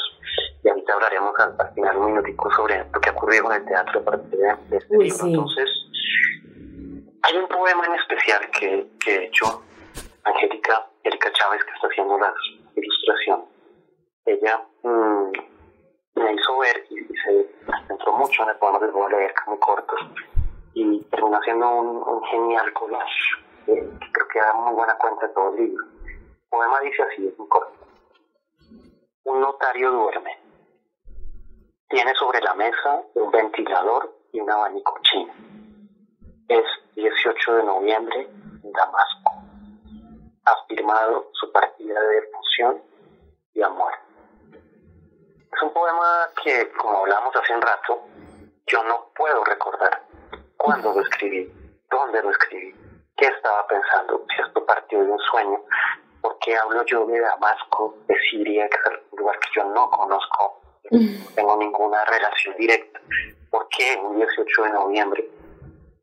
y 0.63 0.69
ahorita 0.69 0.93
hablaremos 0.93 1.34
al, 1.39 1.73
final 1.73 1.97
un 1.97 2.05
minutico 2.05 2.51
sobre 2.53 2.86
lo 2.93 3.01
que 3.01 3.10
ha 3.10 3.13
ocurrido 3.13 3.45
con 3.45 3.53
el 3.53 3.65
teatro 3.65 3.99
a 3.99 4.03
partir 4.03 4.39
de, 4.39 4.77
este 4.77 4.97
libro. 4.97 5.25
Entonces, 5.25 5.69
hay 7.23 7.38
un 7.38 7.47
poema 7.47 7.86
en 7.88 7.95
especial 7.95 8.51
que, 8.51 8.88
que 9.03 9.15
he 9.15 9.25
hecho 9.25 9.63
Angélica, 10.23 10.86
Erika 11.03 11.32
Chávez, 11.32 11.63
que 11.63 11.71
está 11.71 11.88
haciendo 11.88 12.19
la 12.19 12.32
ilustración. 12.75 13.45
Ella 14.25 14.62
mm, 14.84 15.32
me 16.15 16.34
hizo 16.34 16.58
ver 16.60 16.86
y, 16.91 16.95
se 17.17 17.49
centró 17.88 18.13
mucho 18.13 18.43
en 18.43 18.49
el 18.49 18.55
poema, 18.58 18.79
les 18.79 18.91
voy 18.91 19.12
a 19.12 19.17
leer, 19.17 19.34
que 19.34 19.49
muy 19.49 19.60
corto 19.60 19.95
y 20.73 21.03
terminó 21.05 21.38
haciendo 21.38 21.69
un, 21.69 22.23
genial 22.25 22.71
collage 22.73 23.36
eh, 23.67 23.89
que 23.99 24.12
creo 24.12 24.27
que 24.27 24.39
da 24.39 24.53
muy 24.53 24.73
buena 24.73 24.97
cuenta 24.97 25.27
de 25.27 25.34
todo 25.34 25.53
el 25.53 25.65
libro. 25.65 25.86
El 26.05 26.49
poema 26.49 26.79
dice 26.82 27.03
así, 27.03 27.27
es 27.27 27.38
muy 27.38 27.47
corto. 27.47 27.73
Un 29.23 29.41
notario 29.41 29.91
duerme. 29.91 30.38
Tiene 31.89 32.13
sobre 32.15 32.41
la 32.41 32.53
mesa 32.53 33.01
un 33.15 33.32
ventilador 33.32 34.15
y 34.32 34.39
un 34.39 34.49
abanico 34.49 34.97
chino. 35.01 35.34
Es 36.47 36.65
18 36.95 37.55
de 37.55 37.63
noviembre 37.63 38.29
Damasco. 38.63 39.32
Ha 40.45 40.65
firmado 40.67 41.29
su 41.34 41.51
partida 41.51 41.99
de 41.99 42.21
fusión 42.32 42.82
y 43.53 43.62
amor. 43.62 43.93
Es 45.51 45.62
un 45.62 45.73
poema 45.73 46.29
que, 46.43 46.71
como 46.73 46.99
hablamos 46.99 47.36
hace 47.36 47.53
un 47.53 47.62
rato, 47.62 48.01
yo 48.67 48.84
no 48.84 49.12
puedo 49.15 49.43
recordar 49.43 50.08
cuándo 50.59 50.93
lo 50.93 51.01
escribí, 51.01 51.51
dónde 51.89 52.21
lo 52.21 52.31
escribí, 52.31 52.75
qué 53.17 53.27
estaba 53.27 53.65
pensando, 53.67 54.25
si 54.35 54.41
esto 54.41 54.65
partió 54.65 54.99
de 55.03 55.11
un 55.11 55.19
sueño, 55.19 55.59
por 56.21 56.37
qué 56.39 56.55
hablo 56.57 56.83
yo 56.85 57.05
de 57.07 57.19
Damasco, 57.19 57.95
de 58.07 58.15
Siria, 58.29 58.69
que 58.69 58.77
es 58.77 58.99
un 59.11 59.19
lugar 59.19 59.39
que 59.39 59.49
yo 59.55 59.63
no 59.63 59.89
conozco, 59.89 60.61
no 60.91 61.29
tengo 61.35 61.57
ninguna 61.57 62.03
relación 62.05 62.55
directa, 62.57 62.99
por 63.49 63.67
qué 63.69 63.97
un 64.03 64.17
18 64.17 64.63
de 64.63 64.69
noviembre, 64.71 65.29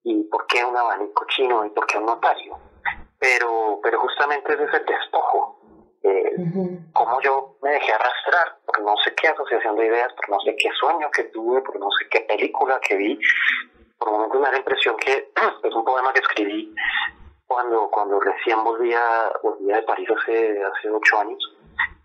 y 0.04 0.22
por 0.24 0.46
qué 0.46 0.64
un 0.64 0.76
abanico 0.76 1.26
chino 1.26 1.66
y 1.66 1.70
por 1.70 1.86
qué 1.86 1.98
un 1.98 2.06
notario. 2.06 2.56
Pero, 3.18 3.80
pero 3.82 4.00
justamente 4.00 4.54
es 4.54 4.60
ese 4.60 4.84
despojo, 4.84 5.60
eh, 6.02 6.36
cómo 6.92 7.20
yo 7.20 7.56
me 7.60 7.72
dejé 7.72 7.92
arrastrar 7.92 8.58
por 8.64 8.80
no 8.82 8.94
sé 9.04 9.12
qué 9.16 9.28
asociación 9.28 9.74
de 9.76 9.86
ideas, 9.86 10.12
por 10.14 10.28
no 10.28 10.40
sé 10.40 10.54
qué 10.56 10.70
sueño 10.78 11.10
que 11.10 11.24
tuve, 11.24 11.60
por 11.62 11.78
no 11.80 11.88
sé 11.98 12.08
qué 12.08 12.20
película 12.20 12.78
que 12.80 12.96
vi, 12.96 13.18
por 14.06 14.12
momentos 14.12 14.40
me 14.40 14.46
da 14.46 14.52
la 14.52 14.58
impresión 14.58 14.96
que 14.96 15.32
es 15.64 15.74
un 15.74 15.84
poema 15.84 16.12
que 16.12 16.20
escribí 16.20 16.72
cuando, 17.46 17.90
cuando 17.90 18.20
recién 18.20 18.62
volvía, 18.62 19.00
volvía 19.42 19.76
de 19.76 19.82
París 19.82 20.08
hace, 20.10 20.62
hace 20.62 20.90
ocho 20.90 21.18
años 21.18 21.56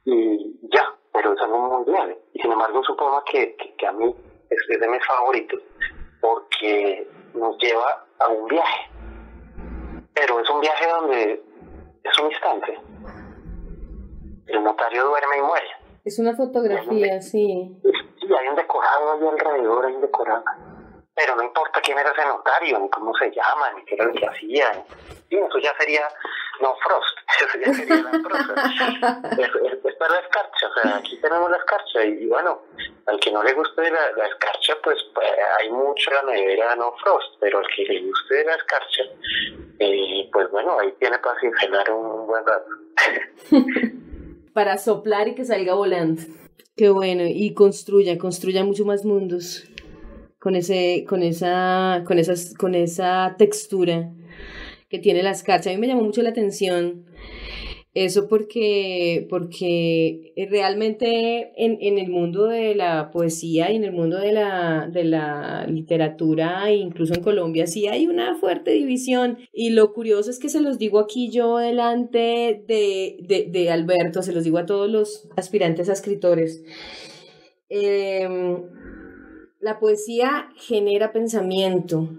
y 0.05 0.59
ya, 0.73 0.95
pero 1.13 1.33
es 1.33 1.41
algo 1.41 1.59
muy 1.59 1.85
grave. 1.85 2.19
Y 2.33 2.41
sin 2.41 2.51
embargo 2.51 2.81
es 2.81 2.89
un 2.89 2.97
poema 2.97 3.23
que, 3.31 3.55
que, 3.55 3.87
a 3.87 3.91
mí 3.91 4.15
es, 4.49 4.79
de 4.79 4.87
mis 4.87 5.05
favoritos 5.05 5.61
porque 6.19 7.07
nos 7.35 7.55
lleva 7.59 8.05
a 8.19 8.27
un 8.29 8.47
viaje. 8.47 8.89
Pero 10.13 10.39
es 10.39 10.49
un 10.49 10.59
viaje 10.59 10.87
donde 10.89 11.43
es 12.03 12.19
un 12.19 12.31
instante. 12.31 12.79
El 14.47 14.63
notario 14.63 15.05
duerme 15.05 15.37
y 15.37 15.41
muere. 15.41 15.67
Es 16.03 16.17
una 16.17 16.35
fotografía, 16.35 17.21
sí. 17.21 17.79
Sí, 17.83 18.27
hay 18.39 18.47
un 18.47 18.55
decorado 18.55 19.13
ahí 19.13 19.27
alrededor, 19.27 19.85
hay 19.85 19.93
un 19.93 20.01
decorado 20.01 20.43
pero 21.15 21.35
no 21.35 21.43
importa 21.43 21.81
quién 21.81 21.97
era 21.97 22.11
ese 22.11 22.25
notario, 22.25 22.79
ni 22.79 22.89
cómo 22.89 23.13
se 23.15 23.31
llama, 23.31 23.71
ni 23.75 23.83
qué 23.85 23.95
era 23.95 24.05
lo 24.05 24.13
que 24.13 24.27
hacía. 24.27 24.85
Y 25.29 25.37
eso 25.37 25.59
ya 25.59 25.75
sería, 25.77 26.07
no 26.61 26.75
Frost, 26.75 27.17
eso 27.41 27.59
ya 27.59 27.73
sería 27.73 28.01
la 28.01 28.11
prosa. 28.11 28.53
Esta 29.83 30.05
es 30.05 30.11
la 30.11 30.19
escarcha, 30.19 30.67
o 30.67 30.81
sea, 30.81 30.95
aquí 30.97 31.19
tenemos 31.21 31.51
la 31.51 31.57
escarcha, 31.57 32.03
y, 32.03 32.25
bueno, 32.27 32.61
al 33.07 33.19
que 33.19 33.31
no 33.31 33.43
le 33.43 33.53
guste 33.53 33.91
la, 33.91 34.11
la 34.11 34.27
escarcha, 34.27 34.77
pues, 34.83 34.97
pues, 35.13 35.27
hay 35.59 35.69
mucho 35.69 36.11
la 36.11 36.23
nevera 36.31 36.75
no 36.75 36.93
Frost, 37.03 37.35
pero 37.39 37.59
al 37.59 37.67
que 37.75 37.83
le 37.83 38.01
guste 38.01 38.45
la 38.45 38.55
escarcha, 38.55 39.03
eh, 39.79 40.29
pues 40.31 40.49
bueno, 40.51 40.79
ahí 40.79 40.93
tiene 40.99 41.19
para 41.19 41.39
cincelar 41.39 41.91
un 41.91 42.27
buen 42.27 42.43
rato. 42.45 42.69
para 44.53 44.77
soplar 44.77 45.27
y 45.27 45.35
que 45.35 45.45
salga 45.45 45.73
volando. 45.73 46.21
Qué 46.75 46.89
bueno, 46.89 47.23
y 47.25 47.53
construya, 47.53 48.17
construya 48.17 48.63
mucho 48.63 48.85
más 48.85 49.03
mundos 49.03 49.70
con 50.41 50.55
ese, 50.55 51.05
con 51.07 51.21
esa, 51.21 52.03
con 52.07 52.17
esas, 52.17 52.55
con 52.55 52.73
esa 52.73 53.35
textura 53.37 54.11
que 54.89 54.97
tiene 54.97 55.21
la 55.21 55.31
escarcha. 55.31 55.69
A 55.69 55.73
mí 55.73 55.79
me 55.79 55.87
llamó 55.87 56.01
mucho 56.01 56.23
la 56.23 56.31
atención 56.31 57.05
eso 57.93 58.27
porque, 58.27 59.27
porque 59.29 60.33
realmente 60.49 61.51
en, 61.57 61.77
en, 61.81 61.99
el 61.99 62.09
mundo 62.09 62.45
de 62.47 62.73
la 62.73 63.11
poesía 63.11 63.71
y 63.71 63.75
en 63.75 63.83
el 63.83 63.91
mundo 63.91 64.17
de 64.17 64.31
la, 64.31 64.89
de 64.91 65.03
la 65.03 65.67
literatura, 65.67 66.71
incluso 66.71 67.13
en 67.13 67.21
Colombia, 67.21 67.67
sí 67.67 67.87
hay 67.87 68.07
una 68.07 68.35
fuerte 68.35 68.71
división. 68.71 69.37
Y 69.53 69.71
lo 69.71 69.93
curioso 69.93 70.31
es 70.31 70.39
que 70.39 70.49
se 70.49 70.61
los 70.61 70.79
digo 70.79 70.97
aquí 70.97 71.29
yo 71.29 71.57
delante 71.57 72.63
de, 72.65 73.17
de, 73.21 73.47
de 73.51 73.69
Alberto, 73.69 74.23
se 74.23 74.33
los 74.33 74.43
digo 74.43 74.57
a 74.57 74.65
todos 74.65 74.89
los 74.89 75.29
aspirantes 75.35 75.87
a 75.89 75.93
escritores. 75.93 76.63
Em, 77.67 78.63
la 79.61 79.79
poesía 79.79 80.49
genera 80.55 81.13
pensamiento, 81.13 82.09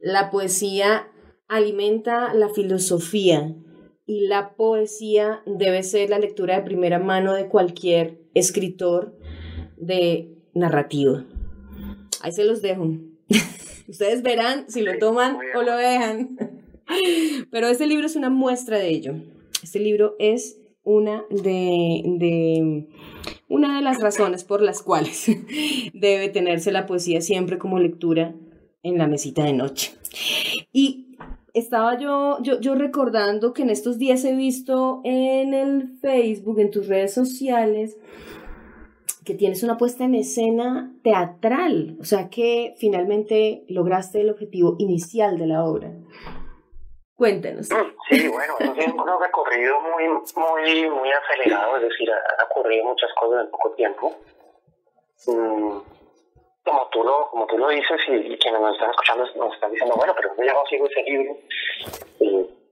la 0.00 0.30
poesía 0.30 1.08
alimenta 1.48 2.34
la 2.34 2.48
filosofía 2.48 3.54
y 4.06 4.26
la 4.26 4.54
poesía 4.54 5.42
debe 5.46 5.82
ser 5.82 6.10
la 6.10 6.18
lectura 6.18 6.56
de 6.56 6.62
primera 6.64 6.98
mano 6.98 7.32
de 7.34 7.48
cualquier 7.48 8.18
escritor 8.34 9.16
de 9.76 10.36
narrativa. 10.52 11.24
Ahí 12.20 12.32
se 12.32 12.44
los 12.44 12.60
dejo. 12.60 12.98
Ustedes 13.88 14.22
verán 14.22 14.68
si 14.68 14.82
lo 14.82 14.98
toman 14.98 15.38
o 15.56 15.62
lo 15.62 15.76
dejan. 15.76 16.36
Pero 17.50 17.68
este 17.68 17.86
libro 17.86 18.06
es 18.06 18.16
una 18.16 18.30
muestra 18.30 18.78
de 18.78 18.88
ello. 18.88 19.14
Este 19.62 19.78
libro 19.78 20.16
es 20.18 20.58
una 20.82 21.24
de, 21.30 22.02
de, 22.18 22.88
una 23.48 23.76
de 23.76 23.82
las 23.82 24.00
razones 24.00 24.44
por 24.44 24.62
las 24.62 24.82
cuales 24.82 25.26
debe 25.94 26.28
tenerse 26.28 26.72
la 26.72 26.86
poesía 26.86 27.20
siempre 27.20 27.58
como 27.58 27.78
lectura 27.78 28.34
en 28.82 28.98
la 28.98 29.06
mesita 29.06 29.44
de 29.44 29.52
noche. 29.52 29.92
Y 30.72 31.16
estaba 31.54 31.98
yo, 31.98 32.42
yo, 32.42 32.60
yo 32.60 32.74
recordando 32.74 33.52
que 33.52 33.62
en 33.62 33.70
estos 33.70 33.98
días 33.98 34.24
he 34.24 34.34
visto 34.34 35.00
en 35.04 35.54
el 35.54 35.98
Facebook, 36.00 36.58
en 36.58 36.70
tus 36.70 36.88
redes 36.88 37.14
sociales, 37.14 37.96
que 39.24 39.34
tienes 39.34 39.62
una 39.62 39.78
puesta 39.78 40.04
en 40.04 40.14
escena 40.14 40.92
teatral, 41.02 41.96
o 41.98 42.04
sea 42.04 42.28
que 42.28 42.74
finalmente 42.76 43.64
lograste 43.68 44.20
el 44.20 44.30
objetivo 44.30 44.76
inicial 44.78 45.38
de 45.38 45.46
la 45.46 45.64
obra. 45.64 45.92
Cuéntanos. 47.16 47.68
Sí, 48.08 48.28
bueno, 48.28 48.54
es 48.58 48.86
un 48.88 49.20
recorrido 49.20 49.80
muy, 49.80 50.08
muy, 50.08 50.90
muy 50.90 51.12
acelerado, 51.12 51.76
es 51.76 51.82
decir, 51.82 52.10
ha 52.10 52.44
ocurrido 52.44 52.86
muchas 52.86 53.10
cosas 53.14 53.44
en 53.44 53.50
poco 53.50 53.70
tiempo. 53.72 54.12
Mm, 55.26 55.78
como 56.64 56.88
tú 56.90 57.04
lo, 57.04 57.30
como 57.30 57.46
tú 57.46 57.58
lo 57.58 57.68
dices 57.68 58.00
y, 58.08 58.36
quienes 58.38 58.60
nos 58.60 58.74
están 58.74 58.90
escuchando 58.90 59.24
nos 59.36 59.54
están 59.54 59.70
diciendo, 59.70 59.94
bueno, 59.96 60.14
pero 60.16 60.34
yo 60.36 60.44
ya 60.44 60.54
consigo 60.54 60.86
ese 60.86 61.02
libro, 61.02 61.36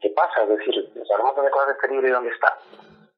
¿qué 0.00 0.10
pasa? 0.10 0.42
Es 0.42 0.48
decir, 0.48 0.90
hablamos 1.12 1.36
de 1.36 1.50
cosas 1.50 1.68
de 1.68 1.72
este 1.74 1.88
libro 1.88 2.08
y 2.08 2.10
dónde 2.10 2.30
está. 2.30 2.58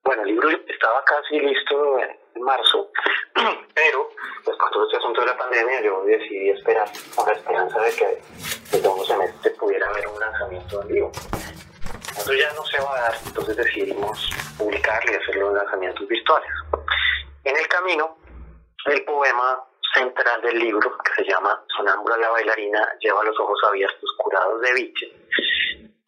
Bueno, 0.05 0.23
el 0.23 0.29
libro 0.29 0.51
estaba 0.51 1.03
casi 1.05 1.41
listo 1.41 1.99
en 1.99 2.43
marzo, 2.43 2.91
pero 3.75 4.11
pues 4.45 4.55
con 4.59 4.71
todo 4.71 4.85
este 4.85 4.99
asunto 4.99 5.23
de 5.23 5.29
la 5.29 5.37
pandemia 5.37 5.81
yo 5.81 6.05
decidí 6.05 6.51
esperar 6.51 6.87
con 7.17 7.27
la 7.27 7.33
esperanza 7.33 7.81
de 7.81 7.91
que 7.97 8.05
el 8.05 8.81
segundo 8.83 9.03
semestre 9.07 9.51
pudiera 9.53 9.89
haber 9.89 10.07
un 10.09 10.21
lanzamiento 10.21 10.83
en 10.83 10.89
vivo. 10.89 11.13
Eso 12.19 12.35
ya 12.35 12.53
no 12.53 12.63
se 12.67 12.81
va 12.81 12.99
a 12.99 13.01
dar, 13.01 13.15
entonces 13.25 13.57
decidimos 13.57 14.31
publicarlo 14.59 15.11
y 15.11 15.15
hacer 15.15 15.37
los 15.37 15.55
lanzamientos 15.55 16.07
virtuales. 16.07 16.51
En 17.45 17.57
el 17.57 17.67
camino, 17.69 18.19
el 18.85 19.05
poema 19.07 19.65
central 19.95 20.43
del 20.43 20.59
libro, 20.59 20.99
que 20.99 21.23
se 21.23 21.31
llama 21.31 21.65
Sonámbula 21.75 22.19
la 22.19 22.29
bailarina, 22.29 22.95
lleva 23.01 23.25
los 23.25 23.41
ojos 23.41 23.59
abiertos 23.69 24.15
curados 24.19 24.61
de 24.61 24.73
biche, 24.75 25.13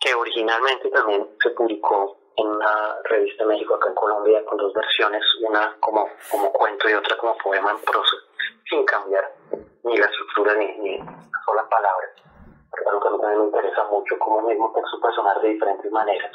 que 0.01 0.14
originalmente 0.14 0.90
también 0.90 1.26
se 1.42 1.51
publicó 1.51 2.25
en 2.37 2.47
una 2.47 2.99
revista 3.05 3.45
México 3.45 3.74
acá 3.74 3.89
en 3.89 3.95
Colombia 3.95 4.45
con 4.45 4.59
dos 4.59 4.72
versiones, 4.72 5.22
una 5.43 5.76
como, 5.80 6.09
como 6.30 6.53
cuento 6.53 6.89
y 6.89 6.95
otra 6.95 7.16
como 7.16 7.37
poema 7.39 7.70
en 7.70 7.78
prosa, 7.80 8.16
sin 8.68 8.84
cambiar 8.84 9.32
ni 9.84 9.97
la 9.97 10.07
estructura 10.07 10.55
ni, 10.55 10.66
ni 10.78 10.97
una 11.01 11.43
sola 11.45 11.68
palabra. 11.68 12.09
Algo 12.87 13.01
que 13.01 13.09
a 13.09 13.11
mí 13.11 13.20
también 13.20 13.41
me 13.41 13.47
interesa 13.47 13.84
mucho 13.84 14.18
como 14.18 14.43
mismo 14.43 14.72
texto 14.74 15.01
puede 15.01 15.14
sonar 15.14 15.41
de 15.41 15.49
diferentes 15.49 15.91
maneras. 15.91 16.30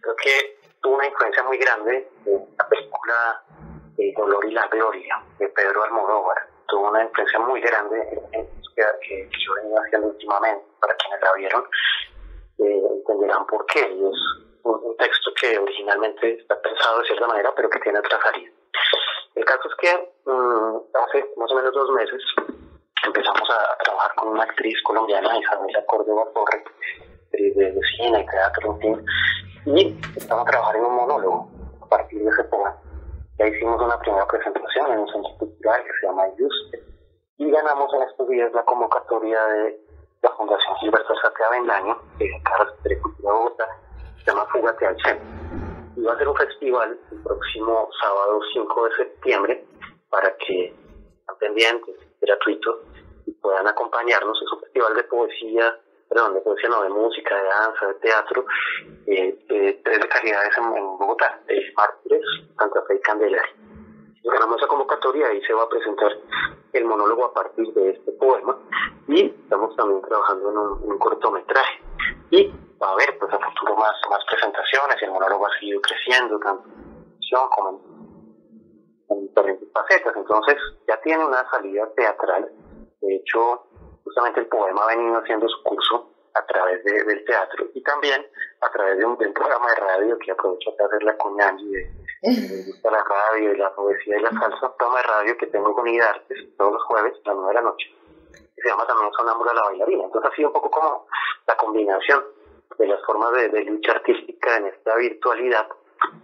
Creo 0.00 0.16
que 0.16 0.60
tuvo 0.82 0.96
una 0.96 1.06
influencia 1.06 1.42
muy 1.44 1.58
grande 1.58 2.10
en 2.26 2.46
la 2.58 2.68
película 2.68 3.42
eh, 3.98 4.12
Dolor 4.16 4.44
y 4.44 4.52
la 4.52 4.66
Gloria 4.66 5.22
de 5.38 5.48
Pedro 5.48 5.84
Almodóvar, 5.84 6.46
tuvo 6.66 6.90
una 6.90 7.04
influencia 7.04 7.38
muy 7.40 7.60
grande 7.60 8.00
en 8.32 8.46
que, 8.74 8.82
que, 9.06 9.28
yo 9.38 9.54
venía 9.54 9.80
haciendo 9.84 10.08
últimamente. 10.08 10.64
Para 10.80 10.94
quienes 10.96 11.22
la 11.22 11.32
vieron, 11.34 11.64
eh, 12.58 12.82
entenderán 12.90 13.46
por 13.46 13.64
qué. 13.66 13.80
es 13.80 14.51
un, 14.64 14.96
texto 14.96 15.30
que 15.40 15.58
originalmente 15.58 16.34
está 16.34 16.60
pensado 16.60 17.00
de 17.00 17.06
cierta 17.06 17.26
manera, 17.26 17.52
pero 17.56 17.68
que 17.70 17.80
tiene 17.80 17.98
otra 17.98 18.20
salida. 18.22 18.50
El 19.34 19.44
caso 19.44 19.68
es 19.68 19.74
que 19.76 20.12
mm, 20.26 20.76
hace 20.94 21.30
más 21.36 21.50
o 21.50 21.54
menos 21.56 21.74
dos 21.74 21.90
meses 21.90 22.22
empezamos 23.04 23.48
a, 23.50 23.76
trabajar 23.82 24.14
con 24.14 24.28
una 24.28 24.44
actriz 24.44 24.80
colombiana, 24.84 25.38
Isabela 25.38 25.84
Córdoba 25.86 26.24
Torre, 26.34 26.64
de, 27.32 27.80
cine 27.96 28.20
y 28.20 28.26
teatro, 28.26 28.78
y 29.66 29.96
empezamos 30.06 30.46
a 30.46 30.50
trabajar 30.50 30.76
en 30.76 30.84
un 30.84 30.96
monólogo 30.96 31.48
a 31.82 31.88
partir 31.88 32.22
de 32.22 32.30
ese 32.30 32.44
poema 32.44 32.76
ya 33.38 33.46
hicimos 33.46 33.80
una 33.80 33.98
primera 33.98 34.26
presentación 34.26 34.92
en 34.92 34.98
un 35.00 35.08
centro 35.08 35.36
cultural 35.38 35.82
que 35.84 35.92
se 36.00 36.06
llama 36.06 36.28
Yuste 36.36 36.82
y 37.38 37.50
ganamos 37.50 37.92
en 37.94 38.02
estos 38.02 38.28
días 38.28 38.52
la 38.52 38.62
convocatoria 38.64 39.42
de 39.46 39.80
la 40.22 40.30
Fundación 40.30 40.76
Gilberto 40.76 41.14
Satea 41.16 41.50
Bendaño, 41.50 41.98
que 42.18 42.26
es 42.26 42.82
de 42.84 43.00
Cultura 43.00 43.32
de 43.32 43.38
Bogotá, 43.38 43.68
se 44.24 44.30
llama 44.30 44.46
Fugate 44.46 44.86
al 44.86 44.96
Y 45.96 46.02
va 46.02 46.12
a 46.12 46.18
ser 46.18 46.28
un 46.28 46.36
festival 46.36 46.98
el 47.10 47.22
próximo 47.22 47.88
sábado 48.00 48.40
5 48.52 48.84
de 48.84 48.96
septiembre 48.96 49.64
para 50.10 50.34
que 50.36 50.66
estén 50.66 51.36
pendientes, 51.38 51.96
gratuito, 52.20 52.82
y 53.26 53.32
puedan 53.32 53.66
acompañarnos. 53.66 54.40
Es 54.42 54.52
un 54.52 54.60
festival 54.60 54.94
de 54.94 55.04
poesía, 55.04 55.78
perdón, 56.08 56.34
de 56.34 56.40
poesía 56.40 56.68
no, 56.68 56.82
de 56.82 56.88
música, 56.90 57.36
de 57.36 57.48
danza, 57.48 57.86
de 57.88 57.94
teatro, 57.94 58.44
eh, 59.06 59.38
de 59.48 59.80
tres 59.84 59.98
localidades 59.98 60.56
en, 60.58 60.98
Bogotá, 60.98 61.40
de 61.46 61.72
Mártires, 61.76 62.24
Santa 62.58 62.82
Fe 62.82 62.96
y 62.96 63.00
Candelaria. 63.00 63.54
Ganamos 64.24 64.56
esa 64.58 64.68
convocatoria 64.68 65.32
y 65.32 65.42
se 65.42 65.52
va 65.52 65.64
a 65.64 65.68
presentar 65.68 66.12
el 66.72 66.84
monólogo 66.84 67.26
a 67.26 67.34
partir 67.34 67.72
de 67.74 67.90
este 67.90 68.12
poema 68.12 68.58
y 69.08 69.26
estamos 69.26 69.74
también 69.76 70.02
trabajando 70.02 70.50
en 70.50 70.58
un, 70.90 70.98
cortometraje. 70.98 71.82
Y 72.30 72.48
va 72.80 72.88
a 72.88 72.92
haber 72.92 73.18
pues 73.18 73.32
a 73.32 73.38
futuro 73.38 73.76
más, 73.76 73.94
más 74.10 74.24
presentaciones 74.30 75.02
el 75.02 75.10
monólogo 75.10 75.46
ha 75.46 75.58
seguido 75.58 75.80
creciendo 75.82 76.38
tanto 76.38 76.68
en 76.68 77.48
como 77.56 77.80
en 79.10 79.26
diferentes 79.26 79.68
facetas. 79.72 80.16
Entonces 80.16 80.56
ya 80.88 81.00
tiene 81.02 81.24
una 81.24 81.48
salida 81.50 81.88
teatral. 81.94 82.50
De 83.00 83.16
hecho 83.16 83.66
justamente 84.04 84.40
el 84.40 84.46
poema 84.46 84.82
ha 84.84 84.96
venido 84.96 85.18
haciendo 85.18 85.48
su 85.48 85.62
curso 85.62 86.10
a 86.34 86.46
través 86.46 86.82
de, 86.84 87.04
del 87.04 87.24
teatro 87.24 87.66
y 87.74 87.82
también 87.82 88.26
a 88.60 88.70
través 88.70 88.98
de 88.98 89.04
un, 89.04 89.16
programa 89.16 89.68
de 89.70 89.76
radio 89.76 90.18
que 90.18 90.32
aprovecho 90.32 90.74
para 90.76 90.88
hacer 90.88 91.02
la 91.02 91.16
cuña 91.16 91.52
de, 91.52 91.90
me 92.22 92.64
gusta 92.64 92.90
la 92.90 93.02
radio 93.02 93.52
y 93.52 93.56
la 93.56 93.74
poesía 93.74 94.16
y 94.16 94.22
la 94.22 94.30
salsa, 94.30 94.74
programa 94.76 94.98
de 94.98 95.08
radio 95.08 95.36
que 95.38 95.46
tengo 95.46 95.74
con 95.74 95.88
Idartes 95.88 96.56
todos 96.56 96.72
los 96.74 96.82
jueves 96.84 97.14
a 97.24 97.28
las 97.28 97.36
nueve 97.36 97.48
de 97.48 97.54
la 97.54 97.62
noche, 97.62 97.86
se 98.56 98.68
llama 98.68 98.86
también 98.86 99.12
Sonámbula 99.12 99.52
la 99.54 99.62
bailarina. 99.62 100.04
Entonces 100.04 100.30
ha 100.30 100.36
sido 100.36 100.48
un 100.48 100.54
poco 100.54 100.70
como 100.70 101.06
la 101.46 101.56
combinación 101.56 102.24
de 102.78 102.86
las 102.86 103.04
formas 103.04 103.32
de, 103.32 103.48
de 103.48 103.64
lucha 103.64 103.92
artística 103.92 104.56
en 104.56 104.66
esta 104.66 104.94
virtualidad. 104.96 105.66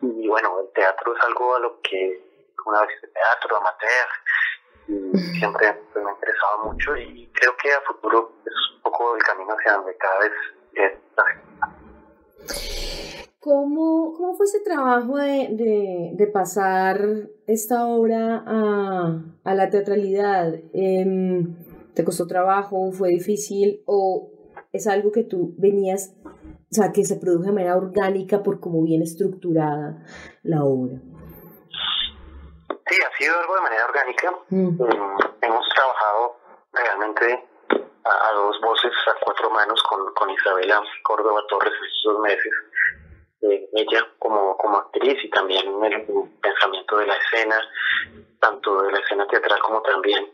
Y 0.03 0.29
bueno, 0.29 0.61
el 0.61 0.73
teatro 0.73 1.17
es 1.17 1.25
algo 1.25 1.57
a 1.57 1.61
lo 1.61 1.81
que 1.81 2.23
una 2.65 2.81
vez 2.83 3.01
de 3.01 3.09
teatro 3.09 3.57
amateur 3.57 4.09
siempre 5.39 5.73
pues, 5.93 6.05
me 6.05 6.11
ha 6.11 6.15
interesado 6.15 6.65
mucho 6.65 6.97
y 6.97 7.31
creo 7.35 7.57
que 7.57 7.73
a 7.73 7.81
futuro 7.83 8.33
es 8.45 8.53
un 8.77 8.83
poco 8.83 9.17
el 9.17 9.23
camino 9.23 9.55
hacia 9.55 9.75
donde 9.75 9.97
cada 9.97 10.19
vez 10.21 10.33
es 10.75 10.93
¿Cómo, 13.41 14.15
¿Cómo 14.17 14.35
fue 14.35 14.47
ese 14.47 14.61
trabajo 14.61 15.17
de, 15.17 15.49
de, 15.53 16.11
de 16.15 16.27
pasar 16.27 17.01
esta 17.47 17.87
obra 17.87 18.43
a, 18.45 19.23
a 19.45 19.55
la 19.55 19.71
teatralidad? 19.71 20.55
Em, 20.73 21.55
¿Te 21.95 22.05
costó 22.05 22.27
trabajo? 22.27 22.91
¿Fue 22.91 23.11
difícil? 23.11 23.83
¿O 23.87 24.31
es 24.73 24.89
algo 24.89 25.13
que 25.13 25.23
tú 25.23 25.55
venías, 25.57 26.17
o 26.25 26.73
sea, 26.75 26.91
que 26.93 27.05
se 27.05 27.17
produjo 27.17 27.45
de 27.45 27.53
manera 27.53 27.77
orgánica 27.77 28.43
por 28.43 28.59
cómo 28.59 28.83
viene 28.83 29.05
estructurada 29.05 30.05
la 30.43 30.65
obra? 30.65 31.01
Sí, 32.89 32.97
ha 33.03 33.19
sido 33.19 33.39
algo 33.39 33.55
de 33.55 33.61
manera 33.61 33.85
orgánica. 33.85 34.33
Mm. 34.51 34.83
Mm, 34.83 35.19
hemos 35.43 35.69
trabajado 35.75 36.37
realmente 36.73 37.49
a, 38.05 38.33
dos 38.35 38.61
voces, 38.61 38.93
a 39.07 39.25
cuatro 39.25 39.51
manos 39.51 39.81
con, 39.85 40.13
con 40.15 40.31
Isabela 40.31 40.83
Córdoba 41.05 41.41
Torres 41.49 41.73
estos 41.73 42.15
dos 42.15 42.23
meses. 42.23 42.53
Ella 43.41 44.07
como, 44.19 44.57
como 44.57 44.79
actriz 44.79 45.23
y 45.23 45.31
también 45.31 45.67
el 45.85 46.07
pensamiento 46.41 46.97
de 46.99 47.07
la 47.07 47.17
escena, 47.17 47.57
tanto 48.41 48.83
de 48.83 48.93
la 48.93 48.99
escena 48.99 49.27
teatral 49.27 49.61
como 49.61 49.83
también 49.83 50.29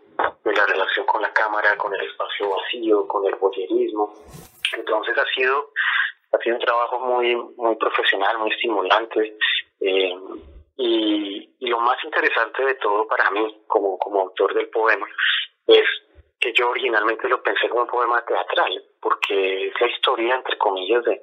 de 0.44 0.52
la 0.52 0.66
relación 0.66 1.06
con 1.06 1.22
la 1.22 1.32
cámara, 1.32 1.76
con 1.76 1.94
el 1.94 2.00
espacio 2.02 2.48
vacío, 2.48 3.06
con 3.08 3.26
el 3.26 3.34
voyerismo. 3.36 4.14
Entonces 4.76 5.16
ha 5.18 5.26
sido, 5.34 5.70
ha 6.32 6.38
sido 6.38 6.56
un 6.56 6.62
trabajo 6.62 6.98
muy, 7.00 7.34
muy 7.56 7.76
profesional, 7.76 8.38
muy 8.38 8.50
estimulante. 8.50 9.36
Eh, 9.80 10.14
y, 10.76 11.56
y, 11.58 11.66
lo 11.68 11.78
más 11.80 12.02
interesante 12.04 12.64
de 12.64 12.74
todo 12.76 13.06
para 13.06 13.30
mí, 13.30 13.62
como, 13.66 13.98
como 13.98 14.22
autor 14.22 14.54
del 14.54 14.68
poema, 14.70 15.06
es 15.66 15.84
que 16.40 16.52
yo 16.52 16.70
originalmente 16.70 17.28
lo 17.28 17.42
pensé 17.42 17.68
como 17.68 17.82
un 17.82 17.88
poema 17.88 18.24
teatral, 18.24 18.82
porque 19.00 19.68
es 19.68 19.80
la 19.80 19.86
historia, 19.86 20.34
entre 20.34 20.58
comillas, 20.58 21.04
de, 21.04 21.22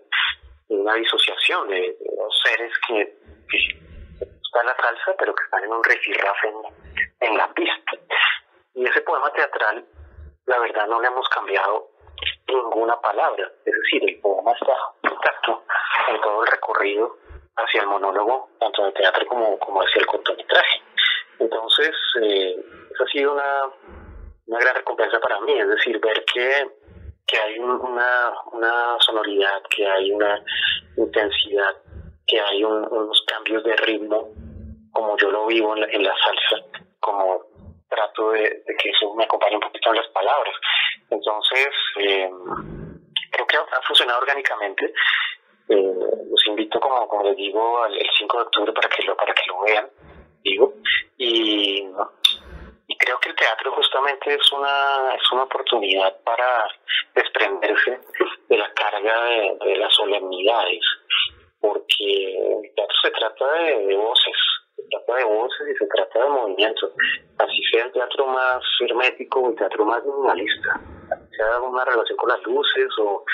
una 0.79 0.93
disociación 0.95 1.67
de, 1.67 1.97
dos 1.99 2.41
seres 2.43 2.71
que, 2.87 3.17
están 3.51 4.61
en 4.61 4.67
la 4.67 4.75
salsa, 4.75 5.15
pero 5.17 5.33
que 5.33 5.43
están 5.43 5.63
en 5.63 5.71
un 5.71 5.83
rifirrafe 5.83 6.47
en, 6.47 7.29
en 7.29 7.37
la 7.37 7.53
pista. 7.53 7.91
Y 8.73 8.85
ese 8.85 9.01
poema 9.01 9.31
teatral, 9.33 9.85
la 10.45 10.59
verdad, 10.59 10.87
no 10.87 11.01
le 11.01 11.07
hemos 11.07 11.27
cambiado 11.29 11.89
ninguna 12.47 12.99
palabra. 13.01 13.51
Es 13.65 13.73
decir, 13.73 14.09
el 14.09 14.19
poema 14.19 14.51
está 14.53 14.73
intacto 15.03 15.63
en 16.09 16.21
todo 16.21 16.43
el 16.43 16.51
recorrido 16.51 17.17
hacia 17.57 17.81
el 17.81 17.87
monólogo, 17.87 18.49
tanto 18.59 18.85
de 18.85 18.91
teatro 18.93 19.25
como, 19.27 19.57
como 19.59 19.81
hacia 19.81 19.99
el 19.99 20.05
cortometraje. 20.05 20.81
Entonces, 21.39 21.95
eh, 22.21 22.55
esa 22.93 23.03
ha 23.03 23.07
sido 23.07 23.33
una, 23.33 23.63
una 24.47 24.59
gran 24.59 24.75
recompensa 24.75 25.19
para 25.19 25.39
mí, 25.41 25.53
es 25.59 25.67
decir, 25.67 25.99
ver 25.99 26.23
que, 26.25 26.69
que 27.31 27.39
hay 27.39 27.57
una, 27.59 28.33
una 28.51 28.97
sonoridad, 28.99 29.61
que 29.69 29.87
hay 29.87 30.11
una 30.11 30.43
intensidad, 30.97 31.75
que 32.27 32.39
hay 32.41 32.63
unos 32.63 33.23
cambios 33.25 33.63
de 33.63 33.75
ritmo, 33.77 34.29
como 34.91 35.17
yo 35.17 35.31
lo 35.31 35.45
vivo 35.47 35.75
en 35.75 36.03
la, 36.03 36.13
salsa, 36.17 36.65
como 36.99 37.41
trato 37.89 38.31
de, 38.31 38.63
que 38.77 38.89
eso 38.89 39.13
me 39.15 39.23
acompañe 39.23 39.55
un 39.55 39.61
poquito 39.61 39.89
en 39.91 39.95
las 39.95 40.07
palabras. 40.09 40.53
Entonces, 41.09 41.69
eh, 41.99 42.29
creo 43.31 43.47
que 43.47 43.57
ha, 43.57 43.81
funcionado 43.87 44.19
orgánicamente. 44.19 44.93
Eh, 45.69 45.93
los 46.29 46.47
invito, 46.47 46.79
como, 46.81 47.07
como 47.07 47.23
les 47.23 47.37
digo, 47.37 47.81
al, 47.83 47.95
el 47.97 48.09
5 48.17 48.37
de 48.37 48.43
octubre 48.43 48.73
para 48.73 48.89
que 48.89 49.03
lo, 49.03 49.15
para 49.15 49.33
que 49.33 49.43
lo 49.47 49.61
vean, 49.61 49.89
digo. 50.43 50.73
Y 51.17 51.87
creo 53.01 53.19
que 53.19 53.29
el 53.29 53.35
teatro 53.35 53.71
justamente 53.71 54.33
es 54.33 54.51
una, 54.51 55.15
es 55.15 55.31
una 55.31 55.43
oportunidad 55.43 56.15
para 56.23 56.67
desprenderse 57.15 57.99
de 58.47 58.57
la 58.57 58.71
carga 58.73 59.25
de, 59.65 59.75
las 59.75 59.93
solemnidades, 59.93 60.83
porque 61.59 62.63
el 62.63 62.73
teatro 62.75 62.95
se 63.03 63.11
trata 63.11 63.53
de, 63.53 63.95
voces, 63.95 64.35
se 64.75 64.83
trata 64.89 65.15
de 65.15 65.23
voces 65.23 65.67
y 65.73 65.77
se 65.77 65.87
trata 65.87 66.23
de 66.23 66.29
movimiento. 66.29 66.91
Así 67.39 67.63
sea 67.71 67.85
el 67.85 67.91
teatro 67.91 68.27
más 68.27 68.63
hermético 68.81 69.39
o 69.39 69.49
el 69.49 69.55
teatro 69.55 69.85
más 69.85 70.03
minimalista. 70.05 70.79
Sea 71.35 71.59
una 71.61 71.83
relación 71.83 72.17
con 72.17 72.29
las 72.29 72.43
luces 72.43 72.89
o 72.99 73.25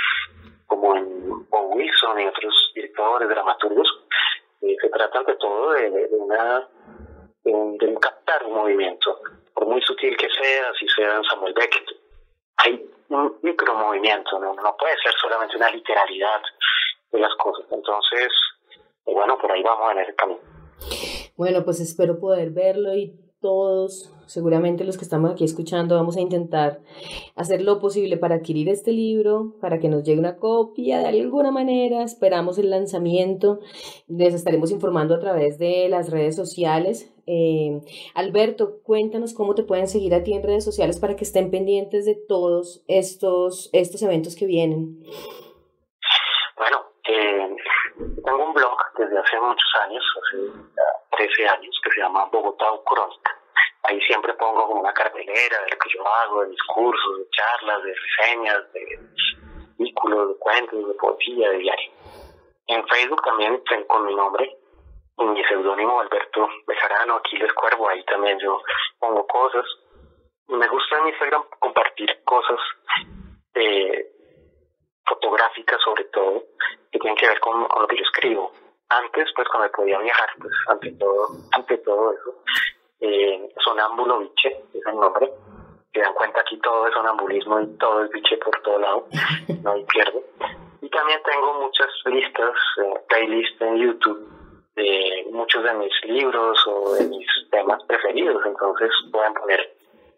como 0.68 0.95
en 0.95 1.47
Wilson 1.51 2.20
y 2.20 2.28
otros 2.28 2.72
directores, 2.76 3.30
dramaturgos, 3.30 3.88
eh, 4.61 4.76
se 4.82 4.89
trata 4.89 5.20
ante 5.20 5.36
todo 5.36 5.74
de, 5.74 6.09
una 6.11 6.68
de, 7.43 7.97
captar 8.01 8.45
un 8.45 8.55
movimiento, 8.55 9.20
por 9.57 9.67
muy 9.67 9.81
sutil 9.81 10.15
que 10.15 10.29
sea, 10.29 10.71
si 10.79 10.87
sea 10.89 11.19
Samuel 11.31 11.55
Beckett. 11.55 11.89
Hay 12.57 12.85
un 13.09 13.39
micromovimiento, 13.41 14.37
¿no? 14.39 14.53
no 14.53 14.77
puede 14.77 14.95
ser 15.01 15.11
solamente 15.19 15.57
una 15.57 15.71
literalidad 15.71 16.41
de 17.11 17.19
las 17.19 17.33
cosas. 17.35 17.65
Entonces, 17.71 18.29
bueno, 19.03 19.35
por 19.39 19.51
ahí 19.51 19.63
vamos 19.63 19.93
en 19.93 19.99
ese 19.99 20.13
camino. 20.13 20.39
Bueno, 21.35 21.63
pues 21.65 21.79
espero 21.79 22.19
poder 22.19 22.51
verlo 22.51 22.93
y 22.93 23.15
todos, 23.41 24.13
seguramente 24.28 24.84
los 24.84 24.97
que 24.97 25.03
estamos 25.03 25.32
aquí 25.32 25.43
escuchando, 25.43 25.95
vamos 25.95 26.17
a 26.17 26.21
intentar 26.21 26.80
hacer 27.36 27.61
lo 27.61 27.80
posible 27.80 28.17
para 28.17 28.36
adquirir 28.36 28.69
este 28.69 28.91
libro, 28.91 29.55
para 29.59 29.80
que 29.80 29.89
nos 29.89 30.03
llegue 30.03 30.19
una 30.19 30.38
copia 30.38 30.99
de 30.99 31.07
alguna 31.07 31.51
manera. 31.51 32.03
Esperamos 32.03 32.57
el 32.57 32.69
lanzamiento. 32.69 33.59
Les 34.07 34.34
estaremos 34.34 34.71
informando 34.71 35.15
a 35.15 35.19
través 35.19 35.57
de 35.57 35.89
las 35.89 36.11
redes 36.11 36.36
sociales. 36.36 37.11
Eh, 37.25 37.82
Alberto, 38.15 38.82
cuéntanos 38.84 39.34
cómo 39.34 39.55
te 39.55 39.63
pueden 39.63 39.88
seguir 39.88 40.13
a 40.13 40.23
ti 40.23 40.34
en 40.34 40.43
redes 40.43 40.63
sociales 40.63 40.99
para 40.99 41.15
que 41.15 41.25
estén 41.25 41.51
pendientes 41.51 42.05
de 42.05 42.15
todos 42.15 42.84
estos, 42.88 43.69
estos 43.73 44.01
eventos 44.01 44.36
que 44.36 44.45
vienen. 44.45 45.03
Bueno, 46.55 46.78
eh, 47.07 47.55
tengo 48.23 48.45
un 48.45 48.53
blog 48.53 48.78
desde 48.97 49.17
hace 49.17 49.39
muchos 49.39 49.71
años, 49.84 50.03
hace 50.23 50.38
13 51.17 51.47
años, 51.47 51.80
que 51.84 51.91
se 51.91 52.01
llama 52.01 52.30
Bogotá 52.32 52.65
Crónica. 52.86 53.32
Ahí 53.84 54.01
siempre 54.01 54.34
pongo 54.34 54.67
como 54.67 54.82
una 54.82 54.93
cartelera 54.93 55.61
de 55.61 55.69
lo 55.71 55.78
que 55.78 55.89
yo 55.93 56.07
hago, 56.07 56.41
de 56.41 56.49
mis 56.49 56.63
cursos, 56.63 57.19
de 57.19 57.30
charlas, 57.30 57.84
de 57.84 57.93
reseñas, 57.93 58.73
de 58.73 58.99
artículos, 59.69 60.30
de 60.30 60.36
cuentos, 60.39 60.88
de 60.88 60.93
poesía, 60.95 61.49
de 61.51 61.57
diario. 61.57 61.91
En 62.67 62.86
Facebook 62.88 63.21
también 63.23 63.61
con 63.88 64.05
mi 64.05 64.15
nombre, 64.15 64.57
en 65.17 65.34
mi 65.34 65.43
seudónimo 65.45 65.99
Alberto 65.99 66.49
Bejarano, 66.65 67.15
Aquiles 67.15 67.53
Cuervo, 67.53 67.89
ahí 67.89 68.03
también 68.05 68.38
yo 68.39 68.61
pongo 68.99 69.25
cosas. 69.28 69.65
Me 70.47 70.67
gusta 70.67 70.97
en 70.99 71.07
Instagram 71.07 71.43
compartir 71.59 72.23
cosas 72.23 72.59
eh, 73.55 74.05
fotográficas 75.05 75.82
sobre 75.84 76.03
todo, 76.05 76.43
que 76.91 76.99
tienen 76.99 77.17
que 77.17 77.28
ver 77.28 77.39
con, 77.39 77.61
lo 77.61 77.88
que 77.88 77.97
yo 77.97 78.03
escribo. 78.03 78.51
Antes, 78.89 79.30
pues 79.36 79.47
cuando 79.49 79.71
podía 79.71 79.99
viajar, 79.99 80.30
pues 80.39 80.53
ante 80.69 80.91
todo, 80.93 81.28
ante 81.51 81.78
todo 81.80 82.13
eso, 82.13 82.43
eh, 82.99 83.49
Sonámbulo 83.63 84.19
Biche, 84.19 84.63
es 84.73 84.85
el 84.85 84.95
nombre. 84.95 85.31
Se 85.93 85.99
dan 85.99 86.13
cuenta 86.13 86.41
aquí 86.41 86.57
todo 86.59 86.87
es 86.87 86.93
sonambulismo 86.93 87.59
y 87.61 87.77
todo 87.77 88.03
es 88.03 88.11
biche 88.11 88.37
por 88.37 88.61
todo 88.61 88.77
lado, 88.79 89.07
no 89.63 89.71
hay 89.71 89.83
pierde. 89.85 90.23
Y 90.81 90.89
también 90.89 91.19
tengo 91.23 91.53
muchas 91.61 91.87
listas, 92.05 92.55
eh, 92.83 92.99
playlists 93.07 93.61
en 93.61 93.77
YouTube 93.77 94.37
de 94.75 95.25
muchos 95.31 95.63
de 95.63 95.73
mis 95.73 95.91
libros 96.05 96.57
o 96.67 96.93
de 96.93 97.05
mis 97.05 97.27
temas 97.49 97.83
preferidos, 97.85 98.45
entonces 98.45 98.91
pueden 99.11 99.33
poner 99.33 99.73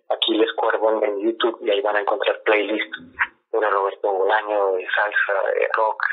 aquí 0.10 0.34
les 0.36 0.52
cuervo 0.54 1.02
en 1.02 1.20
YouTube 1.22 1.60
y 1.62 1.70
ahí 1.70 1.82
van 1.82 1.96
a 1.96 2.02
encontrar 2.02 2.42
playlists 2.44 3.00
de 3.52 3.70
Roberto 3.70 4.12
Bolaño, 4.12 4.74
de 4.74 4.86
salsa, 4.94 5.34
de 5.56 5.68
rock, 5.76 6.04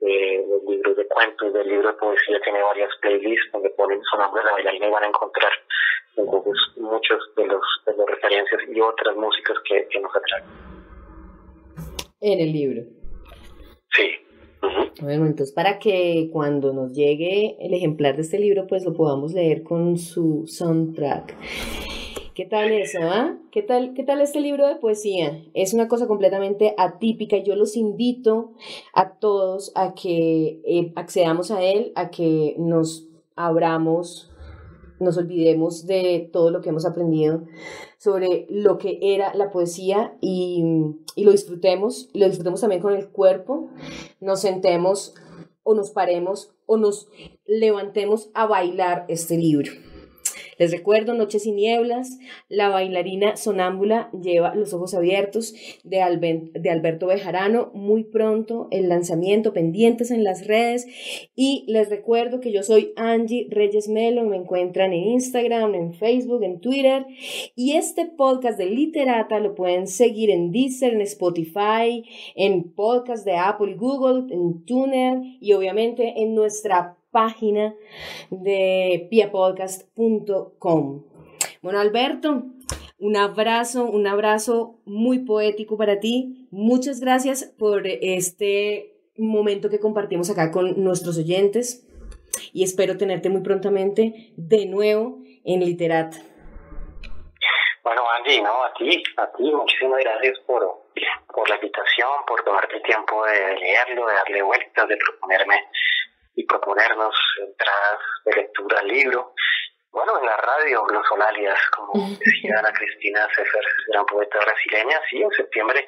de, 0.00 0.44
libros 0.68 0.96
de 0.96 1.06
cuentos, 1.08 1.52
del 1.52 1.68
libro 1.68 1.88
de 1.88 1.94
poesía, 1.94 2.40
tiene 2.40 2.62
varias 2.62 2.90
playlists 3.00 3.50
donde 3.52 3.70
ponen 3.70 4.02
su 4.02 4.16
nombre 4.18 4.42
de 4.42 4.46
la 4.46 4.52
bailarina 4.52 4.86
y 4.86 4.90
van 4.90 5.04
a 5.04 5.08
encontrar 5.08 5.52
entonces 6.16 6.54
muchos 6.76 7.18
de 7.36 7.46
los 7.46 7.62
de 7.86 7.96
las 7.96 8.06
referencias 8.06 8.62
y 8.72 8.80
otras 8.80 9.16
músicas 9.16 9.56
que, 9.68 9.86
que 9.90 10.00
nos 10.00 10.10
atraen. 10.14 10.44
En 12.20 12.40
el 12.40 12.52
libro. 12.52 12.82
Sí. 13.90 14.26
Bueno, 15.02 15.26
entonces 15.26 15.54
para 15.54 15.78
que 15.78 16.30
cuando 16.32 16.72
nos 16.72 16.92
llegue 16.92 17.56
el 17.60 17.74
ejemplar 17.74 18.16
de 18.16 18.22
este 18.22 18.38
libro, 18.38 18.66
pues 18.66 18.84
lo 18.84 18.94
podamos 18.94 19.32
leer 19.32 19.62
con 19.62 19.98
su 19.98 20.44
soundtrack. 20.46 21.34
¿Qué 22.36 22.44
tal 22.44 22.70
eso, 22.70 22.98
ah? 23.02 23.34
¿Qué 23.50 23.62
tal, 23.62 23.94
¿Qué 23.94 24.02
tal 24.02 24.20
este 24.20 24.40
libro 24.40 24.66
de 24.66 24.76
poesía? 24.76 25.42
Es 25.54 25.72
una 25.72 25.88
cosa 25.88 26.06
completamente 26.06 26.74
atípica. 26.76 27.38
Yo 27.38 27.56
los 27.56 27.76
invito 27.76 28.52
a 28.92 29.14
todos 29.18 29.72
a 29.74 29.94
que 29.94 30.60
eh, 30.66 30.92
accedamos 30.96 31.50
a 31.50 31.62
él, 31.62 31.92
a 31.94 32.10
que 32.10 32.54
nos 32.58 33.08
abramos, 33.36 34.30
nos 34.98 35.16
olvidemos 35.16 35.86
de 35.86 36.28
todo 36.32 36.50
lo 36.50 36.60
que 36.60 36.70
hemos 36.70 36.86
aprendido 36.86 37.44
sobre 37.98 38.46
lo 38.50 38.78
que 38.78 38.98
era 39.00 39.34
la 39.34 39.50
poesía 39.50 40.16
y, 40.20 40.64
y 41.14 41.24
lo 41.24 41.32
disfrutemos, 41.32 42.08
lo 42.14 42.26
disfrutemos 42.26 42.60
también 42.60 42.82
con 42.82 42.94
el 42.94 43.08
cuerpo, 43.08 43.68
nos 44.20 44.40
sentemos 44.40 45.14
o 45.62 45.74
nos 45.74 45.90
paremos 45.90 46.52
o 46.66 46.76
nos 46.76 47.08
levantemos 47.46 48.30
a 48.34 48.46
bailar 48.46 49.04
este 49.08 49.36
libro. 49.36 49.72
Les 50.58 50.70
recuerdo, 50.70 51.14
Noches 51.14 51.46
y 51.46 51.52
Nieblas, 51.52 52.18
la 52.48 52.70
bailarina 52.70 53.36
sonámbula 53.36 54.10
lleva 54.12 54.54
los 54.54 54.72
ojos 54.72 54.94
abiertos 54.94 55.54
de, 55.84 56.50
de 56.54 56.70
Alberto 56.70 57.08
Bejarano. 57.08 57.70
Muy 57.74 58.04
pronto 58.04 58.68
el 58.70 58.88
lanzamiento, 58.88 59.52
pendientes 59.52 60.10
en 60.10 60.24
las 60.24 60.46
redes. 60.46 60.86
Y 61.34 61.64
les 61.68 61.90
recuerdo 61.90 62.40
que 62.40 62.52
yo 62.52 62.62
soy 62.62 62.92
Angie 62.96 63.48
Reyes 63.50 63.88
Melo, 63.88 64.24
me 64.24 64.36
encuentran 64.36 64.92
en 64.92 65.04
Instagram, 65.04 65.74
en 65.74 65.92
Facebook, 65.92 66.42
en 66.42 66.60
Twitter. 66.60 67.06
Y 67.54 67.72
este 67.72 68.06
podcast 68.06 68.58
de 68.58 68.66
Literata 68.66 69.40
lo 69.40 69.54
pueden 69.54 69.86
seguir 69.86 70.30
en 70.30 70.52
Deezer, 70.52 70.94
en 70.94 71.02
Spotify, 71.02 72.04
en 72.34 72.72
podcast 72.72 73.24
de 73.24 73.36
Apple 73.36 73.74
Google, 73.74 74.32
en 74.34 74.64
Tuner 74.64 75.18
y 75.40 75.52
obviamente 75.52 76.22
en 76.22 76.34
nuestra 76.34 76.96
página 77.16 77.74
de 78.28 79.08
piapodcast.com. 79.10 81.02
Bueno, 81.62 81.80
Alberto, 81.80 82.42
un 82.98 83.16
abrazo, 83.16 83.84
un 83.84 84.06
abrazo 84.06 84.80
muy 84.84 85.20
poético 85.20 85.78
para 85.78 85.98
ti. 85.98 86.46
Muchas 86.50 87.00
gracias 87.00 87.54
por 87.58 87.86
este 87.86 88.92
momento 89.16 89.70
que 89.70 89.80
compartimos 89.80 90.28
acá 90.28 90.50
con 90.50 90.84
nuestros 90.84 91.16
oyentes 91.16 91.88
y 92.52 92.64
espero 92.64 92.98
tenerte 92.98 93.30
muy 93.30 93.40
prontamente 93.40 94.34
de 94.36 94.66
nuevo 94.66 95.20
en 95.42 95.60
Literat. 95.60 96.16
Bueno, 97.82 98.02
Angie, 98.18 98.42
no, 98.42 98.62
a 98.62 98.74
ti, 98.74 99.02
a 99.16 99.32
ti, 99.32 99.44
muchísimas 99.54 100.00
gracias 100.00 100.38
por, 100.40 100.60
por 101.32 101.48
la 101.48 101.54
invitación, 101.54 102.10
por 102.26 102.44
tomarte 102.44 102.78
tiempo 102.80 103.24
de 103.24 103.56
leerlo, 103.58 104.06
de 104.06 104.14
darle 104.16 104.42
vueltas, 104.42 104.86
de 104.86 104.98
proponerme 104.98 105.54
y 106.36 106.44
proponernos 106.44 107.14
entradas 107.40 108.00
de 108.24 108.32
lectura 108.34 108.78
al 108.80 108.88
libro. 108.88 109.34
Bueno, 109.90 110.18
en 110.20 110.26
la 110.26 110.36
radio, 110.36 110.84
Los 110.92 111.06
Solalias, 111.08 111.58
como 111.74 112.08
decía 112.10 112.58
Ana 112.58 112.72
Cristina 112.72 113.26
Cefer, 113.34 113.64
gran 113.88 114.04
poeta 114.06 114.38
brasileña, 114.38 115.00
sí, 115.10 115.22
en 115.22 115.30
septiembre 115.30 115.86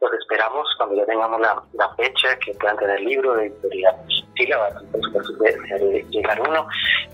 los 0.00 0.12
esperamos 0.14 0.66
cuando 0.78 0.96
ya 0.96 1.04
tengamos 1.04 1.40
la, 1.40 1.62
la 1.74 1.94
fecha 1.96 2.38
que 2.38 2.54
puedan 2.54 2.78
tener 2.78 2.98
el 3.00 3.04
libro 3.04 3.34
de 3.34 3.46
editorial 3.46 3.94
Sílaba, 4.36 4.70
por 4.90 5.24
supuesto 5.26 5.90
llegar 6.08 6.40
uno, 6.40 6.66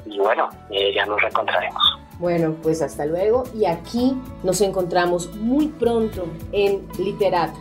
y 0.05 0.18
bueno, 0.18 0.49
eh, 0.70 0.95
ya 0.95 1.05
nos 1.07 1.20
reencontraremos. 1.20 1.83
Bueno, 2.18 2.57
pues 2.62 2.83
hasta 2.83 3.05
luego 3.05 3.45
y 3.55 3.66
aquí 3.66 4.14
nos 4.45 4.61
encontramos 4.61 5.29
muy 5.35 5.68
pronto 5.68 6.27
en 6.53 6.87
Literat, 6.99 7.55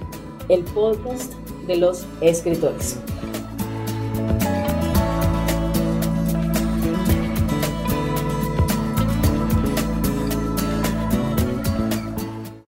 el 0.49 0.63
podcast 0.65 1.33
de 1.65 1.77
los 1.77 2.05
escritores. 2.21 2.99